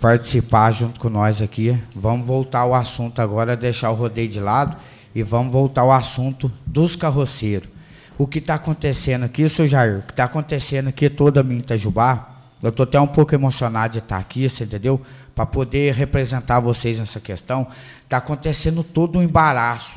participar 0.00 0.70
junto 0.70 1.00
com 1.00 1.08
nós 1.08 1.42
aqui. 1.42 1.76
Vamos 1.96 2.24
voltar 2.24 2.60
ao 2.60 2.76
assunto 2.76 3.20
agora, 3.20 3.56
deixar 3.56 3.90
o 3.90 3.94
rodeio 3.94 4.28
de 4.28 4.38
lado 4.38 4.76
e 5.12 5.22
vamos 5.24 5.52
voltar 5.52 5.80
ao 5.80 5.90
assunto 5.90 6.52
dos 6.64 6.94
carroceiros 6.94 7.73
o 8.16 8.26
que 8.26 8.38
está 8.38 8.54
acontecendo 8.54 9.24
aqui, 9.24 9.48
seu 9.48 9.66
Jair, 9.66 9.98
o 9.98 10.02
que 10.02 10.12
está 10.12 10.24
acontecendo 10.24 10.88
aqui 10.88 11.10
toda 11.10 11.40
a 11.40 11.42
minha 11.42 11.58
Itajubá, 11.58 12.34
eu 12.62 12.70
estou 12.70 12.84
até 12.84 12.98
um 12.98 13.06
pouco 13.06 13.34
emocionado 13.34 13.92
de 13.92 13.98
estar 13.98 14.16
aqui, 14.16 14.48
você 14.48 14.64
entendeu? 14.64 14.98
Para 15.34 15.44
poder 15.44 15.92
representar 15.92 16.60
vocês 16.60 16.98
nessa 16.98 17.20
questão. 17.20 17.66
Está 18.02 18.16
acontecendo 18.16 18.82
todo 18.82 19.18
um 19.18 19.22
embaraço. 19.22 19.96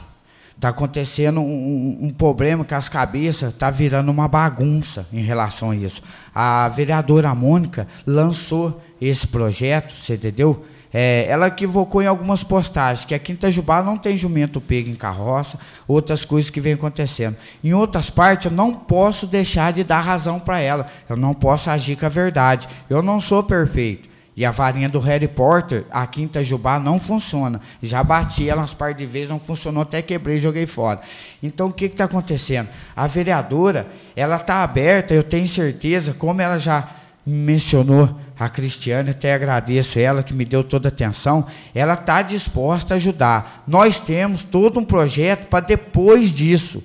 Está 0.54 0.70
acontecendo 0.70 1.40
um, 1.40 1.44
um, 1.44 2.08
um, 2.08 2.10
problema 2.10 2.66
que 2.66 2.74
as 2.74 2.90
cabeças 2.90 3.54
está 3.54 3.72
virando 3.72 4.12
uma 4.12 4.28
bagunça 4.28 5.08
em 5.14 5.22
relação 5.22 5.72
a 5.72 5.76
isso. 5.76 6.02
A 6.36 6.68
vereadora 6.68 7.34
Mônica 7.34 7.88
lançou 8.06 8.82
esse 9.00 9.28
projeto, 9.28 9.96
você 9.96 10.16
entendeu? 10.16 10.66
É, 11.00 11.28
ela 11.30 11.46
equivocou 11.46 12.02
em 12.02 12.08
algumas 12.08 12.44
postagens, 12.44 13.06
que 13.06 13.14
aqui 13.14 13.32
em 13.32 13.36
Itajubá 13.36 13.84
não 13.84 13.98
tem 13.98 14.18
jumento 14.18 14.60
pego 14.60 14.90
em 14.90 14.96
carroça, 14.96 15.60
outras 15.88 16.26
coisas 16.26 16.50
que 16.50 16.60
vem 16.60 16.74
acontecendo. 16.74 17.36
Em 17.64 17.72
outras 17.72 18.10
partes, 18.10 18.46
eu 18.46 18.52
não 18.52 18.74
posso 18.74 19.28
deixar 19.28 19.72
de 19.72 19.84
dar 19.84 20.00
razão 20.00 20.40
para 20.40 20.60
ela. 20.60 20.88
Eu 21.08 21.16
não 21.16 21.36
posso 21.36 21.70
agir 21.70 21.98
com 21.98 22.08
a 22.08 22.10
verdade. 22.10 22.68
Eu 22.90 23.04
não 23.04 23.20
sou 23.20 23.44
perfeito. 23.44 24.10
E 24.36 24.44
a 24.44 24.50
varinha 24.50 24.90
do 24.90 24.98
Harry 24.98 25.28
Potter 25.28 25.86
aqui 25.92 26.24
em 26.24 26.26
Itajubá 26.26 26.80
não 26.80 27.00
funciona. 27.00 27.62
Já 27.84 28.04
bati 28.04 28.50
ela 28.50 28.62
umas 28.62 28.74
par 28.74 28.96
de 28.96 29.06
vezes, 29.06 29.30
não 29.30 29.40
funcionou, 29.40 29.84
até 29.84 30.02
quebrei 30.02 30.38
e 30.38 30.40
joguei 30.40 30.66
fora. 30.66 31.02
Então 31.44 31.68
o 31.68 31.72
que 31.72 31.86
está 31.86 32.06
acontecendo? 32.06 32.70
A 32.96 33.06
vereadora, 33.06 33.86
ela 34.16 34.38
está 34.38 34.64
aberta, 34.64 35.14
eu 35.14 35.24
tenho 35.24 35.48
certeza, 35.48 36.12
como 36.12 36.42
ela 36.42 36.58
já 36.58 36.90
mencionou 37.24 38.16
a 38.40 38.48
Cristiane, 38.50 39.12
até 39.12 39.34
agradeço 39.34 40.00
ela 40.00 40.22
que 40.22 40.34
me 40.34 40.46
deu 40.46 40.64
toda 40.64 40.88
a 40.88 40.92
atenção, 40.92 41.46
ela 41.74 41.94
está 41.96 42.22
disposta 42.22 42.94
a 42.94 42.96
ajudar. 42.96 43.64
Nós 43.68 44.00
temos 44.00 44.44
todo 44.44 44.80
um 44.80 44.86
projeto 44.86 45.48
para 45.48 45.66
depois 45.66 46.32
disso. 46.32 46.84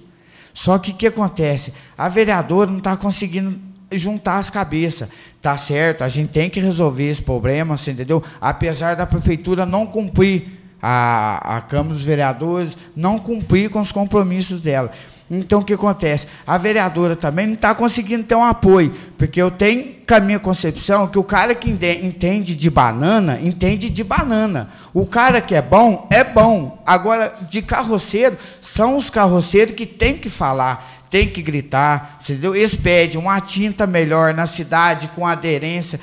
Só 0.55 0.79
que 0.79 0.93
o 0.93 0.95
que 0.95 1.07
acontece? 1.07 1.73
A 1.97 2.09
vereadora 2.09 2.71
não 2.71 2.79
está 2.79 2.97
conseguindo 2.97 3.59
juntar 3.91 4.39
as 4.39 4.51
cabeças. 4.51 5.09
Tá 5.41 5.57
certo, 5.57 6.03
a 6.03 6.09
gente 6.09 6.31
tem 6.31 6.49
que 6.49 6.61
resolver 6.61 7.09
esse 7.09 7.23
problema, 7.23 7.77
você 7.77 7.91
entendeu? 7.91 8.23
Apesar 8.41 8.95
da 8.95 9.07
prefeitura 9.07 9.67
não 9.67 9.87
cumprir 9.87 10.61
a, 10.81 11.57
a 11.57 11.61
Câmara 11.61 11.95
dos 11.95 12.03
Vereadores, 12.03 12.77
não 12.97 13.19
cumprir 13.19 13.71
com 13.71 13.81
os 13.81 13.93
compromissos 13.93 14.63
dela. 14.63 14.91
Então 15.35 15.61
o 15.61 15.65
que 15.65 15.73
acontece? 15.73 16.27
A 16.47 16.59
vereadora 16.59 17.17
também 17.17 17.47
não 17.47 17.55
está 17.55 17.75
conseguindo 17.75 18.23
ter 18.23 18.35
um 18.35 18.45
apoio, 18.45 18.93
porque 19.17 19.41
eu 19.41 19.51
tenho 19.51 19.95
com 20.07 20.15
a 20.15 20.21
minha 20.21 20.39
concepção 20.39 21.07
que 21.07 21.19
o 21.19 21.25
cara 21.25 21.55
que 21.55 21.71
entende 21.71 22.55
de 22.55 22.69
banana, 22.69 23.41
entende 23.41 23.89
de 23.89 24.05
banana. 24.05 24.69
O 24.93 25.07
cara 25.07 25.41
que 25.41 25.55
é 25.55 25.63
bom, 25.63 26.07
é 26.11 26.23
bom. 26.23 26.83
Agora, 26.85 27.35
de 27.49 27.63
carroceiro, 27.63 28.37
são 28.61 28.95
os 28.97 29.09
carroceiros 29.09 29.75
que 29.75 29.87
têm 29.87 30.19
que 30.19 30.29
falar 30.29 31.03
tem 31.13 31.29
que 31.29 31.43
gritar, 31.43 32.17
entendeu? 32.23 32.57
Eles 32.57 32.75
pedem 32.75 33.21
uma 33.21 33.39
tinta 33.39 33.87
melhor 33.87 34.33
na 34.33 34.47
cidade, 34.47 35.11
com 35.15 35.27
aderência 35.27 36.01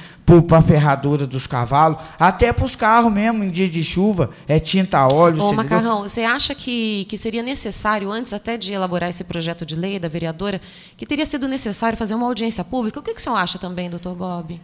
para 0.48 0.60
a 0.60 0.62
ferradura 0.62 1.26
dos 1.26 1.48
cavalos, 1.48 2.00
até 2.20 2.54
para 2.54 2.66
os 2.66 2.76
carros 2.76 3.12
mesmo, 3.12 3.44
em 3.44 3.50
dia 3.50 3.68
de 3.68 3.84
chuva, 3.84 4.30
é 4.48 4.60
tinta 4.60 5.00
a 5.00 5.08
óleo. 5.08 5.42
Ô, 5.42 5.54
Macarrão, 5.54 6.04
você 6.04 6.24
acha 6.24 6.54
que, 6.54 7.06
que 7.06 7.18
seria 7.18 7.42
necessário, 7.42 8.12
antes 8.12 8.32
até 8.34 8.56
de 8.58 8.72
elaborar 8.72 9.10
esse 9.10 9.24
projeto 9.24 9.66
de 9.66 9.76
lei 9.76 9.98
da 10.00 10.08
vereadora, 10.08 10.62
que 10.96 11.06
teria 11.06 11.26
sido 11.26 11.48
necessário 11.48 11.98
fazer 11.98 12.14
uma 12.14 12.28
audiência 12.28 12.64
pública? 12.64 13.00
O 13.00 13.04
que, 13.04 13.14
que 13.14 13.20
o 13.20 13.24
senhor 13.24 13.36
acha 13.36 13.58
também, 13.58 13.90
doutor 13.90 14.16
Bob? 14.16 14.60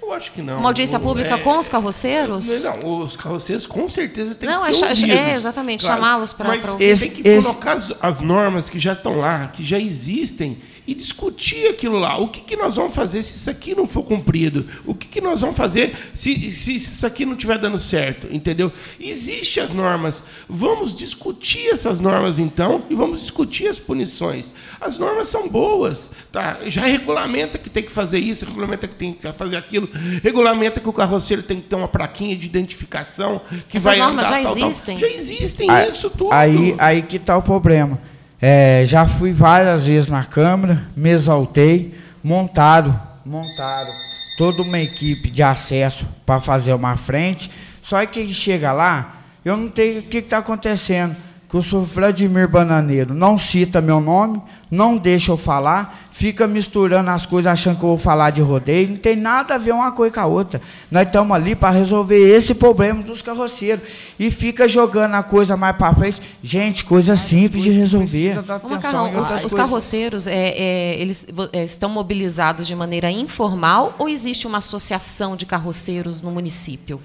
Eu 0.00 0.14
acho 0.14 0.32
que 0.32 0.40
não. 0.40 0.58
Uma 0.60 0.70
audiência 0.70 0.98
pública 0.98 1.34
é, 1.34 1.38
com 1.38 1.58
os 1.58 1.68
carroceiros? 1.68 2.64
Não, 2.64 3.00
os 3.02 3.14
carroceiros 3.14 3.66
com 3.66 3.86
certeza 3.90 4.34
têm 4.34 4.48
não, 4.48 4.64
que 4.64 4.74
ser 4.74 4.86
é, 4.86 4.88
ouvidos. 4.88 5.10
É, 5.10 5.34
exatamente, 5.34 5.84
claro. 5.84 6.00
chamá-los 6.00 6.32
para... 6.32 6.48
Mas 6.48 6.64
pra 6.64 6.76
esse, 6.80 7.10
tem 7.10 7.22
que 7.22 7.28
esse... 7.28 7.46
colocar 7.46 7.72
as, 7.72 7.92
as 8.00 8.20
normas 8.20 8.70
que 8.70 8.78
já 8.78 8.94
estão 8.94 9.18
lá, 9.18 9.48
que 9.48 9.62
já 9.62 9.78
existem, 9.78 10.62
e 10.88 10.94
discutir 10.94 11.68
aquilo 11.68 11.98
lá. 11.98 12.16
O 12.16 12.28
que, 12.28 12.40
que 12.40 12.56
nós 12.56 12.76
vamos 12.76 12.94
fazer 12.94 13.22
se 13.22 13.36
isso 13.36 13.50
aqui 13.50 13.74
não 13.74 13.86
for 13.86 14.02
cumprido? 14.02 14.64
O 14.86 14.94
que, 14.94 15.06
que 15.06 15.20
nós 15.20 15.42
vamos 15.42 15.54
fazer 15.54 15.94
se, 16.14 16.50
se 16.50 16.76
isso 16.76 17.06
aqui 17.06 17.26
não 17.26 17.34
estiver 17.34 17.58
dando 17.58 17.78
certo? 17.78 18.26
Entendeu? 18.34 18.72
Existem 18.98 19.62
as 19.62 19.74
normas. 19.74 20.24
Vamos 20.48 20.96
discutir 20.96 21.68
essas 21.68 22.00
normas, 22.00 22.38
então, 22.38 22.82
e 22.88 22.94
vamos 22.94 23.20
discutir 23.20 23.68
as 23.68 23.78
punições. 23.78 24.50
As 24.80 24.96
normas 24.96 25.28
são 25.28 25.46
boas. 25.46 26.10
Tá? 26.32 26.56
Já 26.68 26.86
regulamenta 26.86 27.58
que 27.58 27.68
tem 27.68 27.82
que 27.82 27.92
fazer 27.92 28.20
isso, 28.20 28.46
regulamenta 28.46 28.88
que 28.88 28.94
tem 28.94 29.12
que 29.12 29.30
fazer 29.32 29.56
aquilo, 29.56 29.90
regulamenta 30.22 30.80
que 30.80 30.88
o 30.88 30.92
carroceiro 30.92 31.42
tem 31.42 31.60
que 31.60 31.68
ter 31.68 31.76
uma 31.76 31.88
plaquinha 31.88 32.34
de 32.34 32.46
identificação. 32.46 33.42
Que 33.68 33.76
essas 33.76 33.94
vai 33.94 33.98
normas 33.98 34.26
andar, 34.26 34.38
já 34.38 34.42
tal, 34.42 34.58
existem? 34.58 34.98
Tal. 34.98 35.06
Já 35.06 35.14
existem 35.14 35.70
aí, 35.70 35.88
isso 35.90 36.08
tudo. 36.08 36.32
Aí, 36.32 36.74
aí 36.78 37.02
que 37.02 37.18
está 37.18 37.36
o 37.36 37.42
problema 37.42 38.00
é, 38.40 38.84
já 38.86 39.06
fui 39.06 39.32
várias 39.32 39.86
vezes 39.86 40.08
na 40.08 40.24
Câmara, 40.24 40.86
me 40.96 41.10
exaltei, 41.10 41.98
montaram, 42.22 43.00
montaram 43.24 43.92
toda 44.36 44.62
uma 44.62 44.78
equipe 44.78 45.30
de 45.30 45.42
acesso 45.42 46.06
para 46.24 46.40
fazer 46.40 46.72
uma 46.72 46.96
frente. 46.96 47.50
Só 47.82 48.04
que 48.06 48.32
chega 48.32 48.72
lá, 48.72 49.16
eu 49.44 49.56
não 49.56 49.68
tenho 49.68 50.00
o 50.00 50.02
que 50.02 50.18
está 50.18 50.38
acontecendo 50.38 51.16
que 51.48 51.56
o 51.56 51.62
senhor 51.62 51.82
Vladimir 51.82 52.46
Bananeiro 52.46 53.14
não 53.14 53.38
cita 53.38 53.80
meu 53.80 54.02
nome, 54.02 54.42
não 54.70 54.98
deixa 54.98 55.32
eu 55.32 55.38
falar, 55.38 55.98
fica 56.10 56.46
misturando 56.46 57.08
as 57.08 57.24
coisas 57.24 57.50
achando 57.50 57.78
que 57.78 57.84
eu 57.84 57.88
vou 57.88 57.96
falar 57.96 58.28
de 58.30 58.42
rodeio, 58.42 58.90
não 58.90 58.96
tem 58.98 59.16
nada 59.16 59.54
a 59.54 59.58
ver 59.58 59.72
uma 59.72 59.90
coisa 59.92 60.12
com 60.12 60.20
a 60.20 60.26
outra. 60.26 60.60
Nós 60.90 61.06
estamos 61.06 61.34
ali 61.34 61.56
para 61.56 61.70
resolver 61.70 62.18
esse 62.18 62.54
problema 62.54 63.02
dos 63.02 63.22
carroceiros 63.22 63.88
e 64.18 64.30
fica 64.30 64.68
jogando 64.68 65.14
a 65.14 65.22
coisa 65.22 65.56
mais 65.56 65.74
para 65.74 65.94
frente. 65.94 66.20
Gente, 66.42 66.84
coisa 66.84 67.16
simples 67.16 67.62
de 67.62 67.70
resolver. 67.70 68.44
Macarrão, 68.68 69.18
os, 69.18 69.44
os 69.44 69.54
carroceiros, 69.54 70.26
é, 70.26 70.50
é, 70.50 71.00
eles 71.00 71.26
é, 71.54 71.64
estão 71.64 71.88
mobilizados 71.88 72.66
de 72.66 72.74
maneira 72.74 73.10
informal 73.10 73.94
ou 73.98 74.06
existe 74.06 74.46
uma 74.46 74.58
associação 74.58 75.34
de 75.34 75.46
carroceiros 75.46 76.20
no 76.20 76.30
município? 76.30 77.00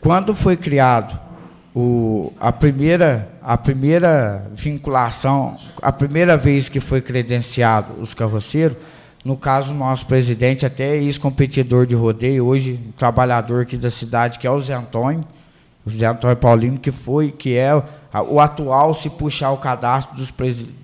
Quando 0.00 0.34
foi 0.34 0.56
criado 0.56 1.27
o, 1.74 2.32
a, 2.40 2.50
primeira, 2.50 3.28
a 3.42 3.56
primeira 3.56 4.50
vinculação, 4.52 5.56
a 5.80 5.92
primeira 5.92 6.36
vez 6.36 6.68
que 6.68 6.80
foi 6.80 7.00
credenciado 7.00 7.94
os 8.00 8.14
carroceiros, 8.14 8.76
no 9.24 9.36
caso, 9.36 9.74
nosso 9.74 10.06
presidente, 10.06 10.64
até 10.64 10.96
ex-competidor 10.96 11.86
de 11.86 11.94
rodeio, 11.94 12.46
hoje 12.46 12.80
um 12.88 12.92
trabalhador 12.92 13.62
aqui 13.62 13.76
da 13.76 13.90
cidade, 13.90 14.38
que 14.38 14.46
é 14.46 14.50
o 14.50 14.60
Zé 14.60 14.74
Antônio, 14.74 15.24
o 15.84 15.90
Zé 15.90 16.06
Antônio 16.06 16.36
Paulino, 16.36 16.78
que 16.78 16.90
foi, 16.90 17.30
que 17.30 17.56
é 17.56 17.74
o 18.28 18.40
atual, 18.40 18.94
se 18.94 19.10
puxar 19.10 19.50
o 19.50 19.58
cadastro 19.58 20.16
dos 20.16 20.32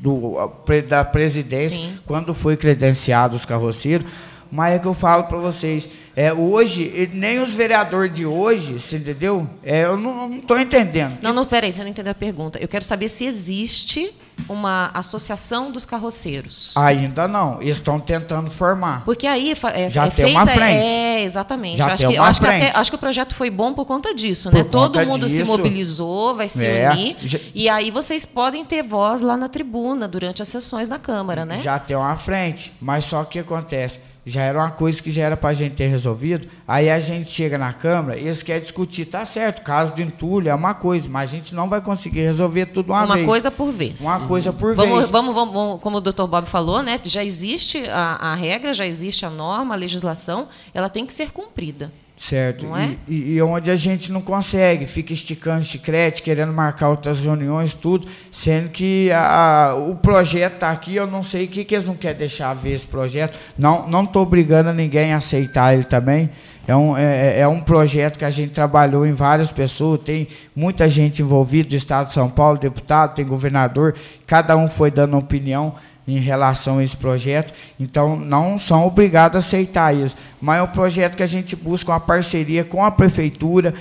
do, 0.01 0.51
da 0.89 1.05
presidência, 1.05 1.79
Sim. 1.79 1.99
quando 2.05 2.35
foi 2.35 2.57
credenciado 2.57 3.35
os 3.35 3.45
carroceiros, 3.45 4.07
mas 4.55 4.77
é 4.77 4.79
que 4.79 4.87
eu 4.87 4.95
falo 4.95 5.25
para 5.25 5.37
vocês, 5.37 5.89
é, 6.15 6.33
hoje, 6.33 7.11
nem 7.13 7.43
os 7.43 7.53
vereadores 7.53 8.13
de 8.13 8.25
hoje, 8.25 8.79
você 8.79 8.99
entendeu? 8.99 9.51
É, 9.65 9.83
eu 9.83 9.97
não 9.97 10.33
estou 10.37 10.57
entendendo. 10.57 11.19
Não, 11.21 11.33
não, 11.33 11.45
peraí, 11.45 11.73
você 11.73 11.83
não 11.83 11.91
entendeu 11.91 12.13
a 12.13 12.15
pergunta. 12.15 12.57
Eu 12.61 12.69
quero 12.69 12.85
saber 12.85 13.09
se 13.09 13.25
existe 13.25 14.15
uma 14.49 14.93
associação 14.95 15.73
dos 15.73 15.85
carroceiros. 15.85 16.73
Ainda 16.77 17.27
não, 17.27 17.61
eles 17.61 17.79
estão 17.79 17.99
tentando 17.99 18.49
formar. 18.49 19.05
Porque 19.05 19.27
aí 19.27 19.57
é, 19.75 19.91
Já 19.91 20.07
é 20.07 20.11
tem 20.11 20.27
feita, 20.27 20.39
uma 20.39 20.47
frente. 20.47 20.77
É, 20.77 21.25
exatamente. 21.25 21.79
Já 21.79 21.85
eu 21.85 21.91
acho 21.91 22.03
tem 22.05 22.13
que, 22.13 22.19
uma 22.21 22.29
acho 22.29 22.41
frente. 22.41 22.61
Que 22.61 22.67
até, 22.67 22.79
acho 22.79 22.91
que 22.93 22.97
o 22.97 23.01
projeto 23.01 23.35
foi 23.35 23.51
bom 23.51 23.75
por 23.75 23.85
conta 23.85 24.15
disso, 24.15 24.51
por 24.51 24.59
né? 24.59 24.65
Todo 24.71 25.05
mundo 25.05 25.27
disso, 25.27 25.35
se 25.35 25.43
mobilizou, 25.43 26.37
vai 26.37 26.49
se 26.49 26.65
é, 26.65 26.93
unir. 26.93 27.17
Já, 27.21 27.41
e 27.53 27.69
aí 27.69 27.91
vocês 27.91 28.25
podem 28.25 28.65
ter 28.65 28.85
voz 28.85 29.21
lá 29.21 29.37
na 29.37 29.49
tribuna 29.49 30.07
durante 30.07 30.43
as 30.43 30.47
sessões 30.47 30.89
da 30.89 30.99
Câmara, 30.99 31.45
né? 31.45 31.59
Já 31.61 31.77
tem 31.77 31.97
uma 31.97 32.15
frente, 32.15 32.73
mas 32.81 33.05
só 33.05 33.25
que 33.25 33.41
acontece 33.41 33.99
já 34.27 34.43
era 34.43 34.59
uma 34.59 34.71
coisa 34.71 35.03
que 35.03 35.11
já 35.11 35.23
era 35.23 35.37
para 35.37 35.51
a 35.51 35.55
gente 35.55 35.75
ter 35.75 35.87
resolvido. 35.89 36.49
Aí 36.67 36.91
a 36.91 36.99
gente 36.99 37.31
chega 37.31 37.59
na 37.59 37.73
Câmara 37.73 38.19
e 38.19 38.25
eles 38.25 38.43
querem 38.43 38.63
discutir, 38.63 39.05
tá 39.05 39.25
certo, 39.25 39.63
caso 39.63 39.95
de 39.95 40.03
entulho 40.03 40.49
é 40.49 40.55
uma 40.55 40.75
coisa, 40.75 41.09
mas 41.09 41.31
a 41.31 41.33
gente 41.37 41.55
não 41.55 41.69
vai 41.69 41.81
conseguir 41.81 42.23
resolver 42.23 42.67
tudo 42.67 42.93
uma, 42.93 43.05
uma 43.05 43.15
vez. 43.15 43.27
Uma 43.27 43.33
coisa 43.33 43.51
por 43.51 43.71
vez. 43.71 44.01
Uma 44.01 44.21
coisa 44.27 44.53
por 44.53 44.75
vamos, 44.75 44.99
vez. 44.99 45.11
Vamos, 45.11 45.35
vamos, 45.35 45.81
como 45.81 45.99
o 45.99 46.01
doutor 46.01 46.27
Bob 46.27 46.49
falou, 46.49 46.83
né? 46.83 47.01
Já 47.05 47.25
existe 47.25 47.85
a, 47.89 48.17
a 48.17 48.35
regra, 48.35 48.73
já 48.73 48.87
existe 48.87 49.27
a 49.27 49.31
norma, 49.31 49.75
a 49.75 49.77
legislação, 49.77 50.49
ela 50.73 50.89
tem 50.89 51.05
que 51.05 51.13
ser 51.13 51.31
cumprida. 51.31 51.93
Certo. 52.17 52.67
Não 52.67 52.77
é? 52.77 52.97
e, 53.09 53.35
e, 53.35 53.43
onde 53.43 53.71
a 53.71 53.77
gente 53.77 54.13
não 54.13 54.21
consegue, 54.21 54.87
fica 54.87 55.13
esticando 55.13 55.65
chiclete, 55.65 56.23
querendo 56.23 56.53
marcar 56.53 56.89
outras 56.89 57.21
reuniões, 57.21 57.75
tudo, 57.75 58.07
sendo 58.31 58.69
que 58.69 59.11
a, 59.11 59.71
a, 59.71 59.75
o 59.75 59.97
projeto 59.97 60.55
está 60.55 60.71
aqui, 60.71 60.95
eu 60.95 61.09
não 61.09 61.25
sei 61.25 61.47
o 61.47 61.49
que, 61.49 61.65
que 61.65 61.75
eles 61.75 61.85
não 61.85 61.97
querem 61.97 62.17
deixar 62.17 62.55
ver 62.55 62.73
esse 62.73 62.87
projeto. 62.87 63.37
Não 63.59 64.05
estou 64.05 64.23
obrigando 64.23 64.73
ninguém 64.73 65.13
a 65.13 65.17
aceitar 65.17 65.75
ele 65.75 65.85
também. 65.85 66.31
É 66.67 66.75
um, 66.75 66.97
é, 66.97 67.41
é 67.41 67.49
um 67.49 67.61
projeto 67.61 68.19
que 68.19 68.25
a 68.25 68.31
gente 68.31 68.53
trabalhou 68.53 69.05
em 69.05 69.13
várias 69.13 69.53
pessoas, 69.53 70.01
tem 70.01 70.29
muita 70.57 70.89
gente 70.89 71.21
envolvida 71.21 71.69
do 71.69 71.75
Estado 71.75 72.07
de 72.07 72.15
São 72.15 72.31
Paulo, 72.31 72.57
deputado, 72.57 73.15
tem 73.15 73.27
governador, 73.27 73.95
cada 74.27 74.57
um 74.57 74.67
foi 74.67 74.91
dando 74.91 75.19
opinião 75.19 75.75
em 76.07 76.19
relação 76.19 76.79
a 76.79 76.85
esse 76.85 76.97
projeto. 76.97 77.53
Então, 77.79 78.17
não 78.17 78.59
são 78.59 78.87
obrigados 78.87 79.37
a 79.37 79.39
aceitar 79.39 79.95
isso. 79.95 80.17
Mas 80.41 80.59
é 80.59 80.63
um 80.63 80.69
projeto 80.69 81.17
que 81.17 81.23
a 81.23 81.27
gente 81.27 81.57
busca 81.57 81.93
uma 81.93 82.01
parceria 82.01 82.65
com 82.65 82.85
a 82.85 82.91
prefeitura, 82.91 83.75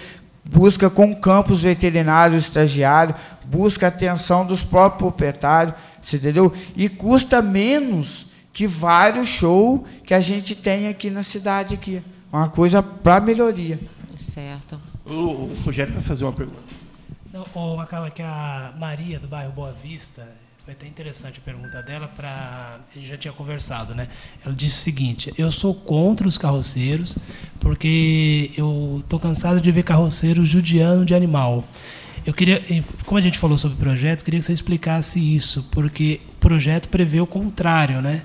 busca 0.46 0.90
com 0.90 1.12
o 1.12 1.16
campus 1.16 1.64
veterinário 1.64 2.38
estagiário, 2.38 3.16
busca 3.46 3.88
a 3.88 3.90
atenção 3.90 4.46
dos 4.46 4.64
próprios 4.64 5.00
proprietários, 5.00 5.76
você 6.02 6.18
entendeu? 6.18 6.54
E 6.76 6.90
custa 6.90 7.42
menos 7.42 8.26
que 8.52 8.68
vários 8.68 9.28
shows 9.28 9.82
que 10.04 10.14
a 10.14 10.22
gente 10.22 10.56
tem 10.56 10.88
aqui 10.88 11.10
na 11.10 11.24
cidade 11.24 11.74
aqui. 11.74 12.02
Uma 12.32 12.50
coisa 12.50 12.82
para 12.82 13.20
melhoria. 13.20 13.80
Certo. 14.16 14.80
O, 15.06 15.12
o 15.12 15.58
Rogério 15.66 15.94
vai 15.94 16.04
fazer 16.04 16.24
uma 16.24 16.34
pergunta. 16.34 16.62
Não, 17.32 17.80
acaba 17.80 18.12
que 18.12 18.22
a 18.22 18.74
Maria 18.78 19.20
do 19.20 19.28
bairro 19.28 19.52
Boa 19.52 19.72
Vista, 19.72 20.28
foi 20.64 20.74
até 20.74 20.88
interessante 20.88 21.40
a 21.40 21.42
pergunta 21.42 21.82
dela, 21.82 22.08
para 22.08 22.80
a 22.90 22.98
gente 22.98 23.08
já 23.08 23.18
tinha 23.18 23.34
conversado, 23.34 23.94
né? 23.94 24.08
Ela 24.46 24.56
disse 24.56 24.80
o 24.80 24.84
seguinte: 24.84 25.34
eu 25.38 25.52
sou 25.52 25.76
contra 25.76 26.26
os 26.26 26.38
carroceiros 26.38 27.18
porque 27.60 28.52
eu 28.58 29.02
estou 29.04 29.20
cansado 29.20 29.60
de 29.60 29.72
ver 29.72 29.84
carroceiros 29.84 30.48
judiando 30.48 31.04
de 31.04 31.14
animal. 31.14 31.66
Eu 32.26 32.34
queria, 32.34 32.64
como 33.06 33.18
a 33.18 33.22
gente 33.22 33.38
falou 33.38 33.58
sobre 33.58 33.76
o 33.76 33.80
projeto, 33.80 34.24
queria 34.24 34.40
que 34.40 34.46
você 34.46 34.54
explicasse 34.54 35.20
isso, 35.20 35.68
porque 35.72 36.22
o 36.38 36.40
projeto 36.40 36.88
prevê 36.88 37.20
o 37.20 37.28
contrário, 37.28 38.02
né? 38.02 38.24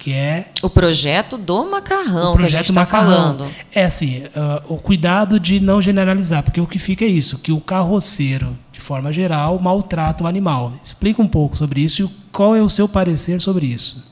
Que 0.00 0.14
é 0.14 0.46
o 0.62 0.70
projeto 0.70 1.36
do 1.36 1.70
macarrão 1.70 2.32
o 2.32 2.36
projeto 2.36 2.38
que 2.38 2.56
a 2.56 2.62
gente 2.62 2.70
está 2.70 2.86
falando. 2.86 3.46
É 3.72 3.84
assim, 3.84 4.22
uh, 4.24 4.74
o 4.74 4.78
cuidado 4.78 5.38
de 5.38 5.60
não 5.60 5.80
generalizar, 5.80 6.42
porque 6.42 6.58
o 6.58 6.66
que 6.66 6.78
fica 6.78 7.04
é 7.04 7.08
isso, 7.08 7.38
que 7.38 7.52
o 7.52 7.60
carroceiro, 7.60 8.56
de 8.72 8.80
forma 8.80 9.12
geral, 9.12 9.58
maltrata 9.58 10.24
o 10.24 10.26
animal. 10.26 10.72
Explica 10.82 11.20
um 11.20 11.28
pouco 11.28 11.54
sobre 11.54 11.82
isso 11.82 12.04
e 12.04 12.10
qual 12.32 12.56
é 12.56 12.62
o 12.62 12.70
seu 12.70 12.88
parecer 12.88 13.42
sobre 13.42 13.66
isso. 13.66 14.02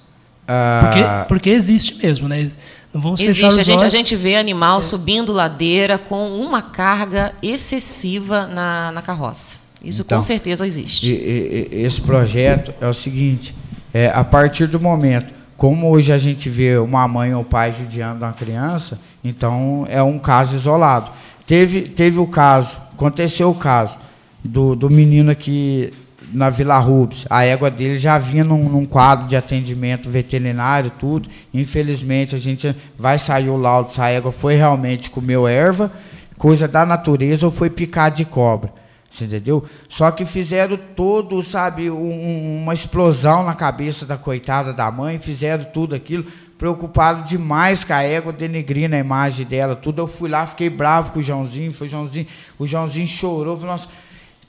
Uh... 0.45 0.84
Porque, 0.84 1.01
porque 1.26 1.51
existe 1.51 1.97
mesmo, 1.97 2.28
né? 2.28 2.53
Não 2.93 3.01
vamos 3.01 3.20
existe, 3.20 3.61
a 3.61 3.62
gente, 3.62 3.84
a 3.84 3.89
gente 3.89 4.14
vê 4.14 4.36
animal 4.36 4.80
é. 4.80 4.82
subindo 4.82 5.32
ladeira 5.32 5.97
com 5.97 6.39
uma 6.39 6.61
carga 6.61 7.32
excessiva 7.43 8.47
na, 8.47 8.93
na 8.93 9.01
carroça. 9.01 9.57
Isso 9.82 10.03
então, 10.03 10.18
com 10.18 10.24
certeza 10.24 10.66
existe. 10.66 11.11
E, 11.11 11.68
e, 11.72 11.82
esse 11.82 12.01
projeto 12.01 12.74
é 12.80 12.86
o 12.86 12.95
seguinte: 12.95 13.55
é, 13.93 14.09
a 14.09 14.24
partir 14.24 14.66
do 14.66 14.80
momento 14.80 15.38
como 15.59 15.91
hoje 15.91 16.13
a 16.13 16.19
gente 16.19 16.49
vê 16.49 16.79
uma 16.79 17.09
mãe 17.09 17.35
ou 17.35 17.43
pai 17.43 17.73
judiando 17.73 18.25
uma 18.25 18.33
criança, 18.33 18.97
então 19.25 19.85
é 19.89 20.01
um 20.01 20.17
caso 20.17 20.55
isolado. 20.55 21.11
Teve, 21.45 21.83
teve 21.83 22.21
o 22.21 22.29
caso, 22.29 22.77
aconteceu 22.93 23.51
o 23.51 23.55
caso 23.57 23.97
do, 24.43 24.77
do 24.77 24.89
menino 24.89 25.33
aqui 25.33 25.93
na 26.33 26.49
Vila 26.49 26.79
Rubens. 26.79 27.27
A 27.29 27.45
égua 27.45 27.73
dele 27.73 27.99
já 27.99 28.19
vinha 28.19 28.45
num, 28.45 28.69
num, 28.69 28.87
quadro 28.87 29.27
de 29.27 29.35
atendimento 29.35 30.09
veterinário, 30.09 30.93
tudo. 30.97 31.29
Infelizmente, 31.53 32.37
a 32.37 32.39
gente 32.39 32.73
vai 32.97 33.19
sair 33.19 33.49
o 33.49 33.57
laudo 33.57 33.91
se 33.91 34.01
a 34.01 34.09
égua 34.09 34.31
foi 34.31 34.55
realmente 34.55 35.11
comeu 35.11 35.49
erva, 35.49 35.91
coisa 36.39 36.69
da 36.69 36.87
natureza, 36.87 37.45
ou 37.45 37.51
foi 37.51 37.69
picada 37.69 38.15
de 38.15 38.25
cobra. 38.25 38.73
Você 39.11 39.25
entendeu? 39.25 39.65
Só 39.89 40.11
que 40.11 40.25
fizeram 40.25 40.77
todo, 40.77 41.43
sabe, 41.43 41.91
um, 41.91 42.63
uma 42.63 42.75
explosão 42.75 43.43
na 43.43 43.55
cabeça 43.55 44.05
da 44.05 44.19
coitada 44.19 44.73
da 44.73 44.91
mãe, 44.91 45.19
fizeram 45.19 45.65
tudo 45.65 45.95
aquilo, 45.95 46.25
preocupado 46.59 47.27
demais 47.27 47.85
com 47.85 47.95
a 47.95 48.03
égua, 48.03 48.33
denegrindo 48.33 48.95
a 48.95 48.99
imagem 48.99 49.47
dela, 49.47 49.75
tudo. 49.75 50.03
Eu 50.03 50.07
fui 50.07 50.29
lá, 50.29 50.47
fiquei 50.47 50.69
bravo 50.69 51.13
com 51.13 51.21
o 51.21 51.23
Joãozinho, 51.23 51.73
foi 51.73 51.87
o 51.87 51.91
Joãozinho, 51.91 52.27
o 52.59 52.67
Joãozinho 52.67 53.07
chorou, 53.07 53.57
falou, 53.57 53.73
nossa, 53.73 53.89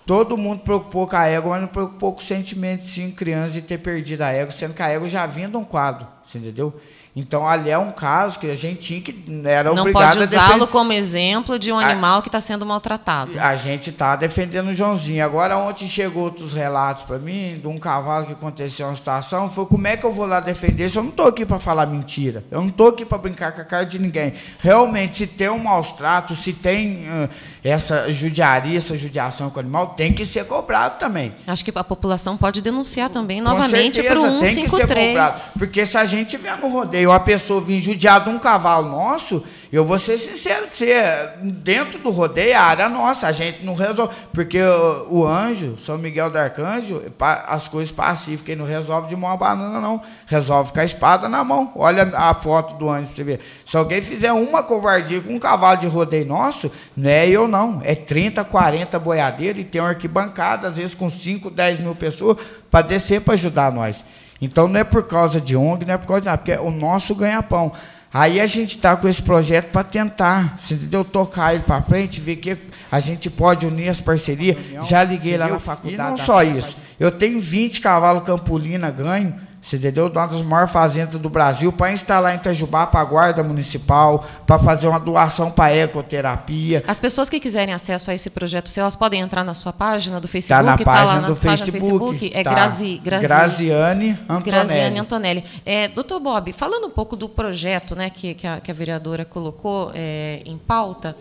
todo 0.06 0.38
mundo 0.38 0.60
preocupou 0.60 1.08
com 1.08 1.16
a 1.16 1.26
égua, 1.26 1.52
mas 1.52 1.62
não 1.62 1.68
preocupou 1.70 2.14
com 2.14 2.20
o 2.20 2.24
sentimento 2.24 2.82
de 2.82 2.90
cinco 2.90 3.16
crianças 3.16 3.54
de 3.54 3.62
ter 3.62 3.78
perdido 3.78 4.24
a 4.24 4.32
égua, 4.32 4.52
sendo 4.52 4.74
que 4.74 4.82
a 4.82 4.90
égua 4.90 5.08
já 5.08 5.26
vinha 5.26 5.48
de 5.48 5.56
um 5.56 5.64
quadro, 5.64 6.06
você 6.24 6.38
entendeu? 6.38 6.74
Então, 7.20 7.46
ali 7.46 7.70
é 7.70 7.78
um 7.78 7.92
caso 7.92 8.40
que 8.40 8.50
a 8.50 8.56
gente 8.56 8.80
tinha 8.80 9.02
que 9.02 9.14
era 9.44 9.74
Não 9.74 9.82
obrigado 9.82 10.14
pode 10.14 10.24
usá-lo 10.24 10.66
como 10.68 10.94
exemplo 10.94 11.60
de 11.60 11.70
um 11.70 11.78
animal 11.78 12.20
a, 12.20 12.22
que 12.22 12.30
está 12.30 12.40
sendo 12.40 12.66
maltratado. 12.66 13.38
A 13.38 13.58
gente 13.58 13.90
está 13.90 14.16
defendendo 14.16 14.70
o 14.70 14.74
Joãozinho. 14.74 15.24
Agora, 15.24 15.58
ontem 15.58 15.86
chegou 15.86 16.24
outros 16.24 16.54
relatos 16.54 17.04
para 17.04 17.20
mim 17.20 17.60
de 17.60 17.68
um 17.68 17.78
cavalo 17.78 18.26
que 18.26 18.32
aconteceu 18.32 18.88
uma 18.88 18.96
situação. 18.96 19.50
Foi 19.50 19.66
como 19.66 19.86
é 19.86 19.98
que 19.98 20.06
eu 20.06 20.14
vou 20.14 20.26
lá 20.26 20.40
defender 20.40 20.90
se 20.90 20.98
eu 20.98 21.04
não 21.04 21.10
estou 21.10 21.28
aqui 21.28 21.46
para 21.46 21.60
falar 21.60 21.86
mentira? 21.88 22.46
Eu 22.50 22.62
não 22.62 22.70
estou 22.70 22.88
aqui 22.88 23.04
para 23.04 23.18
brincar 23.18 23.52
com 23.52 23.62
a 23.62 23.66
cara 23.66 23.84
de 23.84 24.00
ninguém. 24.00 24.34
Realmente, 24.60 25.18
se 25.18 25.28
tem 25.28 25.50
um 25.50 25.60
maus 25.60 25.92
trato, 25.92 26.34
se 26.36 26.54
tem 26.54 27.04
uh, 27.10 27.30
essa 27.62 28.10
judiaria, 28.14 28.78
essa 28.78 28.98
judiação 28.98 29.50
com 29.50 29.58
o 29.58 29.60
animal, 29.60 29.88
tem 29.88 30.14
que 30.14 30.26
ser 30.26 30.46
cobrado 30.46 30.98
também. 30.98 31.34
Acho 31.46 31.66
que 31.66 31.72
a 31.78 31.84
população 31.84 32.38
pode 32.38 32.62
denunciar 32.62 33.10
também, 33.10 33.42
novamente, 33.42 34.02
para 34.02 34.18
o 34.18 34.40
153. 34.40 34.56
Tem 34.56 34.64
que 34.64 34.70
ser 34.70 34.88
cobrado. 34.88 35.42
Porque 35.60 35.86
se 35.86 35.98
a 35.98 36.06
gente 36.06 36.38
vier 36.38 36.58
no 36.58 36.70
rodeio 36.70 37.09
uma 37.10 37.20
pessoa 37.20 37.62
vir 37.62 37.82
judiar 37.82 38.24
de 38.24 38.30
um 38.30 38.40
cavalo 38.40 38.90
nosso, 38.90 39.44
eu 39.72 39.86
vou 39.86 40.00
ser 40.00 40.18
sincero 40.18 40.68
com 40.68 41.50
dentro 41.50 42.00
do 42.00 42.10
rodeio, 42.10 42.58
a 42.58 42.62
área 42.62 42.90
nossa, 42.90 43.28
a 43.28 43.32
gente 43.32 43.64
não 43.64 43.76
resolve. 43.76 44.16
Porque 44.34 44.60
o, 44.60 45.08
o 45.10 45.28
anjo, 45.28 45.78
São 45.78 45.96
Miguel 45.96 46.32
do 46.32 46.40
Arcanjo, 46.40 47.04
as 47.20 47.68
coisas 47.68 47.92
pacíficas, 47.92 48.50
ele 48.50 48.62
não 48.62 48.68
resolve 48.68 49.08
de 49.08 49.16
mão 49.16 49.30
a 49.30 49.38
banana, 49.38 49.80
não. 49.80 50.02
Resolve 50.26 50.74
com 50.74 50.80
a 50.80 50.84
espada 50.84 51.30
na 51.30 51.44
mão. 51.44 51.72
Olha 51.76 52.12
a 52.16 52.34
foto 52.34 52.74
do 52.76 52.90
anjo 52.90 53.08
pra 53.08 53.16
você 53.16 53.24
ver. 53.24 53.40
Se 53.64 53.78
alguém 53.78 54.02
fizer 54.02 54.34
uma 54.34 54.64
covardia 54.64 55.22
com 55.22 55.34
um 55.34 55.40
cavalo 55.40 55.80
de 55.80 55.88
rodeio 55.88 56.26
nosso, 56.26 56.72
não 56.98 57.10
é 57.10 57.28
eu 57.28 57.48
não. 57.48 57.80
É 57.84 57.94
30, 57.94 58.44
40 58.44 58.98
boiadeiros 58.98 59.62
e 59.62 59.66
tem 59.66 59.80
uma 59.80 59.90
arquibancada, 59.90 60.70
às 60.70 60.78
vezes 60.78 60.96
com 60.96 61.12
5, 61.12 61.52
10 61.52 61.80
mil 61.80 61.94
pessoas, 61.94 62.38
para 62.72 62.82
descer 62.82 63.22
para 63.22 63.36
ajudar 63.36 63.72
nós. 63.72 64.04
Então 64.42 64.68
não 64.68 64.80
é 64.80 64.84
por 64.84 65.04
causa 65.04 65.42
de 65.42 65.56
ONG, 65.56 65.86
não 65.86 65.94
é 65.94 65.98
por 65.98 66.08
causa 66.08 66.22
de 66.22 66.26
nada, 66.28 66.38
porque 66.38 66.52
é 66.52 66.60
o 66.60 66.72
nosso 66.72 67.14
ganha-pão. 67.14 67.74
Aí 68.12 68.40
a 68.40 68.46
gente 68.48 68.72
está 68.72 68.96
com 68.96 69.08
esse 69.08 69.22
projeto 69.22 69.72
para 69.72 69.84
tentar, 69.84 70.56
você 70.58 70.74
entendeu? 70.74 71.06
Tocar 71.06 71.54
ele 71.54 71.62
para 71.64 71.82
frente, 71.84 72.20
ver 72.20 72.38
que 72.38 72.58
a 72.92 73.00
gente 73.00 73.30
pode 73.30 73.68
unir 73.68 73.90
as 73.90 74.02
parcerias. 74.02 74.58
Já 74.88 75.04
liguei 75.04 75.38
lá 75.38 75.48
na 75.48 75.60
faculdade. 75.60 76.10
E 76.10 76.12
não 76.12 76.18
só 76.18 76.42
isso. 76.42 76.76
Eu 77.00 77.12
tenho 77.12 77.40
20 77.40 77.80
cavalos 77.82 78.24
Campolina 78.24 78.90
ganho, 78.90 79.36
você 79.70 79.78
entendeu? 79.78 80.08
Uma 80.08 80.26
das 80.26 80.42
maiores 80.42 80.72
fazendas 80.72 81.22
do 81.22 81.30
Brasil, 81.30 81.72
para 81.72 81.92
instalar 81.92 82.34
em 82.34 82.38
Itajubá 82.38 82.88
para 82.88 83.02
a 83.02 83.04
Guarda 83.04 83.44
Municipal, 83.44 84.26
para 84.46 84.58
fazer 84.58 84.88
uma 84.88 85.00
doação 85.00 85.52
para 85.52 85.76
ecoterapia. 85.76 86.84
As 86.88 87.00
pessoas 87.00 87.30
que 87.30 87.40
quiserem 87.40 87.74
acesso 87.74 88.10
a 88.10 88.16
esse 88.16 88.32
projeto 88.32 88.68
seu, 88.68 88.82
elas 88.82 88.96
podem 88.96 89.22
entrar 89.22 89.44
na 89.44 89.54
sua 89.54 89.72
página 89.72 90.20
do 90.20 90.28
Facebook? 90.28 90.60
Está 90.60 90.72
na 90.72 90.78
tá 90.78 90.84
página 90.84 91.14
lá 91.16 91.22
na 91.22 91.28
do 91.28 91.36
página 91.36 91.72
Facebook. 91.72 92.32
É 92.34 92.44
tá. 92.44 92.50
Grazi, 92.50 93.02
Grazi, 93.04 93.28
Graziane 93.28 94.20
Antonelli. 94.28 94.44
Graziane 94.44 95.00
Antonelli. 95.00 95.44
É, 95.64 95.88
doutor 95.88 96.20
Bob, 96.20 96.52
falando 96.54 96.88
um 96.88 96.92
pouco 96.92 97.16
do 97.16 97.30
projeto 97.30 97.96
né, 97.96 98.10
que, 98.10 98.34
que, 98.34 98.48
a, 98.48 98.60
que 98.60 98.72
a 98.72 98.74
vereadora 98.74 99.24
colocou 99.24 99.92
é, 99.94 100.42
em 100.46 100.58
pauta, 100.58 101.16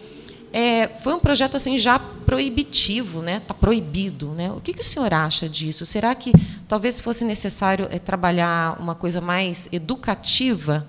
é, 0.53 0.89
foi 1.01 1.15
um 1.15 1.19
projeto 1.19 1.57
assim 1.57 1.79
já 1.79 1.99
proibitivo, 1.99 3.23
né? 3.23 3.39
Está 3.39 3.55
proibido, 3.55 4.29
né? 4.33 4.51
O 4.53 4.61
que, 4.61 4.73
que 4.73 4.81
o 4.81 4.85
senhor 4.85 5.13
acha 5.13 5.49
disso? 5.49 5.85
Será 5.87 6.15
que 6.15 6.33
talvez 6.67 7.01
fosse 7.01 7.25
necessário 7.25 7.87
é, 7.91 7.99
trabalhar 7.99 8.81
uma 8.81 8.95
coisa 8.95 9.21
mais 9.21 9.69
educativa? 9.73 10.87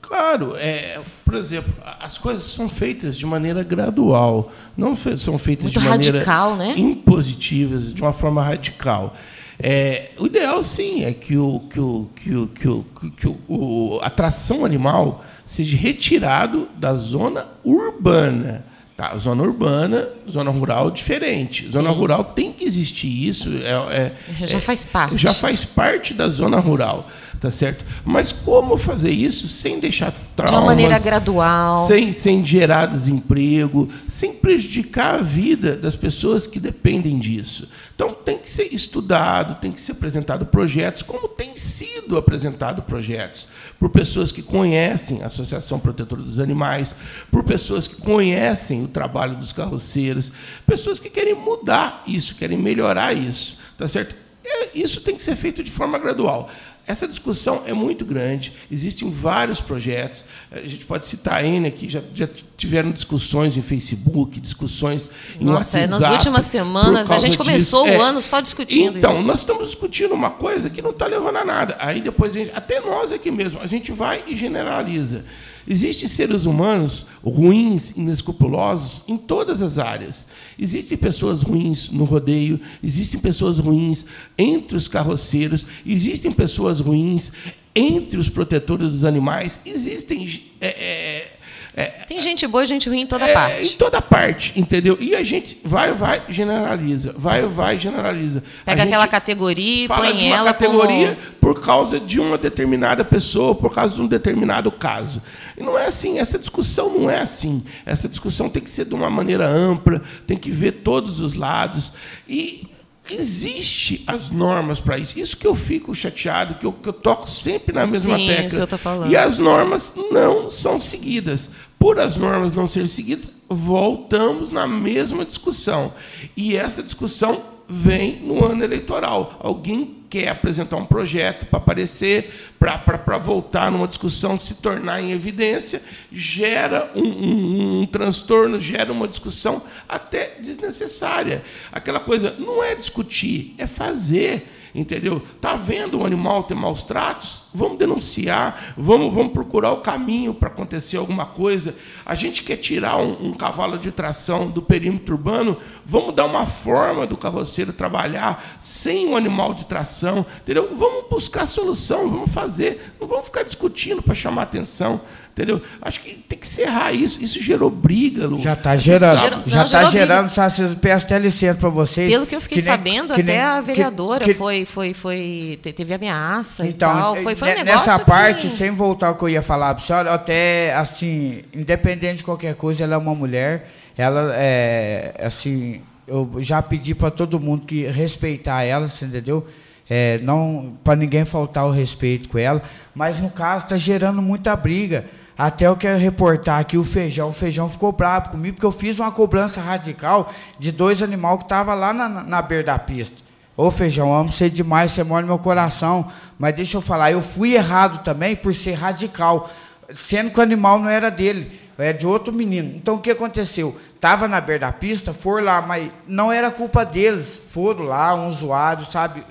Claro, 0.00 0.54
é, 0.56 1.00
por 1.24 1.34
exemplo, 1.34 1.72
as 1.98 2.18
coisas 2.18 2.44
são 2.44 2.68
feitas 2.68 3.16
de 3.16 3.24
maneira 3.24 3.62
gradual, 3.62 4.52
não 4.76 4.94
são 4.94 5.38
feitas 5.38 5.64
Muito 5.64 5.80
de 5.80 5.88
maneira 5.88 6.18
radical, 6.18 6.56
né? 6.56 6.74
impositivas, 6.76 7.94
de 7.94 8.02
uma 8.02 8.12
forma 8.12 8.42
radical. 8.42 9.16
É, 9.62 10.10
o 10.18 10.26
ideal, 10.26 10.62
sim, 10.64 11.04
é 11.04 11.12
que, 11.12 11.36
o, 11.36 11.60
que, 11.70 11.78
o, 11.78 12.08
que, 12.16 12.34
o, 12.34 12.46
que, 12.48 12.68
o, 12.68 12.84
que 13.16 13.28
o, 13.28 13.38
o- 13.48 14.00
a 14.02 14.10
tração 14.10 14.64
animal 14.64 15.24
seja 15.46 15.76
retirado 15.76 16.68
da 16.76 16.94
zona 16.94 17.46
urbana. 17.64 18.64
Tá, 18.96 19.16
zona 19.16 19.42
urbana, 19.42 20.08
zona 20.30 20.50
rural 20.50 20.90
diferente. 20.90 21.66
Zona 21.66 21.90
Sim. 21.90 21.96
rural 21.98 22.24
tem 22.24 22.52
que 22.52 22.62
existir 22.64 23.08
isso. 23.26 23.48
É, 23.64 24.12
é- 24.40 24.46
Já 24.46 24.58
é- 24.58 24.60
faz 24.60 24.84
parte. 24.84 25.16
Já 25.16 25.32
faz 25.32 25.64
parte 25.64 26.12
da 26.12 26.28
zona 26.28 26.58
rural, 26.60 27.08
tá 27.42 27.50
certo? 27.50 27.84
Mas 28.04 28.30
como 28.30 28.76
fazer 28.76 29.10
isso 29.10 29.48
sem 29.48 29.80
deixar 29.80 30.12
traumas? 30.36 30.52
De 30.52 30.60
uma 30.60 30.64
maneira 30.64 30.96
gradual. 31.00 31.88
Sem, 31.88 32.12
sem 32.12 32.46
gerar 32.46 32.86
desemprego, 32.86 33.88
sem 34.08 34.32
prejudicar 34.32 35.16
a 35.16 35.22
vida 35.22 35.74
das 35.74 35.96
pessoas 35.96 36.46
que 36.46 36.60
dependem 36.60 37.18
disso. 37.18 37.68
Então 37.96 38.14
tem 38.14 38.38
que 38.38 38.48
ser 38.48 38.72
estudado, 38.72 39.60
tem 39.60 39.72
que 39.72 39.80
ser 39.80 39.90
apresentado 39.90 40.46
projetos, 40.46 41.02
como 41.02 41.26
tem 41.26 41.56
sido 41.56 42.16
apresentado 42.16 42.80
projetos 42.82 43.48
por 43.76 43.90
pessoas 43.90 44.30
que 44.30 44.40
conhecem 44.40 45.24
a 45.24 45.26
Associação 45.26 45.80
Protetora 45.80 46.22
dos 46.22 46.38
Animais, 46.38 46.94
por 47.28 47.42
pessoas 47.42 47.88
que 47.88 47.96
conhecem 47.96 48.84
o 48.84 48.88
trabalho 48.88 49.34
dos 49.34 49.52
carroceiros, 49.52 50.30
pessoas 50.64 51.00
que 51.00 51.10
querem 51.10 51.34
mudar 51.34 52.04
isso, 52.06 52.36
querem 52.36 52.56
melhorar 52.56 53.12
isso, 53.12 53.56
tá 53.76 53.88
certo? 53.88 54.22
É, 54.44 54.70
Isso 54.74 55.00
tem 55.00 55.14
que 55.14 55.22
ser 55.22 55.36
feito 55.36 55.62
de 55.62 55.70
forma 55.70 55.98
gradual. 55.98 56.50
Essa 56.86 57.06
discussão 57.06 57.62
é 57.64 57.72
muito 57.72 58.04
grande, 58.04 58.52
existem 58.70 59.08
vários 59.08 59.60
projetos. 59.60 60.24
A 60.50 60.60
gente 60.66 60.84
pode 60.84 61.06
citar 61.06 61.44
N 61.44 61.68
aqui, 61.68 61.88
já, 61.88 62.02
já 62.12 62.28
tiveram 62.56 62.90
discussões 62.90 63.56
em 63.56 63.62
Facebook, 63.62 64.40
discussões 64.40 65.08
em 65.40 65.44
Nossa, 65.44 65.78
é, 65.78 65.82
WhatsApp. 65.82 66.02
nas 66.02 66.12
últimas 66.12 66.44
semanas, 66.46 67.10
a 67.10 67.18
gente 67.18 67.38
começou 67.38 67.84
disso. 67.84 67.98
o 67.98 68.02
É. 68.02 68.04
ano 68.04 68.20
só 68.20 68.40
discutindo 68.40 68.98
então, 68.98 69.12
isso. 69.14 69.22
nós 69.22 69.38
estamos 69.40 69.66
discutindo 69.66 70.12
uma 70.12 70.30
coisa 70.30 70.68
que 70.68 70.82
não 70.82 70.90
está 70.90 71.06
levando 71.06 71.36
a 71.36 71.44
nada. 71.44 71.76
Aí 71.78 72.00
depois, 72.00 72.34
a 72.34 72.38
gente, 72.40 72.50
até 72.52 72.80
nós 72.80 73.12
aqui 73.12 73.30
mesmo, 73.30 73.60
a 73.60 73.66
gente 73.66 73.92
vai 73.92 74.24
e 74.26 74.36
generaliza. 74.36 75.24
Existem 75.68 76.08
seres 76.08 76.44
humanos 76.44 77.06
ruins, 77.22 77.90
inescrupulosos 77.96 79.04
em 79.06 79.16
todas 79.16 79.62
as 79.62 79.78
áreas. 79.78 80.26
Existem 80.58 80.98
pessoas 80.98 81.42
ruins 81.42 81.88
no 81.90 82.02
rodeio, 82.02 82.60
existem 82.82 83.20
pessoas 83.20 83.58
ruins 83.60 84.04
entre 84.36 84.76
os 84.76 84.88
carroceiros, 84.88 85.64
existem 85.86 86.32
pessoas 86.32 86.71
ruins 86.80 87.32
entre 87.74 88.18
os 88.18 88.28
protetores 88.28 88.92
dos 88.92 89.04
animais, 89.04 89.60
existem. 89.64 90.42
é, 90.60 90.68
é, 90.68 91.32
é, 91.74 91.84
Tem 92.06 92.20
gente 92.20 92.46
boa 92.46 92.62
e 92.62 92.66
gente 92.66 92.86
ruim 92.86 93.00
em 93.00 93.06
toda 93.06 93.26
é, 93.26 93.32
parte. 93.32 93.62
Em 93.62 93.76
toda 93.76 94.02
parte, 94.02 94.52
entendeu? 94.54 94.98
E 95.00 95.16
a 95.16 95.22
gente 95.22 95.58
vai, 95.64 95.90
vai, 95.92 96.22
generaliza. 96.28 97.14
Vai, 97.16 97.46
vai, 97.46 97.78
generaliza. 97.78 98.42
Pega 98.64 98.82
A 98.82 98.84
aquela 98.84 99.08
categoria 99.08 99.84
e 99.84 99.88
fala 99.88 100.08
põe 100.08 100.16
de 100.16 100.26
uma 100.26 100.36
ela 100.36 100.52
categoria 100.52 101.16
como... 101.16 101.54
por 101.54 101.62
causa 101.62 101.98
de 101.98 102.20
uma 102.20 102.36
determinada 102.36 103.02
pessoa, 103.06 103.54
por 103.54 103.72
causa 103.72 103.94
de 103.96 104.02
um 104.02 104.06
determinado 104.06 104.70
caso. 104.70 105.22
E 105.56 105.62
não 105.62 105.78
é 105.78 105.86
assim, 105.86 106.18
essa 106.18 106.38
discussão 106.38 106.92
não 106.92 107.08
é 107.08 107.20
assim. 107.20 107.64
Essa 107.86 108.06
discussão 108.06 108.50
tem 108.50 108.62
que 108.62 108.70
ser 108.70 108.84
de 108.84 108.94
uma 108.94 109.08
maneira 109.08 109.46
ampla, 109.46 110.02
tem 110.26 110.36
que 110.36 110.50
ver 110.50 110.72
todos 110.82 111.22
os 111.22 111.34
lados. 111.34 111.94
E 112.28 112.66
existe 113.10 114.04
as 114.06 114.30
normas 114.30 114.80
para 114.80 114.98
isso. 114.98 115.18
Isso 115.18 115.36
que 115.36 115.46
eu 115.46 115.54
fico 115.54 115.94
chateado, 115.94 116.54
que 116.54 116.66
eu, 116.66 116.72
que 116.72 116.88
eu 116.88 116.92
toco 116.92 117.28
sempre 117.28 117.74
na 117.74 117.86
mesma 117.86 118.16
Sim, 118.16 118.26
tecla. 118.26 118.46
isso 118.46 118.60
eu 118.60 118.66
tô 118.66 118.78
falando. 118.78 119.10
E 119.10 119.16
as 119.16 119.38
normas 119.38 119.92
não 120.10 120.48
são 120.48 120.80
seguidas. 120.80 121.48
Por 121.78 121.98
as 121.98 122.16
normas 122.16 122.54
não 122.54 122.68
serem 122.68 122.88
seguidas, 122.88 123.30
voltamos 123.48 124.52
na 124.52 124.68
mesma 124.68 125.24
discussão. 125.24 125.92
E 126.36 126.56
essa 126.56 126.82
discussão 126.82 127.42
vem 127.68 128.20
no 128.20 128.44
ano 128.44 128.62
eleitoral. 128.62 129.36
Alguém 129.40 130.01
quer 130.12 130.28
apresentar 130.28 130.76
um 130.76 130.84
projeto 130.84 131.46
para 131.46 131.56
aparecer, 131.58 132.52
para 132.58 133.16
voltar 133.16 133.70
numa 133.72 133.88
discussão, 133.88 134.38
se 134.38 134.56
tornar 134.56 135.00
em 135.00 135.10
evidência, 135.10 135.82
gera 136.12 136.90
um, 136.94 137.00
um- 137.02 137.80
um 137.80 137.86
transtorno, 137.86 138.60
gera 138.60 138.92
uma 138.92 139.08
discussão 139.08 139.62
até 139.88 140.36
desnecessária. 140.38 141.42
Aquela 141.72 141.98
coisa 141.98 142.36
não 142.38 142.62
é 142.62 142.74
discutir, 142.74 143.54
é 143.56 143.66
fazer. 143.66 144.52
Entendeu? 144.74 145.22
Tá 145.40 145.54
vendo 145.54 145.98
um 145.98 146.04
animal 146.06 146.44
ter 146.44 146.54
maus 146.54 146.82
tratos? 146.82 147.41
Vamos 147.54 147.76
denunciar, 147.78 148.72
vamos, 148.76 149.14
vamos 149.14 149.32
procurar 149.32 149.72
o 149.72 149.78
caminho 149.82 150.32
para 150.32 150.48
acontecer 150.48 150.96
alguma 150.96 151.26
coisa. 151.26 151.74
A 152.04 152.14
gente 152.14 152.42
quer 152.42 152.56
tirar 152.56 152.96
um, 152.98 153.28
um 153.28 153.32
cavalo 153.34 153.78
de 153.78 153.92
tração 153.92 154.50
do 154.50 154.62
perímetro 154.62 155.14
urbano, 155.16 155.56
vamos 155.84 156.14
dar 156.14 156.24
uma 156.24 156.46
forma 156.46 157.06
do 157.06 157.16
carroceiro 157.16 157.72
trabalhar 157.72 158.58
sem 158.60 159.06
um 159.06 159.16
animal 159.16 159.52
de 159.54 159.66
tração, 159.66 160.24
entendeu? 160.42 160.70
Vamos 160.74 161.04
buscar 161.10 161.46
solução, 161.46 162.08
vamos 162.08 162.32
fazer, 162.32 162.94
não 163.00 163.06
vamos 163.06 163.26
ficar 163.26 163.42
discutindo 163.42 164.00
para 164.02 164.14
chamar 164.14 164.42
atenção, 164.42 165.00
entendeu? 165.32 165.60
Acho 165.80 166.00
que 166.00 166.14
tem 166.14 166.38
que 166.38 166.46
encerrar 166.46 166.92
isso. 166.92 167.22
Isso 167.22 167.40
gerou 167.42 167.70
briga, 167.70 168.26
Lu. 168.26 168.38
Já 168.40 168.54
está 168.54 168.76
gerando. 168.76 169.18
Gerou- 169.18 169.42
já 169.46 169.56
não, 169.58 169.64
está 169.66 169.78
gerou 169.78 169.92
gerando, 169.92 170.28
vocês 170.30 170.74
peço 170.74 171.06
até 171.06 171.18
licença 171.18 171.58
para 171.58 171.68
vocês. 171.68 172.10
Pelo 172.10 172.26
que 172.26 172.34
eu 172.34 172.40
fiquei 172.40 172.56
nem- 172.58 172.64
sabendo, 172.64 173.14
que 173.14 173.20
até 173.20 173.32
nem- 173.32 173.40
a 173.42 173.56
que- 173.60 173.66
vereadora 173.66 174.24
que- 174.24 174.34
foi, 174.34 174.64
foi, 174.64 174.94
foi, 174.94 175.58
te- 175.62 175.72
teve 175.72 175.92
ameaça 175.94 176.66
Então, 176.66 176.90
e 176.90 176.92
tal. 176.94 177.16
Foi, 177.16 177.34
foi 177.44 177.54
um 177.54 177.64
negócio 177.64 177.88
nessa 177.88 177.98
que- 177.98 178.04
parte, 178.10 178.50
sem 178.50 178.70
voltar 178.70 179.08
ao 179.08 179.14
que 179.14 179.22
eu 179.24 179.28
ia 179.28 179.42
falar 179.42 179.74
para 179.74 179.84
senhora, 179.84 180.12
até 180.14 180.74
assim, 180.74 181.42
independente 181.52 182.18
de 182.18 182.24
qualquer 182.24 182.54
coisa, 182.54 182.84
ela 182.84 182.94
é 182.94 182.98
uma 182.98 183.14
mulher, 183.14 183.68
ela 183.96 184.32
é 184.34 185.14
assim, 185.22 185.80
eu 186.06 186.30
já 186.38 186.60
pedi 186.62 186.94
para 186.94 187.10
todo 187.10 187.38
mundo 187.38 187.66
que 187.66 187.86
respeitar 187.86 188.62
ela, 188.62 188.88
você 188.88 189.04
entendeu? 189.04 189.46
É, 189.90 190.18
não 190.22 190.72
para 190.82 190.96
ninguém 190.96 191.24
faltar 191.24 191.66
o 191.66 191.70
respeito 191.70 192.28
com 192.28 192.38
ela, 192.38 192.62
mas 192.94 193.18
no 193.18 193.28
caso 193.30 193.64
está 193.64 193.76
gerando 193.76 194.22
muita 194.22 194.54
briga. 194.56 195.04
Até 195.36 195.66
eu 195.66 195.76
quero 195.76 195.98
reportar 195.98 196.60
aqui 196.60 196.76
o 196.78 196.84
feijão. 196.84 197.30
O 197.30 197.32
feijão 197.32 197.68
ficou 197.68 197.90
bravo 197.90 198.30
comigo 198.30 198.54
porque 198.54 198.66
eu 198.66 198.70
fiz 198.70 199.00
uma 199.00 199.10
cobrança 199.10 199.60
radical 199.60 200.30
de 200.58 200.70
dois 200.70 201.02
animais 201.02 201.38
que 201.38 201.44
estavam 201.44 201.74
lá 201.74 201.92
na, 201.92 202.08
na 202.08 202.42
beira 202.42 202.64
da 202.64 202.78
pista. 202.78 203.22
Ô 203.56 203.70
feijão, 203.70 204.14
amo 204.14 204.32
você 204.32 204.48
demais, 204.48 204.92
você 204.92 205.04
mora 205.04 205.22
no 205.22 205.28
meu 205.28 205.38
coração. 205.38 206.10
Mas 206.38 206.54
deixa 206.54 206.76
eu 206.76 206.80
falar, 206.80 207.12
eu 207.12 207.22
fui 207.22 207.54
errado 207.54 208.02
também 208.02 208.34
por 208.34 208.54
ser 208.54 208.72
radical, 208.72 209.50
sendo 209.94 210.30
que 210.30 210.38
o 210.38 210.42
animal 210.42 210.78
não 210.78 210.88
era 210.88 211.10
dele, 211.10 211.60
é 211.78 211.92
de 211.92 212.06
outro 212.06 212.32
menino. 212.32 212.74
Então 212.76 212.94
o 212.94 213.00
que 213.00 213.10
aconteceu? 213.10 213.78
Tava 214.00 214.26
na 214.26 214.40
beira 214.40 214.66
da 214.66 214.72
pista, 214.72 215.12
foram 215.12 215.44
lá, 215.44 215.62
mas 215.62 215.90
não 216.06 216.32
era 216.32 216.50
culpa 216.50 216.84
deles. 216.84 217.38
Foram 217.48 217.84
lá, 217.84 218.14
um 218.14 218.28
usuário, 218.28 218.86
sabe? 218.86 219.24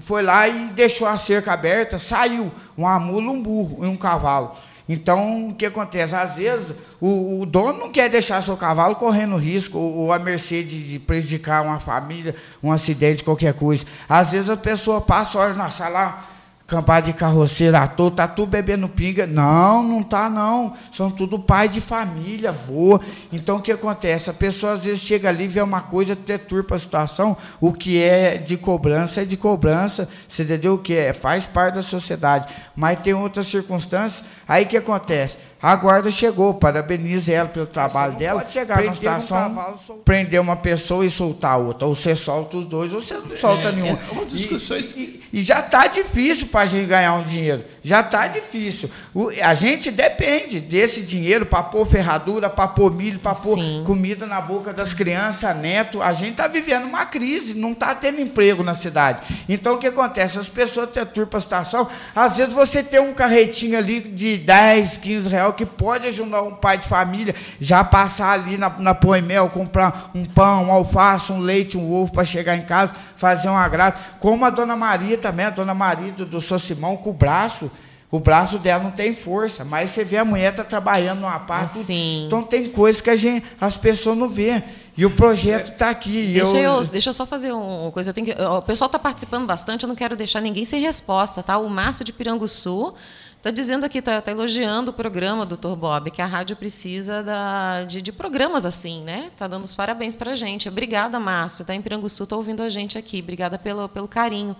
foi 0.00 0.22
lá 0.22 0.48
e 0.48 0.68
deixou 0.70 1.06
a 1.06 1.16
cerca 1.16 1.52
aberta, 1.52 1.98
saiu 1.98 2.50
uma 2.76 2.98
mula, 2.98 3.30
um 3.30 3.42
burro 3.42 3.84
e 3.84 3.86
um 3.86 3.96
cavalo. 3.96 4.56
Então, 4.88 5.48
o 5.48 5.54
que 5.54 5.66
acontece? 5.66 6.14
Às 6.14 6.36
vezes, 6.36 6.72
o, 7.00 7.40
o 7.40 7.46
dono 7.46 7.78
não 7.78 7.90
quer 7.90 8.08
deixar 8.08 8.40
seu 8.42 8.56
cavalo 8.56 8.94
correndo 8.94 9.36
risco 9.36 9.78
ou, 9.78 9.94
ou 9.96 10.12
à 10.12 10.18
mercê 10.18 10.62
de, 10.62 10.82
de, 10.82 10.98
prejudicar 10.98 11.64
uma 11.64 11.80
família, 11.80 12.36
um 12.62 12.70
acidente, 12.70 13.24
qualquer 13.24 13.54
coisa. 13.54 13.84
Às 14.08 14.32
vezes, 14.32 14.48
a 14.48 14.56
pessoa 14.56 15.00
passa, 15.00 15.38
olha, 15.38 15.54
nossa, 15.54 15.88
lá 15.88 16.35
Campada 16.66 17.06
de 17.06 17.12
carroceiro 17.12 17.76
à 17.76 17.86
toa, 17.86 18.10
tá 18.10 18.26
tudo 18.26 18.48
bebendo 18.48 18.88
pinga. 18.88 19.24
Não, 19.24 19.84
não 19.84 20.02
tá 20.02 20.28
não. 20.28 20.72
São 20.90 21.12
tudo 21.12 21.38
pai 21.38 21.68
de 21.68 21.80
família, 21.80 22.48
avô. 22.48 23.00
Então 23.32 23.58
o 23.58 23.62
que 23.62 23.70
acontece? 23.70 24.30
A 24.30 24.32
pessoa 24.32 24.72
às 24.72 24.84
vezes 24.84 25.00
chega 25.00 25.28
ali, 25.28 25.46
vê 25.46 25.60
uma 25.60 25.80
coisa, 25.80 26.16
deturpa 26.16 26.74
a 26.74 26.78
situação. 26.78 27.36
O 27.60 27.72
que 27.72 28.02
é 28.02 28.36
de 28.36 28.56
cobrança 28.56 29.22
é 29.22 29.24
de 29.24 29.36
cobrança. 29.36 30.08
Você 30.28 30.42
entendeu 30.42 30.74
o 30.74 30.78
que 30.78 30.94
é? 30.94 31.12
Faz 31.12 31.46
parte 31.46 31.74
da 31.76 31.82
sociedade. 31.82 32.52
Mas 32.74 32.98
tem 32.98 33.14
outras 33.14 33.46
circunstâncias. 33.46 34.24
Aí 34.48 34.64
o 34.64 34.66
que 34.66 34.76
acontece? 34.76 35.36
A 35.66 35.74
guarda 35.74 36.12
chegou, 36.12 36.54
parabenize 36.54 37.32
ela 37.32 37.48
pelo 37.48 37.66
trabalho 37.66 38.12
dela. 38.12 38.42
Pode 38.42 38.52
chegar 38.52 38.84
na 38.84 38.94
situação, 38.94 39.76
um 39.90 39.98
prender 39.98 40.40
uma 40.40 40.54
pessoa 40.54 41.04
e 41.04 41.10
soltar 41.10 41.58
outra. 41.58 41.88
Ou 41.88 41.94
você 41.96 42.14
solta 42.14 42.56
os 42.56 42.66
dois, 42.66 42.94
ou 42.94 43.00
você 43.00 43.14
não 43.14 43.28
solta 43.28 43.70
é, 43.70 43.72
nenhum. 43.72 43.98
É 43.98 44.12
uma 44.12 44.24
discussões 44.24 44.92
e, 44.92 45.00
e, 45.00 45.40
e 45.40 45.42
já 45.42 45.58
está 45.58 45.88
difícil 45.88 46.46
para 46.46 46.60
a 46.60 46.66
gente 46.66 46.86
ganhar 46.86 47.14
um 47.14 47.24
dinheiro. 47.24 47.64
Já 47.82 47.98
está 47.98 48.28
difícil. 48.28 48.88
O, 49.12 49.28
a 49.42 49.54
gente 49.54 49.90
depende 49.90 50.60
desse 50.60 51.02
dinheiro 51.02 51.44
para 51.44 51.64
pôr 51.64 51.84
ferradura, 51.84 52.48
para 52.48 52.68
pôr 52.68 52.94
milho, 52.94 53.18
para 53.18 53.34
pôr 53.34 53.58
comida 53.84 54.24
na 54.24 54.40
boca 54.40 54.72
das 54.72 54.94
crianças, 54.94 55.56
neto. 55.56 56.00
A 56.00 56.12
gente 56.12 56.30
está 56.30 56.46
vivendo 56.46 56.84
uma 56.84 57.06
crise, 57.06 57.54
não 57.54 57.72
está 57.72 57.92
tendo 57.92 58.20
emprego 58.20 58.62
na 58.62 58.74
cidade. 58.74 59.20
Então 59.48 59.74
o 59.74 59.78
que 59.78 59.88
acontece? 59.88 60.38
As 60.38 60.48
pessoas 60.48 60.90
deturpam 60.90 61.38
a 61.38 61.40
situação. 61.40 61.88
Às 62.14 62.36
vezes 62.36 62.54
você 62.54 62.84
tem 62.84 63.00
um 63.00 63.12
carretinho 63.12 63.76
ali 63.76 63.98
de 63.98 64.38
10, 64.38 64.98
15 64.98 65.28
reais 65.28 65.55
que 65.56 65.66
pode 65.66 66.06
ajudar 66.06 66.42
um 66.42 66.54
pai 66.54 66.78
de 66.78 66.86
família 66.86 67.34
já 67.60 67.82
passar 67.82 68.32
ali 68.32 68.56
na, 68.56 68.68
na 68.78 68.94
Poemel, 68.94 69.48
comprar 69.50 70.10
um 70.14 70.24
pão, 70.24 70.66
um 70.66 70.72
alface, 70.72 71.32
um 71.32 71.40
leite, 71.40 71.76
um 71.76 71.92
ovo 71.92 72.12
para 72.12 72.24
chegar 72.24 72.56
em 72.56 72.62
casa, 72.62 72.94
fazer 73.16 73.48
um 73.48 73.56
agrado. 73.56 73.98
Como 74.20 74.44
a 74.44 74.50
dona 74.50 74.76
Maria 74.76 75.18
também, 75.18 75.46
a 75.46 75.50
dona 75.50 75.74
Maria 75.74 76.12
do, 76.12 76.24
do 76.24 76.40
São 76.40 76.58
Simão, 76.58 76.96
com 76.96 77.10
o 77.10 77.14
braço. 77.14 77.70
O 78.08 78.20
braço 78.20 78.58
dela 78.58 78.84
não 78.84 78.92
tem 78.92 79.12
força, 79.12 79.64
mas 79.64 79.90
você 79.90 80.04
vê 80.04 80.18
a 80.18 80.24
mulher 80.24 80.54
tá 80.54 80.62
trabalhando 80.62 81.20
numa 81.20 81.40
parte. 81.40 81.72
Sim. 81.72 82.26
Então 82.26 82.40
tem 82.40 82.70
coisas 82.70 83.02
que 83.02 83.10
a 83.10 83.16
gente, 83.16 83.44
as 83.60 83.76
pessoas 83.76 84.16
não 84.16 84.28
vêem. 84.28 84.62
E 84.96 85.04
o 85.04 85.10
projeto 85.10 85.72
está 85.72 85.90
aqui. 85.90 86.32
Deixa 86.32 86.56
eu, 86.56 86.74
eu, 86.74 86.86
deixa 86.86 87.10
eu 87.10 87.12
só 87.12 87.26
fazer 87.26 87.52
uma 87.52 87.90
coisa. 87.90 88.12
Que, 88.14 88.32
o 88.32 88.62
pessoal 88.62 88.86
está 88.86 88.98
participando 88.98 89.44
bastante, 89.44 89.82
eu 89.82 89.88
não 89.88 89.96
quero 89.96 90.16
deixar 90.16 90.40
ninguém 90.40 90.64
sem 90.64 90.80
resposta. 90.80 91.42
Tá? 91.42 91.58
O 91.58 91.68
Márcio 91.68 92.04
de 92.04 92.12
Piranguçu 92.12 92.94
Está 93.38 93.50
dizendo 93.50 93.84
aqui, 93.84 93.98
está 93.98 94.20
tá 94.20 94.30
elogiando 94.30 94.90
o 94.90 94.94
programa, 94.94 95.46
doutor 95.46 95.76
Bob, 95.76 96.10
que 96.10 96.20
a 96.20 96.26
rádio 96.26 96.56
precisa 96.56 97.22
da, 97.22 97.84
de, 97.84 98.02
de, 98.02 98.10
programas 98.10 98.66
assim, 98.66 99.02
né? 99.02 99.30
Está 99.32 99.46
dando 99.46 99.66
os 99.66 99.76
parabéns 99.76 100.16
para 100.16 100.32
a 100.32 100.34
gente. 100.34 100.68
Obrigada, 100.68 101.20
Márcio. 101.20 101.62
Está 101.62 101.74
em 101.74 101.80
Piranguçu, 101.80 102.24
está 102.24 102.34
ouvindo 102.34 102.62
a 102.62 102.68
gente 102.68 102.98
aqui. 102.98 103.20
Obrigada 103.20 103.56
pelo, 103.56 103.88
pelo 103.88 104.08
carinho. 104.08 104.56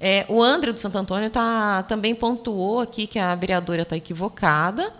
É, 0.00 0.26
o 0.28 0.42
André 0.42 0.72
do 0.72 0.80
Santo 0.80 0.98
Antônio 0.98 1.30
tá, 1.30 1.84
também 1.84 2.14
pontuou 2.14 2.80
aqui 2.80 3.06
que 3.06 3.18
a 3.18 3.34
vereadora 3.34 3.82
está 3.82 3.96
equivocada. 3.96 4.92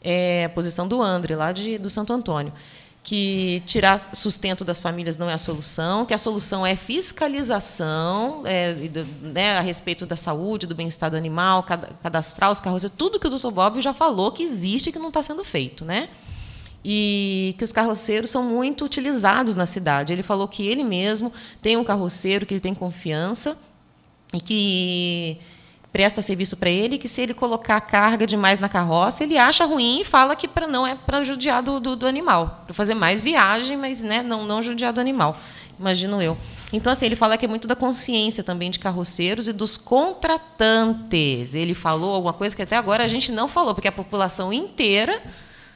É, 0.00 0.44
a 0.44 0.48
posição 0.48 0.86
do 0.86 1.02
André, 1.02 1.34
lá 1.34 1.50
de, 1.50 1.78
do 1.78 1.90
Santo 1.90 2.12
Antônio 2.12 2.52
que 3.08 3.62
tirar 3.64 4.14
sustento 4.14 4.66
das 4.66 4.82
famílias 4.82 5.16
não 5.16 5.30
é 5.30 5.32
a 5.32 5.38
solução, 5.38 6.04
que 6.04 6.12
a 6.12 6.18
solução 6.18 6.66
é 6.66 6.76
fiscalização 6.76 8.42
é, 8.44 8.74
né, 9.22 9.56
a 9.56 9.62
respeito 9.62 10.04
da 10.04 10.14
saúde, 10.14 10.66
do 10.66 10.74
bem-estar 10.74 11.10
do 11.10 11.16
animal, 11.16 11.62
cadastrar 11.62 12.50
os 12.50 12.60
carroceiros, 12.60 12.94
tudo 12.98 13.18
que 13.18 13.26
o 13.26 13.30
doutor 13.30 13.50
Bob 13.50 13.80
já 13.80 13.94
falou 13.94 14.30
que 14.30 14.42
existe 14.42 14.90
e 14.90 14.92
que 14.92 14.98
não 14.98 15.08
está 15.08 15.22
sendo 15.22 15.42
feito. 15.42 15.86
Né? 15.86 16.10
E 16.84 17.54
que 17.56 17.64
os 17.64 17.72
carroceiros 17.72 18.28
são 18.28 18.42
muito 18.42 18.84
utilizados 18.84 19.56
na 19.56 19.64
cidade. 19.64 20.12
Ele 20.12 20.22
falou 20.22 20.46
que 20.46 20.66
ele 20.66 20.84
mesmo 20.84 21.32
tem 21.62 21.78
um 21.78 21.84
carroceiro 21.84 22.44
que 22.44 22.52
ele 22.52 22.60
tem 22.60 22.74
confiança 22.74 23.56
e 24.34 24.38
que 24.38 25.38
presta 25.92 26.20
serviço 26.20 26.56
para 26.56 26.70
ele, 26.70 26.98
que 26.98 27.08
se 27.08 27.20
ele 27.20 27.34
colocar 27.34 27.80
carga 27.80 28.26
demais 28.26 28.60
na 28.60 28.68
carroça, 28.68 29.24
ele 29.24 29.38
acha 29.38 29.64
ruim 29.64 30.00
e 30.00 30.04
fala 30.04 30.36
que 30.36 30.46
para 30.46 30.66
não 30.66 30.86
é 30.86 30.94
para 30.94 31.24
judiar 31.24 31.62
do, 31.62 31.80
do, 31.80 31.96
do 31.96 32.06
animal, 32.06 32.62
para 32.66 32.74
fazer 32.74 32.94
mais 32.94 33.20
viagem, 33.20 33.76
mas 33.76 34.02
né, 34.02 34.22
não, 34.22 34.44
não 34.44 34.62
judiar 34.62 34.92
do 34.92 35.00
animal, 35.00 35.38
imagino 35.78 36.20
eu. 36.20 36.36
Então, 36.72 36.92
assim, 36.92 37.06
ele 37.06 37.16
fala 37.16 37.38
que 37.38 37.46
é 37.46 37.48
muito 37.48 37.66
da 37.66 37.74
consciência 37.74 38.44
também 38.44 38.70
de 38.70 38.78
carroceiros 38.78 39.48
e 39.48 39.54
dos 39.54 39.78
contratantes. 39.78 41.54
Ele 41.54 41.72
falou 41.72 42.14
alguma 42.14 42.34
coisa 42.34 42.54
que 42.54 42.60
até 42.60 42.76
agora 42.76 43.02
a 43.04 43.08
gente 43.08 43.32
não 43.32 43.48
falou, 43.48 43.74
porque 43.74 43.88
a 43.88 43.92
população 43.92 44.52
inteira 44.52 45.22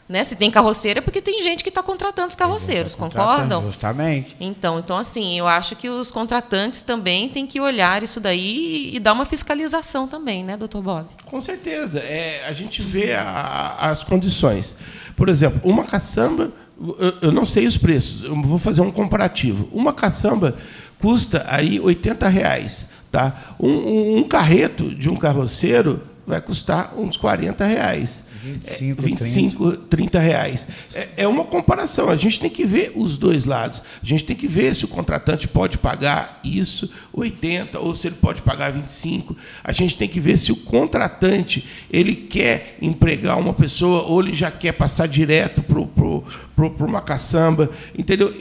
né? 0.09 0.25
Se 0.25 0.37
tem 0.37 0.51
carroceiro 0.51 0.99
é 0.99 1.03
porque 1.03 1.21
tem 1.21 1.43
gente 1.43 1.63
que 1.63 1.69
está 1.69 1.83
contratando 1.83 2.29
os 2.29 2.35
carroceiros, 2.35 2.95
tá 2.95 3.01
concordam? 3.01 3.63
Justamente. 3.63 4.37
Então, 4.41 4.79
então, 4.79 4.99
assim, 4.99 5.39
eu 5.39 5.47
acho 5.47 5.77
que 5.77 5.89
os 5.89 6.11
contratantes 6.11 6.83
também 6.83 7.29
têm 7.29 7.47
que 7.47 7.61
olhar 7.61 8.03
isso 8.03 8.21
daí 8.21 8.95
e, 8.95 9.01
dar 9.01 9.13
uma 9.13 9.25
fiscalização 9.25 10.07
também, 10.07 10.45
né, 10.45 10.57
doutor 10.57 10.83
Bob? 10.83 11.07
Com 11.25 11.41
certeza. 11.41 11.99
É, 12.01 12.45
a 12.47 12.53
gente 12.53 12.83
vê 12.83 13.15
a, 13.15 13.77
as 13.79 14.05
condições. 14.05 14.77
Por 15.17 15.29
exemplo, 15.29 15.61
uma 15.65 15.85
caçamba, 15.85 16.53
eu, 16.99 17.15
eu 17.23 17.33
não 17.33 17.45
sei 17.45 17.67
os 17.67 17.77
preços, 17.77 18.25
eu 18.25 18.35
vou 18.43 18.59
fazer 18.59 18.81
um 18.81 18.91
comparativo. 18.91 19.69
Uma 19.73 19.93
caçamba 19.93 20.57
custa 20.99 21.45
aí 21.49 21.81
80 21.81 22.29
reais. 22.29 22.91
Tá? 23.11 23.55
Um, 23.59 23.71
um, 23.71 24.19
um 24.19 24.23
carreto 24.25 24.95
de 24.95 25.09
um 25.09 25.17
carroceiro 25.17 26.03
vai 26.27 26.41
custar 26.41 26.95
uns 26.97 27.17
40 27.17 27.65
reais. 27.65 28.25
25, 28.43 29.03
25 29.03 29.71
30. 29.71 29.87
30 29.89 30.19
reais. 30.19 30.67
É, 30.93 31.09
é, 31.19 31.29
uma 31.29 31.45
comparação. 31.45 32.09
A 32.09 32.17
gente 32.17 32.41
tem 32.41 32.51
que 32.51 32.65
ver 32.65 32.93
os 32.97 33.17
dois 33.17 33.45
lados. 33.45 33.81
A 34.03 34.07
gente 34.07 34.25
tem 34.25 34.35
que 34.35 34.49
ver 34.49 34.75
se 34.75 34.85
o 34.85 34.89
contratante 34.89 35.47
pode 35.47 35.79
pagar 35.79 36.41
isso, 36.43 36.91
80, 37.13 37.79
ou 37.79 37.95
se 37.95 38.09
ele 38.09 38.17
pode 38.21 38.43
pagar 38.43 38.73
25. 38.73 39.37
A 39.63 39.73
gente 39.73 39.97
tem 39.97 40.09
que 40.09 40.19
ver 40.19 40.39
se 40.39 40.51
o 40.51 40.57
contratante 40.57 41.67
ele 41.91 42.17
quer 42.17 42.77
empregar 42.83 43.39
uma 43.39 43.55
pessoa 43.55 44.03
ou 44.03 44.21
ele 44.21 44.35
já 44.35 44.51
quer 44.51 44.73
passar 44.73 45.07
direto 45.07 45.63
para 45.63 46.85
uma 46.85 47.01
caçamba. 47.01 47.71
Entendeu? 47.97 48.35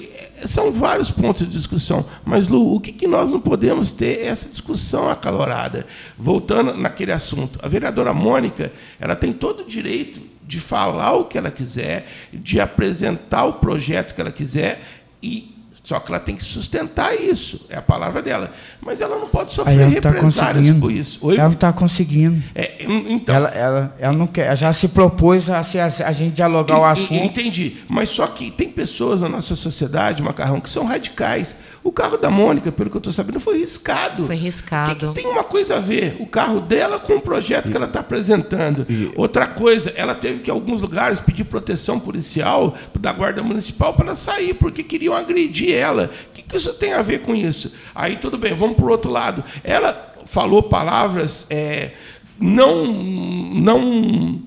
São 0.46 0.72
vários 0.72 1.12
pontos 1.12 1.48
de 1.48 1.52
discussão. 1.52 2.06
Mas, 2.26 2.48
Lu, 2.48 2.76
o 2.76 2.80
que, 2.80 2.92
que 2.92 3.08
nós 3.08 3.32
não 3.32 3.39
podemos 3.39 3.94
ter 3.94 4.20
é 4.20 4.26
essa 4.28 4.50
discussão 4.50 5.10
acalorada. 5.10 5.86
Voltando 6.18 6.76
naquele 6.78 7.12
assunto, 7.12 7.60
a 7.62 7.68
vereadora 7.68 8.14
Mônica 8.14 8.72
ela 9.00 9.16
tem 9.16 9.32
todo 9.32 9.62
o 9.62 9.68
direito 9.68 10.22
de 10.44 10.60
falar 10.60 11.14
o 11.14 11.26
que 11.26 11.38
ela 11.38 11.50
quiser, 11.50 12.08
de 12.34 12.60
apresentar 12.60 13.46
o 13.46 13.54
projeto 13.54 14.14
que 14.14 14.22
ela 14.22 14.32
quiser 14.32 14.82
e 15.24 15.61
só 15.84 16.00
que 16.00 16.12
ela 16.12 16.20
tem 16.20 16.36
que 16.36 16.44
sustentar 16.44 17.16
isso, 17.16 17.66
é 17.68 17.76
a 17.76 17.82
palavra 17.82 18.22
dela. 18.22 18.52
Mas 18.80 19.02
ela 19.02 19.18
não 19.18 19.28
pode 19.28 19.52
sofrer 19.52 19.80
ela 19.80 20.00
tá 20.00 20.12
represálias 20.12 20.78
por 20.78 20.92
isso. 20.92 21.18
Oi? 21.26 21.36
Ela 21.36 21.46
não 21.46 21.54
está 21.54 21.74
conseguindo. 21.74 22.42
É, 22.54 22.84
então, 22.84 23.36
ela, 23.36 23.50
ela, 23.50 23.96
ela 23.98 24.14
não 24.14 24.28
quer, 24.28 24.46
ela 24.46 24.56
já 24.56 24.72
se 24.72 24.88
propôs 24.88 25.50
a, 25.50 25.58
a, 25.60 26.08
a 26.08 26.12
gente 26.12 26.36
dialogar 26.36 26.78
o 26.78 26.86
assunto. 26.86 27.26
Entendi. 27.26 27.78
Mas 27.88 28.10
só 28.10 28.28
que 28.28 28.52
tem 28.52 28.70
pessoas 28.70 29.22
na 29.22 29.30
nossa 29.30 29.56
sociedade, 29.56 30.22
Macarrão, 30.22 30.62
que 30.62 30.70
são 30.70 30.86
radicais. 30.86 31.58
O 31.84 31.92
carro 31.92 32.16
da 32.16 32.30
Mônica, 32.30 32.72
pelo 32.72 32.92
que 32.92 32.98
eu 32.98 33.00
estou 33.00 33.12
sabendo, 33.12 33.40
foi 33.40 33.58
riscado. 33.58 34.28
Foi 34.28 34.36
riscado. 34.36 35.08
Que, 35.08 35.08
que 35.08 35.14
tem 35.24 35.32
uma 35.32 35.44
coisa 35.44 35.78
a 35.78 35.80
ver, 35.80 36.18
o 36.20 36.28
carro 36.28 36.60
dela 36.60 37.00
com 37.00 37.16
o 37.16 37.22
projeto 37.22 37.72
que 37.72 37.76
ela 37.76 37.88
está 37.88 38.02
apresentando. 38.02 38.86
Outra 39.16 39.48
coisa, 39.48 39.92
ela 39.96 40.14
teve 40.14 40.42
que, 40.42 40.52
em 40.52 40.54
alguns 40.54 40.80
lugares, 40.80 41.20
pedir 41.20 41.44
proteção 41.44 42.00
policial 42.00 42.76
da 43.00 43.12
Guarda 43.12 43.42
Municipal 43.42 43.96
para 43.96 44.06
ela 44.06 44.16
sair, 44.16 44.54
porque 44.54 44.84
queriam 44.84 45.16
agredir 45.16 45.71
ela. 45.74 46.12
O 46.30 46.34
que, 46.34 46.42
que 46.42 46.58
isso 46.58 46.74
tem 46.74 46.94
a 46.94 47.02
ver 47.02 47.20
com 47.20 47.36
isso? 47.36 47.74
Aí 47.94 48.18
tudo 48.18 48.38
bem, 48.38 48.54
vamos 48.54 48.76
para 48.76 48.86
o 48.86 48.90
outro 48.90 49.12
lado. 49.12 49.44
Ela 49.64 50.14
falou 50.26 50.64
palavras. 50.64 51.48
É, 51.50 51.92
não 52.42 52.86
não 52.86 54.42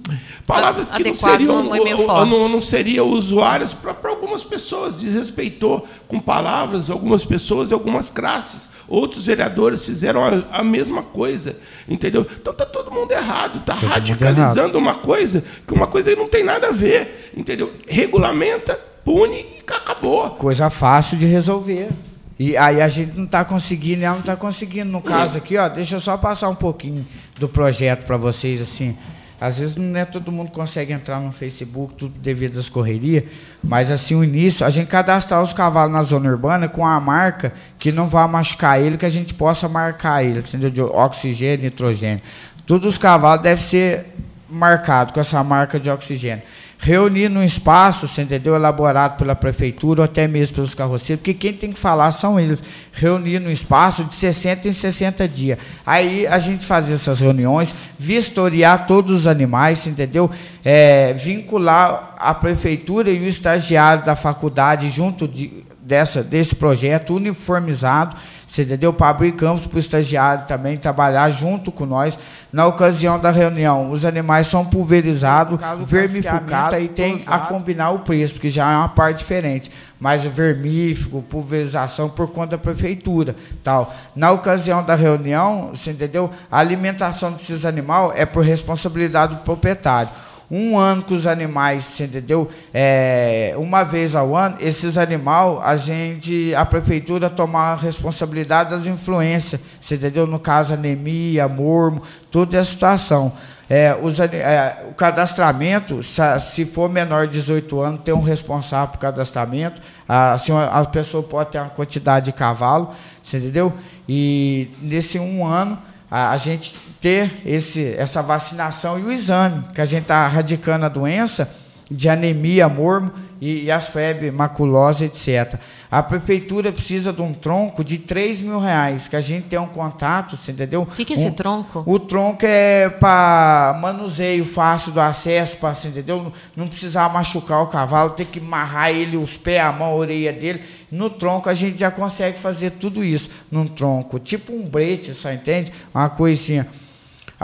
palavras 0.44 0.90
que 0.90 1.04
não 1.04 1.14
seriam 1.14 1.62
não, 1.62 2.48
não 2.48 2.60
seriam 2.60 3.06
usuárias 3.08 3.72
para 3.72 4.10
algumas 4.10 4.42
pessoas 4.42 5.00
desrespeitou 5.00 5.86
com 6.08 6.18
palavras 6.18 6.90
algumas 6.90 7.24
pessoas 7.24 7.70
e 7.70 7.74
algumas 7.74 8.10
classes 8.10 8.70
outros 8.88 9.26
vereadores 9.26 9.86
fizeram 9.86 10.24
a, 10.24 10.58
a, 10.58 10.64
mesma 10.64 11.04
coisa 11.04 11.56
entendeu 11.88 12.26
então 12.40 12.52
tá 12.52 12.66
todo 12.66 12.90
mundo 12.90 13.12
errado 13.12 13.62
tá 13.64 13.76
todo 13.76 13.88
radicalizando 13.88 14.76
uma 14.76 14.96
coisa 14.96 15.44
que 15.64 15.72
uma 15.72 15.86
coisa 15.86 16.14
não 16.16 16.28
tem 16.28 16.42
nada 16.42 16.68
a 16.68 16.72
ver 16.72 17.32
entendeu 17.36 17.72
regulamenta 17.86 18.78
pune 19.04 19.36
e 19.36 19.60
acabou 19.60 20.30
coisa 20.30 20.70
fácil 20.70 21.18
de 21.18 21.26
resolver 21.26 21.90
e 22.38 22.56
aí 22.56 22.82
a 22.82 22.88
gente 22.88 23.16
não 23.16 23.24
está 23.24 23.44
conseguindo, 23.44 24.02
ela 24.02 24.14
não 24.14 24.20
está 24.20 24.34
conseguindo. 24.34 24.90
No 24.90 25.00
caso 25.00 25.38
aqui, 25.38 25.56
ó, 25.56 25.68
deixa 25.68 25.96
eu 25.96 26.00
só 26.00 26.16
passar 26.16 26.48
um 26.48 26.54
pouquinho 26.54 27.06
do 27.38 27.48
projeto 27.48 28.04
para 28.04 28.16
vocês, 28.16 28.60
assim. 28.60 28.96
Às 29.40 29.58
vezes 29.58 29.76
não 29.76 29.98
é 29.98 30.04
todo 30.04 30.32
mundo 30.32 30.50
consegue 30.50 30.92
entrar 30.92 31.20
no 31.20 31.30
Facebook, 31.30 31.94
tudo 31.94 32.18
devido 32.18 32.58
às 32.58 32.68
correrias, 32.68 33.24
mas 33.62 33.90
assim, 33.90 34.14
o 34.14 34.24
início, 34.24 34.64
a 34.64 34.70
gente 34.70 34.86
cadastrar 34.86 35.42
os 35.42 35.52
cavalos 35.52 35.92
na 35.92 36.02
zona 36.02 36.30
urbana 36.30 36.68
com 36.68 36.86
a 36.86 36.98
marca 36.98 37.52
que 37.78 37.92
não 37.92 38.08
vai 38.08 38.26
machucar 38.26 38.80
ele, 38.80 38.96
que 38.96 39.04
a 39.04 39.10
gente 39.10 39.34
possa 39.34 39.68
marcar 39.68 40.24
ele, 40.24 40.38
entendeu? 40.38 40.70
De 40.70 40.80
oxigênio, 40.80 41.64
nitrogênio. 41.64 42.22
Todos 42.66 42.86
os 42.86 42.98
cavalos 42.98 43.42
devem 43.42 43.62
ser 43.62 44.06
marcados 44.48 45.12
com 45.12 45.20
essa 45.20 45.42
marca 45.44 45.78
de 45.78 45.90
oxigênio 45.90 46.42
reunir 46.78 47.28
num 47.28 47.42
espaço, 47.42 48.06
você 48.06 48.22
entendeu, 48.22 48.54
elaborado 48.54 49.16
pela 49.16 49.34
prefeitura 49.34 50.02
ou 50.02 50.04
até 50.04 50.26
mesmo 50.28 50.56
pelos 50.56 50.74
carroceiros, 50.74 51.20
porque 51.20 51.34
quem 51.34 51.52
tem 51.52 51.72
que 51.72 51.78
falar 51.78 52.10
são 52.10 52.38
eles. 52.38 52.62
Reunir 52.92 53.38
num 53.40 53.50
espaço 53.50 54.04
de 54.04 54.14
60 54.14 54.68
em 54.68 54.72
60 54.72 55.26
dias. 55.28 55.58
Aí 55.84 56.26
a 56.26 56.38
gente 56.38 56.64
fazia 56.64 56.94
essas 56.94 57.20
reuniões, 57.20 57.74
vistoriar 57.98 58.86
todos 58.86 59.12
os 59.12 59.26
animais, 59.26 59.86
entendeu? 59.86 60.30
É, 60.64 61.12
vincular 61.14 62.14
a 62.18 62.34
prefeitura 62.34 63.10
e 63.10 63.18
o 63.20 63.26
estagiário 63.26 64.04
da 64.04 64.14
faculdade 64.14 64.90
junto 64.90 65.26
de, 65.26 65.64
dessa, 65.84 66.22
desse 66.22 66.54
projeto 66.54 67.14
uniformizado, 67.14 68.16
você 68.46 68.62
entendeu? 68.62 68.92
Para 68.92 69.10
abrir 69.10 69.32
campos 69.32 69.66
para 69.66 69.76
o 69.76 69.80
estagiário 69.80 70.46
também 70.46 70.78
trabalhar 70.78 71.30
junto 71.30 71.70
com 71.70 71.84
nós. 71.84 72.18
Na 72.50 72.66
ocasião 72.66 73.18
da 73.18 73.30
reunião, 73.30 73.90
os 73.90 74.04
animais 74.04 74.46
são 74.46 74.64
pulverizados, 74.64 75.58
vermificados, 75.84 76.74
aí 76.74 76.88
tem 76.88 77.22
a 77.26 77.40
combinar 77.40 77.90
o 77.90 77.98
preço, 77.98 78.34
porque 78.34 78.48
já 78.48 78.70
é 78.72 78.76
uma 78.76 78.88
parte 78.88 79.18
diferente. 79.18 79.70
Mas 80.00 80.24
o 80.24 80.30
vermífugo, 80.30 81.22
pulverização 81.22 82.08
por 82.08 82.28
conta 82.28 82.56
da 82.56 82.58
prefeitura, 82.58 83.36
tal. 83.62 83.94
Na 84.14 84.30
ocasião 84.30 84.82
da 84.82 84.94
reunião, 84.94 85.70
você 85.74 85.90
entendeu? 85.90 86.30
A 86.50 86.58
alimentação 86.58 87.32
desses 87.32 87.64
animais 87.64 88.12
é 88.16 88.24
por 88.24 88.44
responsabilidade 88.44 89.34
do 89.34 89.40
proprietário 89.40 90.10
um 90.50 90.78
ano 90.78 91.02
com 91.02 91.14
os 91.14 91.26
animais, 91.26 92.00
entendeu? 92.00 92.48
É, 92.72 93.54
uma 93.56 93.82
vez 93.82 94.14
ao 94.14 94.36
ano, 94.36 94.56
esses 94.60 94.98
animais, 94.98 95.58
a 95.62 95.76
gente, 95.76 96.54
a 96.54 96.64
prefeitura 96.64 97.30
toma 97.30 97.72
a 97.72 97.76
responsabilidade 97.76 98.70
das 98.70 98.86
influências, 98.86 99.60
entendeu? 99.90 100.26
No 100.26 100.38
caso, 100.38 100.74
anemia, 100.74 101.48
mormo, 101.48 102.02
toda 102.30 102.60
a 102.60 102.64
situação. 102.64 103.32
É, 103.68 103.96
os, 104.00 104.20
é, 104.20 104.84
o 104.90 104.94
cadastramento, 104.94 106.00
se 106.02 106.64
for 106.66 106.90
menor 106.90 107.26
de 107.26 107.34
18 107.34 107.80
anos, 107.80 108.00
tem 108.02 108.12
um 108.12 108.20
responsável 108.20 108.88
por 108.88 108.98
cadastramento. 108.98 109.80
Assim, 110.06 110.52
a 110.52 110.84
pessoa 110.84 111.22
pode 111.22 111.50
ter 111.50 111.58
uma 111.58 111.70
quantidade 111.70 112.26
de 112.26 112.32
cavalo, 112.32 112.92
entendeu? 113.26 113.72
E 114.06 114.70
nesse 114.82 115.18
um 115.18 115.46
ano, 115.46 115.78
a, 116.10 116.32
a 116.32 116.36
gente 116.36 116.76
ter 117.04 117.42
esse, 117.44 117.94
essa 117.98 118.22
vacinação 118.22 118.98
e 118.98 119.02
o 119.02 119.12
exame, 119.12 119.62
que 119.74 119.80
a 119.82 119.84
gente 119.84 120.04
está 120.04 120.26
radicando 120.26 120.86
a 120.86 120.88
doença 120.88 121.54
de 121.90 122.08
anemia, 122.08 122.66
mormo 122.66 123.12
e, 123.38 123.64
e 123.64 123.70
as 123.70 123.88
febres 123.88 124.32
maculosas, 124.32 125.02
etc. 125.02 125.60
A 125.90 126.02
prefeitura 126.02 126.72
precisa 126.72 127.12
de 127.12 127.20
um 127.20 127.34
tronco 127.34 127.84
de 127.84 127.98
3 127.98 128.40
mil 128.40 128.58
reais, 128.58 129.06
que 129.06 129.16
a 129.16 129.20
gente 129.20 129.48
tem 129.48 129.58
um 129.58 129.66
contato, 129.66 130.34
você 130.34 130.52
entendeu? 130.52 130.80
O 130.80 130.86
que, 130.86 131.04
que 131.04 131.12
é 131.12 131.16
esse 131.16 131.30
tronco? 131.32 131.84
O 131.84 131.98
tronco 131.98 132.40
é 132.42 132.88
para 132.88 133.78
manuseio 133.82 134.46
fácil 134.46 134.90
do 134.90 135.00
acesso, 135.02 135.58
para, 135.58 135.74
você 135.74 135.88
entendeu? 135.88 136.22
Não, 136.22 136.32
não 136.56 136.68
precisar 136.68 137.12
machucar 137.12 137.60
o 137.62 137.66
cavalo, 137.66 138.12
ter 138.12 138.24
que 138.24 138.38
amarrar 138.38 138.88
ele, 138.88 139.18
os 139.18 139.36
pés, 139.36 139.60
a 139.60 139.70
mão, 139.70 139.88
a 139.88 139.94
orelha 139.94 140.32
dele. 140.32 140.62
No 140.90 141.10
tronco 141.10 141.50
a 141.50 141.54
gente 141.54 141.78
já 141.78 141.90
consegue 141.90 142.38
fazer 142.38 142.70
tudo 142.70 143.04
isso, 143.04 143.28
num 143.50 143.66
tronco. 143.68 144.18
Tipo 144.18 144.54
um 144.54 144.66
brete, 144.66 145.12
só 145.12 145.30
entende? 145.30 145.70
Uma 145.94 146.08
coisinha. 146.08 146.66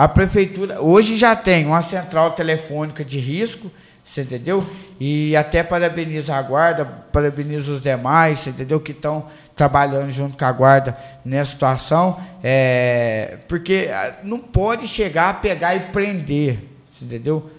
A 0.01 0.09
prefeitura 0.09 0.81
hoje 0.81 1.15
já 1.15 1.37
tem 1.37 1.67
uma 1.67 1.83
central 1.83 2.31
telefônica 2.31 3.05
de 3.05 3.21
risco, 3.21 3.71
você 4.03 4.23
entendeu? 4.23 4.67
E 4.99 5.37
até 5.37 5.63
parabeniza 5.63 6.35
a 6.35 6.41
guarda, 6.41 6.87
parabeniza 6.87 7.71
os 7.71 7.83
demais, 7.83 8.39
você 8.39 8.49
entendeu? 8.49 8.81
Que 8.81 8.93
estão 8.93 9.27
trabalhando 9.55 10.11
junto 10.11 10.39
com 10.39 10.45
a 10.47 10.53
guarda 10.53 10.97
nessa 11.23 11.51
situação, 11.51 12.19
é, 12.43 13.41
porque 13.47 13.91
ah, 13.93 14.15
não 14.25 14.39
pode 14.39 14.89
chegar, 14.89 15.39
pegar 15.43 15.75
e 15.75 15.81
prender, 15.93 16.61
entendeu? 17.03 17.51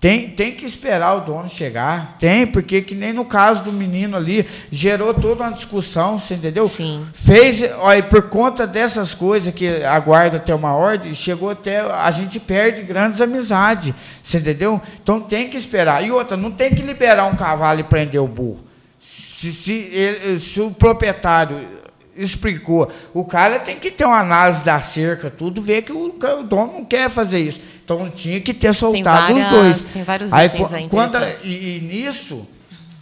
Tem, 0.00 0.30
tem 0.30 0.52
que 0.52 0.64
esperar 0.64 1.14
o 1.14 1.20
dono 1.20 1.46
chegar. 1.46 2.16
Tem, 2.18 2.46
porque 2.46 2.80
que 2.80 2.94
nem 2.94 3.12
no 3.12 3.26
caso 3.26 3.62
do 3.64 3.70
menino 3.70 4.16
ali, 4.16 4.46
gerou 4.70 5.12
toda 5.12 5.44
uma 5.44 5.52
discussão, 5.52 6.18
você 6.18 6.34
entendeu? 6.34 6.66
Sim. 6.66 7.06
Fez, 7.12 7.62
olha, 7.78 8.02
por 8.02 8.22
conta 8.22 8.66
dessas 8.66 9.12
coisas 9.12 9.52
que 9.52 9.84
a 9.84 10.00
guarda 10.00 10.38
tem 10.38 10.54
uma 10.54 10.74
ordem, 10.74 11.12
chegou 11.12 11.50
até. 11.50 11.80
A 11.80 12.10
gente 12.10 12.40
perde 12.40 12.80
grandes 12.80 13.20
amizades, 13.20 13.92
você 14.22 14.38
entendeu? 14.38 14.80
Então 15.02 15.20
tem 15.20 15.50
que 15.50 15.58
esperar. 15.58 16.02
E 16.02 16.10
outra, 16.10 16.34
não 16.34 16.50
tem 16.50 16.74
que 16.74 16.80
liberar 16.80 17.26
um 17.26 17.36
cavalo 17.36 17.80
e 17.80 17.84
prender 17.84 18.22
o 18.22 18.26
burro. 18.26 18.64
Se, 18.98 19.52
se, 19.52 19.72
ele, 19.72 20.38
se 20.38 20.62
o 20.62 20.70
proprietário 20.70 21.79
explicou. 22.20 22.90
O 23.14 23.24
cara 23.24 23.58
tem 23.58 23.76
que 23.76 23.90
ter 23.90 24.04
uma 24.04 24.20
análise 24.20 24.62
da 24.62 24.80
cerca, 24.80 25.30
tudo, 25.30 25.62
ver 25.62 25.82
que 25.82 25.92
o, 25.92 26.06
o 26.06 26.42
dono 26.42 26.72
não 26.74 26.84
quer 26.84 27.08
fazer 27.08 27.40
isso. 27.40 27.60
Então 27.84 28.08
tinha 28.10 28.40
que 28.40 28.52
ter 28.52 28.72
soltado 28.74 29.34
várias, 29.34 29.44
os 29.44 29.50
dois. 29.50 29.86
Tem 29.86 30.02
vários 30.02 30.32
aí, 30.32 30.46
itens 30.46 30.72
aí 30.72 30.88
quando, 30.88 31.16
e, 31.44 31.76
e, 31.76 31.80
nisso, 31.80 32.46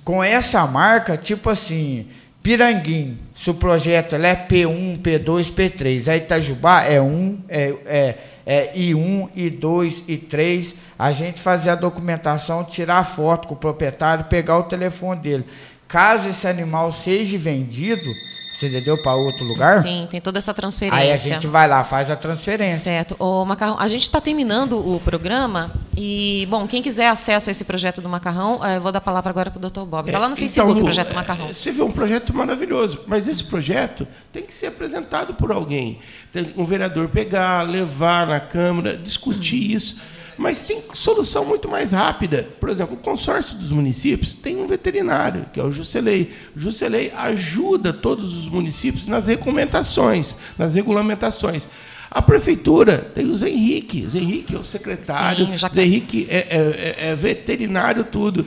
com 0.04 0.22
essa 0.22 0.66
marca, 0.66 1.16
tipo 1.16 1.50
assim, 1.50 2.06
Piranguim, 2.42 3.18
se 3.34 3.50
o 3.50 3.54
projeto 3.54 4.14
é 4.14 4.34
P1, 4.34 5.00
P2, 5.02 5.52
P3, 5.52 6.10
aí 6.10 6.18
Itajubá 6.18 6.82
é 6.82 7.00
1, 7.00 7.38
é, 7.48 7.74
é, 7.84 8.18
é 8.46 8.72
I1, 8.74 9.28
I2, 9.36 10.04
I3, 10.08 10.74
a 10.98 11.12
gente 11.12 11.42
fazer 11.42 11.70
a 11.70 11.74
documentação, 11.74 12.64
tirar 12.64 12.98
a 12.98 13.04
foto 13.04 13.48
com 13.48 13.54
o 13.54 13.58
proprietário, 13.58 14.24
pegar 14.24 14.56
o 14.58 14.62
telefone 14.62 15.20
dele. 15.20 15.44
Caso 15.86 16.28
esse 16.28 16.46
animal 16.46 16.92
seja 16.92 17.36
vendido, 17.36 18.10
você 18.58 18.66
entendeu? 18.66 19.00
Para 19.00 19.14
outro 19.14 19.44
lugar? 19.44 19.80
Sim, 19.82 20.08
tem 20.10 20.20
toda 20.20 20.38
essa 20.38 20.52
transferência. 20.52 20.98
Aí 20.98 21.12
a 21.12 21.16
gente 21.16 21.46
vai 21.46 21.68
lá, 21.68 21.84
faz 21.84 22.10
a 22.10 22.16
transferência. 22.16 22.82
Certo. 22.82 23.14
O 23.16 23.44
Macarrão, 23.44 23.78
a 23.78 23.86
gente 23.86 24.02
está 24.02 24.20
terminando 24.20 24.72
o 24.84 24.98
programa 24.98 25.70
e, 25.96 26.44
bom, 26.50 26.66
quem 26.66 26.82
quiser 26.82 27.08
acesso 27.08 27.48
a 27.48 27.52
esse 27.52 27.64
projeto 27.64 28.00
do 28.00 28.08
Macarrão, 28.08 28.64
eh, 28.66 28.78
eu 28.78 28.80
vou 28.80 28.90
dar 28.90 28.98
a 28.98 29.00
palavra 29.00 29.30
agora 29.30 29.48
para 29.48 29.58
o 29.58 29.60
doutor 29.60 29.86
Bob. 29.86 30.06
Está 30.06 30.18
lá 30.18 30.28
no 30.28 30.34
então, 30.34 30.42
Facebook 30.42 30.74
Lu, 30.74 30.80
o 30.80 30.84
projeto 30.84 31.14
Macarrão. 31.14 31.52
Você 31.52 31.70
vê 31.70 31.82
um 31.82 31.92
projeto 31.92 32.34
maravilhoso, 32.34 33.02
mas 33.06 33.28
esse 33.28 33.44
projeto 33.44 34.08
tem 34.32 34.42
que 34.42 34.52
ser 34.52 34.66
apresentado 34.66 35.34
por 35.34 35.52
alguém. 35.52 36.00
Tem 36.32 36.52
um 36.56 36.64
vereador 36.64 37.08
pegar, 37.10 37.62
levar 37.62 38.26
na 38.26 38.40
Câmara, 38.40 38.96
discutir 38.96 39.70
isso 39.70 40.00
mas 40.38 40.62
tem 40.62 40.82
solução 40.94 41.44
muito 41.44 41.68
mais 41.68 41.90
rápida. 41.90 42.48
Por 42.60 42.70
exemplo, 42.70 42.94
o 42.94 42.98
consórcio 42.98 43.56
dos 43.56 43.70
municípios 43.70 44.36
tem 44.36 44.56
um 44.56 44.66
veterinário, 44.66 45.46
que 45.52 45.58
é 45.58 45.64
o 45.64 45.70
Juscelei. 45.70 46.30
O 46.56 46.60
Juscelei 46.60 47.12
ajuda 47.14 47.92
todos 47.92 48.36
os 48.36 48.48
municípios 48.48 49.08
nas 49.08 49.26
recomendações, 49.26 50.36
nas 50.56 50.74
regulamentações. 50.74 51.68
A 52.10 52.22
prefeitura 52.22 53.10
tem 53.14 53.26
o 53.26 53.34
Zé 53.34 53.50
Henrique. 53.50 54.08
Zé 54.08 54.18
Henrique 54.18 54.54
é 54.54 54.58
o 54.58 54.62
secretário, 54.62 55.46
Sim, 55.46 55.58
já... 55.58 55.68
Zé 55.68 55.82
Henrique 55.82 56.26
é, 56.30 56.36
é, 56.36 57.06
é, 57.08 57.10
é 57.10 57.14
veterinário, 57.14 58.04
tudo. 58.04 58.46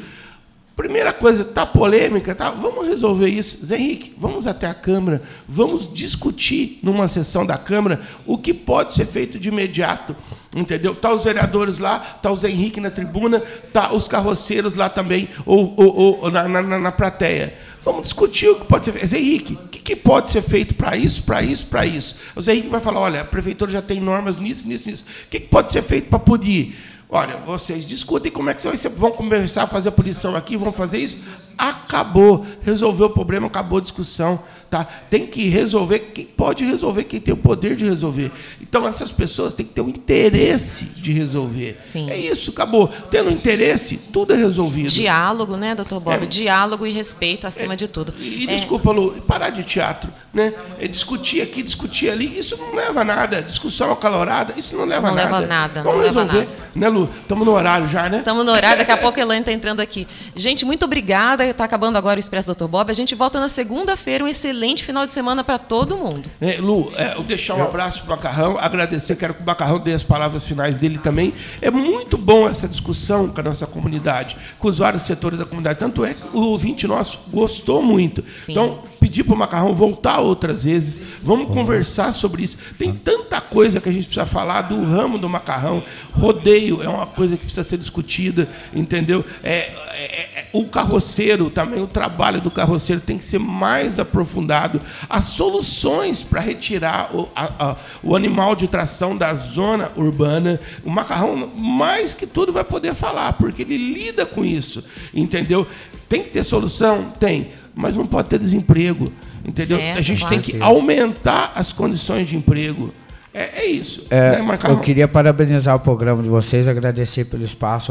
Primeira 0.75 1.13
coisa, 1.13 1.43
tá 1.43 1.65
polêmica, 1.65 2.33
tá? 2.33 2.49
Vamos 2.49 2.87
resolver 2.87 3.27
isso. 3.27 3.63
Zé 3.63 3.77
Henrique, 3.77 4.15
vamos 4.17 4.47
até 4.47 4.65
a 4.65 4.73
Câmara, 4.73 5.21
vamos 5.47 5.91
discutir 5.93 6.79
numa 6.81 7.07
sessão 7.07 7.45
da 7.45 7.57
Câmara 7.57 8.01
o 8.25 8.37
que 8.37 8.53
pode 8.53 8.93
ser 8.93 9.05
feito 9.05 9.37
de 9.37 9.49
imediato. 9.49 10.15
Entendeu? 10.53 10.93
Tá 10.93 11.13
os 11.13 11.23
vereadores 11.23 11.79
lá, 11.79 11.99
tá 11.99 12.29
o 12.29 12.35
Zé 12.35 12.49
Henrique 12.49 12.81
na 12.81 12.91
tribuna, 12.91 13.41
tá 13.71 13.93
os 13.93 14.05
carroceiros 14.05 14.75
lá 14.75 14.89
também, 14.89 15.29
ou, 15.45 15.73
ou, 15.77 16.19
ou 16.23 16.31
na, 16.31 16.45
na, 16.47 16.61
na 16.61 16.91
plateia. 16.91 17.53
Vamos 17.81 18.03
discutir 18.03 18.49
o 18.49 18.55
que 18.59 18.65
pode 18.65 18.83
ser 18.83 18.91
feito. 18.91 19.07
Zé 19.07 19.17
Henrique, 19.17 19.53
o 19.53 19.69
que, 19.69 19.79
que 19.79 19.95
pode 19.95 20.29
ser 20.29 20.41
feito 20.41 20.75
para 20.75 20.97
isso, 20.97 21.23
para 21.23 21.41
isso, 21.41 21.65
para 21.67 21.85
isso? 21.85 22.17
O 22.35 22.41
Zé 22.41 22.53
Henrique 22.53 22.69
vai 22.69 22.81
falar: 22.81 22.99
olha, 22.99 23.21
a 23.21 23.25
prefeitura 23.25 23.71
já 23.71 23.81
tem 23.81 24.01
normas 24.01 24.37
nisso, 24.39 24.67
nisso, 24.67 24.89
nisso. 24.89 25.05
O 25.25 25.29
que, 25.29 25.39
que 25.39 25.47
pode 25.47 25.71
ser 25.71 25.81
feito 25.83 26.09
para 26.09 26.19
poder? 26.19 26.75
Olha, 27.09 27.37
vocês 27.37 27.85
discutem 27.85 28.31
como 28.31 28.49
é 28.49 28.53
que 28.53 28.61
vocês 28.61 28.81
vão 28.95 29.11
começar 29.11 29.63
a 29.63 29.67
fazer 29.67 29.89
a 29.89 29.91
punição 29.91 30.35
aqui, 30.35 30.55
vão 30.55 30.71
fazer 30.71 30.97
isso. 30.97 31.17
Acabou, 31.57 32.45
resolveu 32.63 33.07
o 33.07 33.09
problema, 33.09 33.47
acabou 33.47 33.77
a 33.77 33.81
discussão. 33.81 34.39
Tá? 34.71 34.85
Tem 35.09 35.27
que 35.27 35.49
resolver 35.49 35.99
quem 35.99 36.25
pode 36.25 36.63
resolver, 36.63 37.03
quem 37.03 37.19
tem 37.19 37.33
o 37.33 37.37
poder 37.37 37.75
de 37.75 37.83
resolver. 37.83 38.31
Então, 38.61 38.87
essas 38.87 39.11
pessoas 39.11 39.53
têm 39.53 39.65
que 39.65 39.73
ter 39.73 39.81
o 39.81 39.89
interesse 39.89 40.85
de 40.85 41.11
resolver. 41.11 41.75
Sim. 41.77 42.09
É 42.09 42.17
isso, 42.17 42.51
acabou. 42.51 42.87
Tendo 42.87 43.29
interesse, 43.29 43.97
tudo 43.97 44.33
é 44.33 44.37
resolvido. 44.37 44.87
Diálogo, 44.87 45.57
né, 45.57 45.75
doutor 45.75 45.99
Bob? 45.99 46.23
É. 46.23 46.25
Diálogo 46.25 46.87
e 46.87 46.91
respeito 46.93 47.45
acima 47.45 47.73
é. 47.73 47.75
de 47.75 47.89
tudo. 47.89 48.13
E, 48.17 48.45
é. 48.45 48.55
desculpa, 48.55 48.91
Lu, 48.91 49.21
parar 49.27 49.49
de 49.49 49.63
teatro. 49.63 50.09
Né? 50.33 50.53
É 50.79 50.87
discutir 50.87 51.41
aqui, 51.41 51.61
discutir 51.61 52.09
ali, 52.09 52.39
isso 52.39 52.55
não 52.55 52.73
leva 52.73 53.01
a 53.01 53.03
nada. 53.03 53.41
Discussão 53.41 53.91
acalorada, 53.91 54.53
isso 54.55 54.77
não 54.77 54.85
leva 54.85 55.01
não 55.01 55.09
a 55.09 55.15
nada. 55.15 55.37
Leva 55.37 55.47
nada 55.47 55.83
Vamos 55.83 55.97
não 55.97 56.05
resolver. 56.05 56.37
Leva 56.37 56.51
nada. 56.51 56.71
Né, 56.73 56.87
Lu? 56.87 57.09
Estamos 57.21 57.45
no 57.45 57.51
horário 57.51 57.89
já, 57.89 58.07
né? 58.07 58.19
Estamos 58.19 58.45
no 58.45 58.51
horário, 58.53 58.77
daqui 58.77 58.91
a 58.93 58.97
pouco 58.97 59.19
a 59.19 59.21
Elaine 59.21 59.41
está 59.41 59.51
entrando 59.51 59.81
aqui. 59.81 60.07
Gente, 60.33 60.63
muito 60.63 60.85
obrigada. 60.85 61.40
Está 61.49 61.63
acabando 61.63 61.97
agora 61.97 62.17
o 62.17 62.19
Expresso 62.19 62.53
Dr. 62.53 62.67
Bob. 62.67 62.89
A 62.89 62.93
gente 62.93 63.15
volta 63.15 63.39
na 63.39 63.47
segunda-feira. 63.47 64.23
Um 64.23 64.27
excelente 64.27 64.83
final 64.83 65.05
de 65.05 65.11
semana 65.11 65.43
para 65.43 65.57
todo 65.57 65.97
mundo. 65.97 66.29
É, 66.39 66.57
Lu, 66.57 66.91
é, 66.95 67.15
eu 67.15 67.23
deixar 67.23 67.55
um 67.55 67.63
abraço 67.63 68.03
para 68.03 68.13
o 68.13 68.15
Macarrão, 68.15 68.57
agradecer, 68.57 69.15
quero 69.15 69.33
que 69.33 69.41
o 69.41 69.45
Macarrão 69.45 69.79
dê 69.79 69.93
as 69.93 70.03
palavras 70.03 70.43
finais 70.43 70.77
dele 70.77 70.97
também. 70.97 71.33
É 71.61 71.71
muito 71.71 72.17
bom 72.17 72.47
essa 72.47 72.67
discussão 72.67 73.27
com 73.29 73.39
a 73.39 73.43
nossa 73.43 73.65
comunidade, 73.65 74.37
com 74.59 74.67
os 74.67 74.77
vários 74.77 75.03
setores 75.03 75.39
da 75.39 75.45
comunidade. 75.45 75.79
Tanto 75.79 76.05
é 76.05 76.13
que 76.13 76.35
o 76.35 76.41
ouvinte 76.41 76.87
nosso 76.87 77.19
gostou 77.31 77.81
muito. 77.81 78.23
Sim. 78.31 78.51
Então, 78.51 78.90
pedir 79.01 79.23
para 79.23 79.33
o 79.33 79.37
Macarrão 79.37 79.73
voltar 79.73 80.19
outras 80.19 80.63
vezes. 80.63 81.01
Vamos 81.23 81.47
conversar 81.47 82.13
sobre 82.13 82.43
isso. 82.43 82.55
Tem 82.77 82.93
tanta 82.93 83.41
coisa 83.41 83.81
que 83.81 83.89
a 83.89 83.91
gente 83.91 84.05
precisa 84.05 84.27
falar 84.27 84.61
do 84.61 84.85
ramo 84.85 85.17
do 85.17 85.27
macarrão. 85.27 85.83
Rodeio 86.13 86.83
é 86.83 86.87
uma 86.87 87.07
coisa 87.07 87.35
que 87.35 87.43
precisa 87.43 87.63
ser 87.63 87.77
discutida, 87.79 88.47
entendeu? 88.73 89.25
É, 89.43 89.57
é- 89.57 90.29
é- 90.35 90.49
o 90.53 90.65
carroceiro 90.67 91.49
também, 91.49 91.81
o 91.81 91.87
trabalho 91.87 92.39
do 92.41 92.51
carroceiro 92.51 93.01
tem 93.01 93.17
que 93.17 93.25
ser 93.25 93.39
mais 93.39 93.97
aprofundado. 93.97 94.79
As 95.09 95.25
soluções 95.25 96.21
para 96.21 96.39
retirar 96.39 97.09
o, 97.15 97.27
a- 97.35 97.51
a- 97.71 97.75
o 98.03 98.15
animal 98.15 98.55
de 98.55 98.67
tração 98.67 99.17
da 99.17 99.33
zona 99.33 99.91
urbana. 99.95 100.59
O 100.85 100.91
macarrão, 100.91 101.49
mais 101.57 102.13
que 102.13 102.27
tudo, 102.27 102.53
vai 102.53 102.63
poder 102.63 102.93
falar, 102.93 103.33
porque 103.33 103.63
ele 103.63 103.77
lida 103.77 104.27
com 104.27 104.45
isso, 104.45 104.83
entendeu? 105.11 105.65
Tem 106.07 106.21
que 106.21 106.29
ter 106.29 106.43
solução? 106.43 107.11
Tem 107.19 107.51
mas 107.75 107.95
não 107.95 108.05
pode 108.05 108.29
ter 108.29 108.39
desemprego. 108.39 109.11
Entendeu? 109.45 109.77
Certo, 109.77 109.97
a 109.97 110.01
gente 110.01 110.19
claro. 110.19 110.35
tem 110.35 110.41
que 110.41 110.61
aumentar 110.61 111.53
as 111.55 111.73
condições 111.73 112.27
de 112.27 112.37
emprego. 112.37 112.93
É, 113.33 113.61
é 113.61 113.65
isso. 113.65 114.05
É, 114.09 114.41
né, 114.41 114.59
eu 114.67 114.79
queria 114.79 115.07
parabenizar 115.07 115.75
o 115.75 115.79
programa 115.79 116.21
de 116.21 116.27
vocês, 116.27 116.67
agradecer 116.67 117.25
pelo 117.25 117.43
espaço, 117.43 117.87
a 117.87 117.89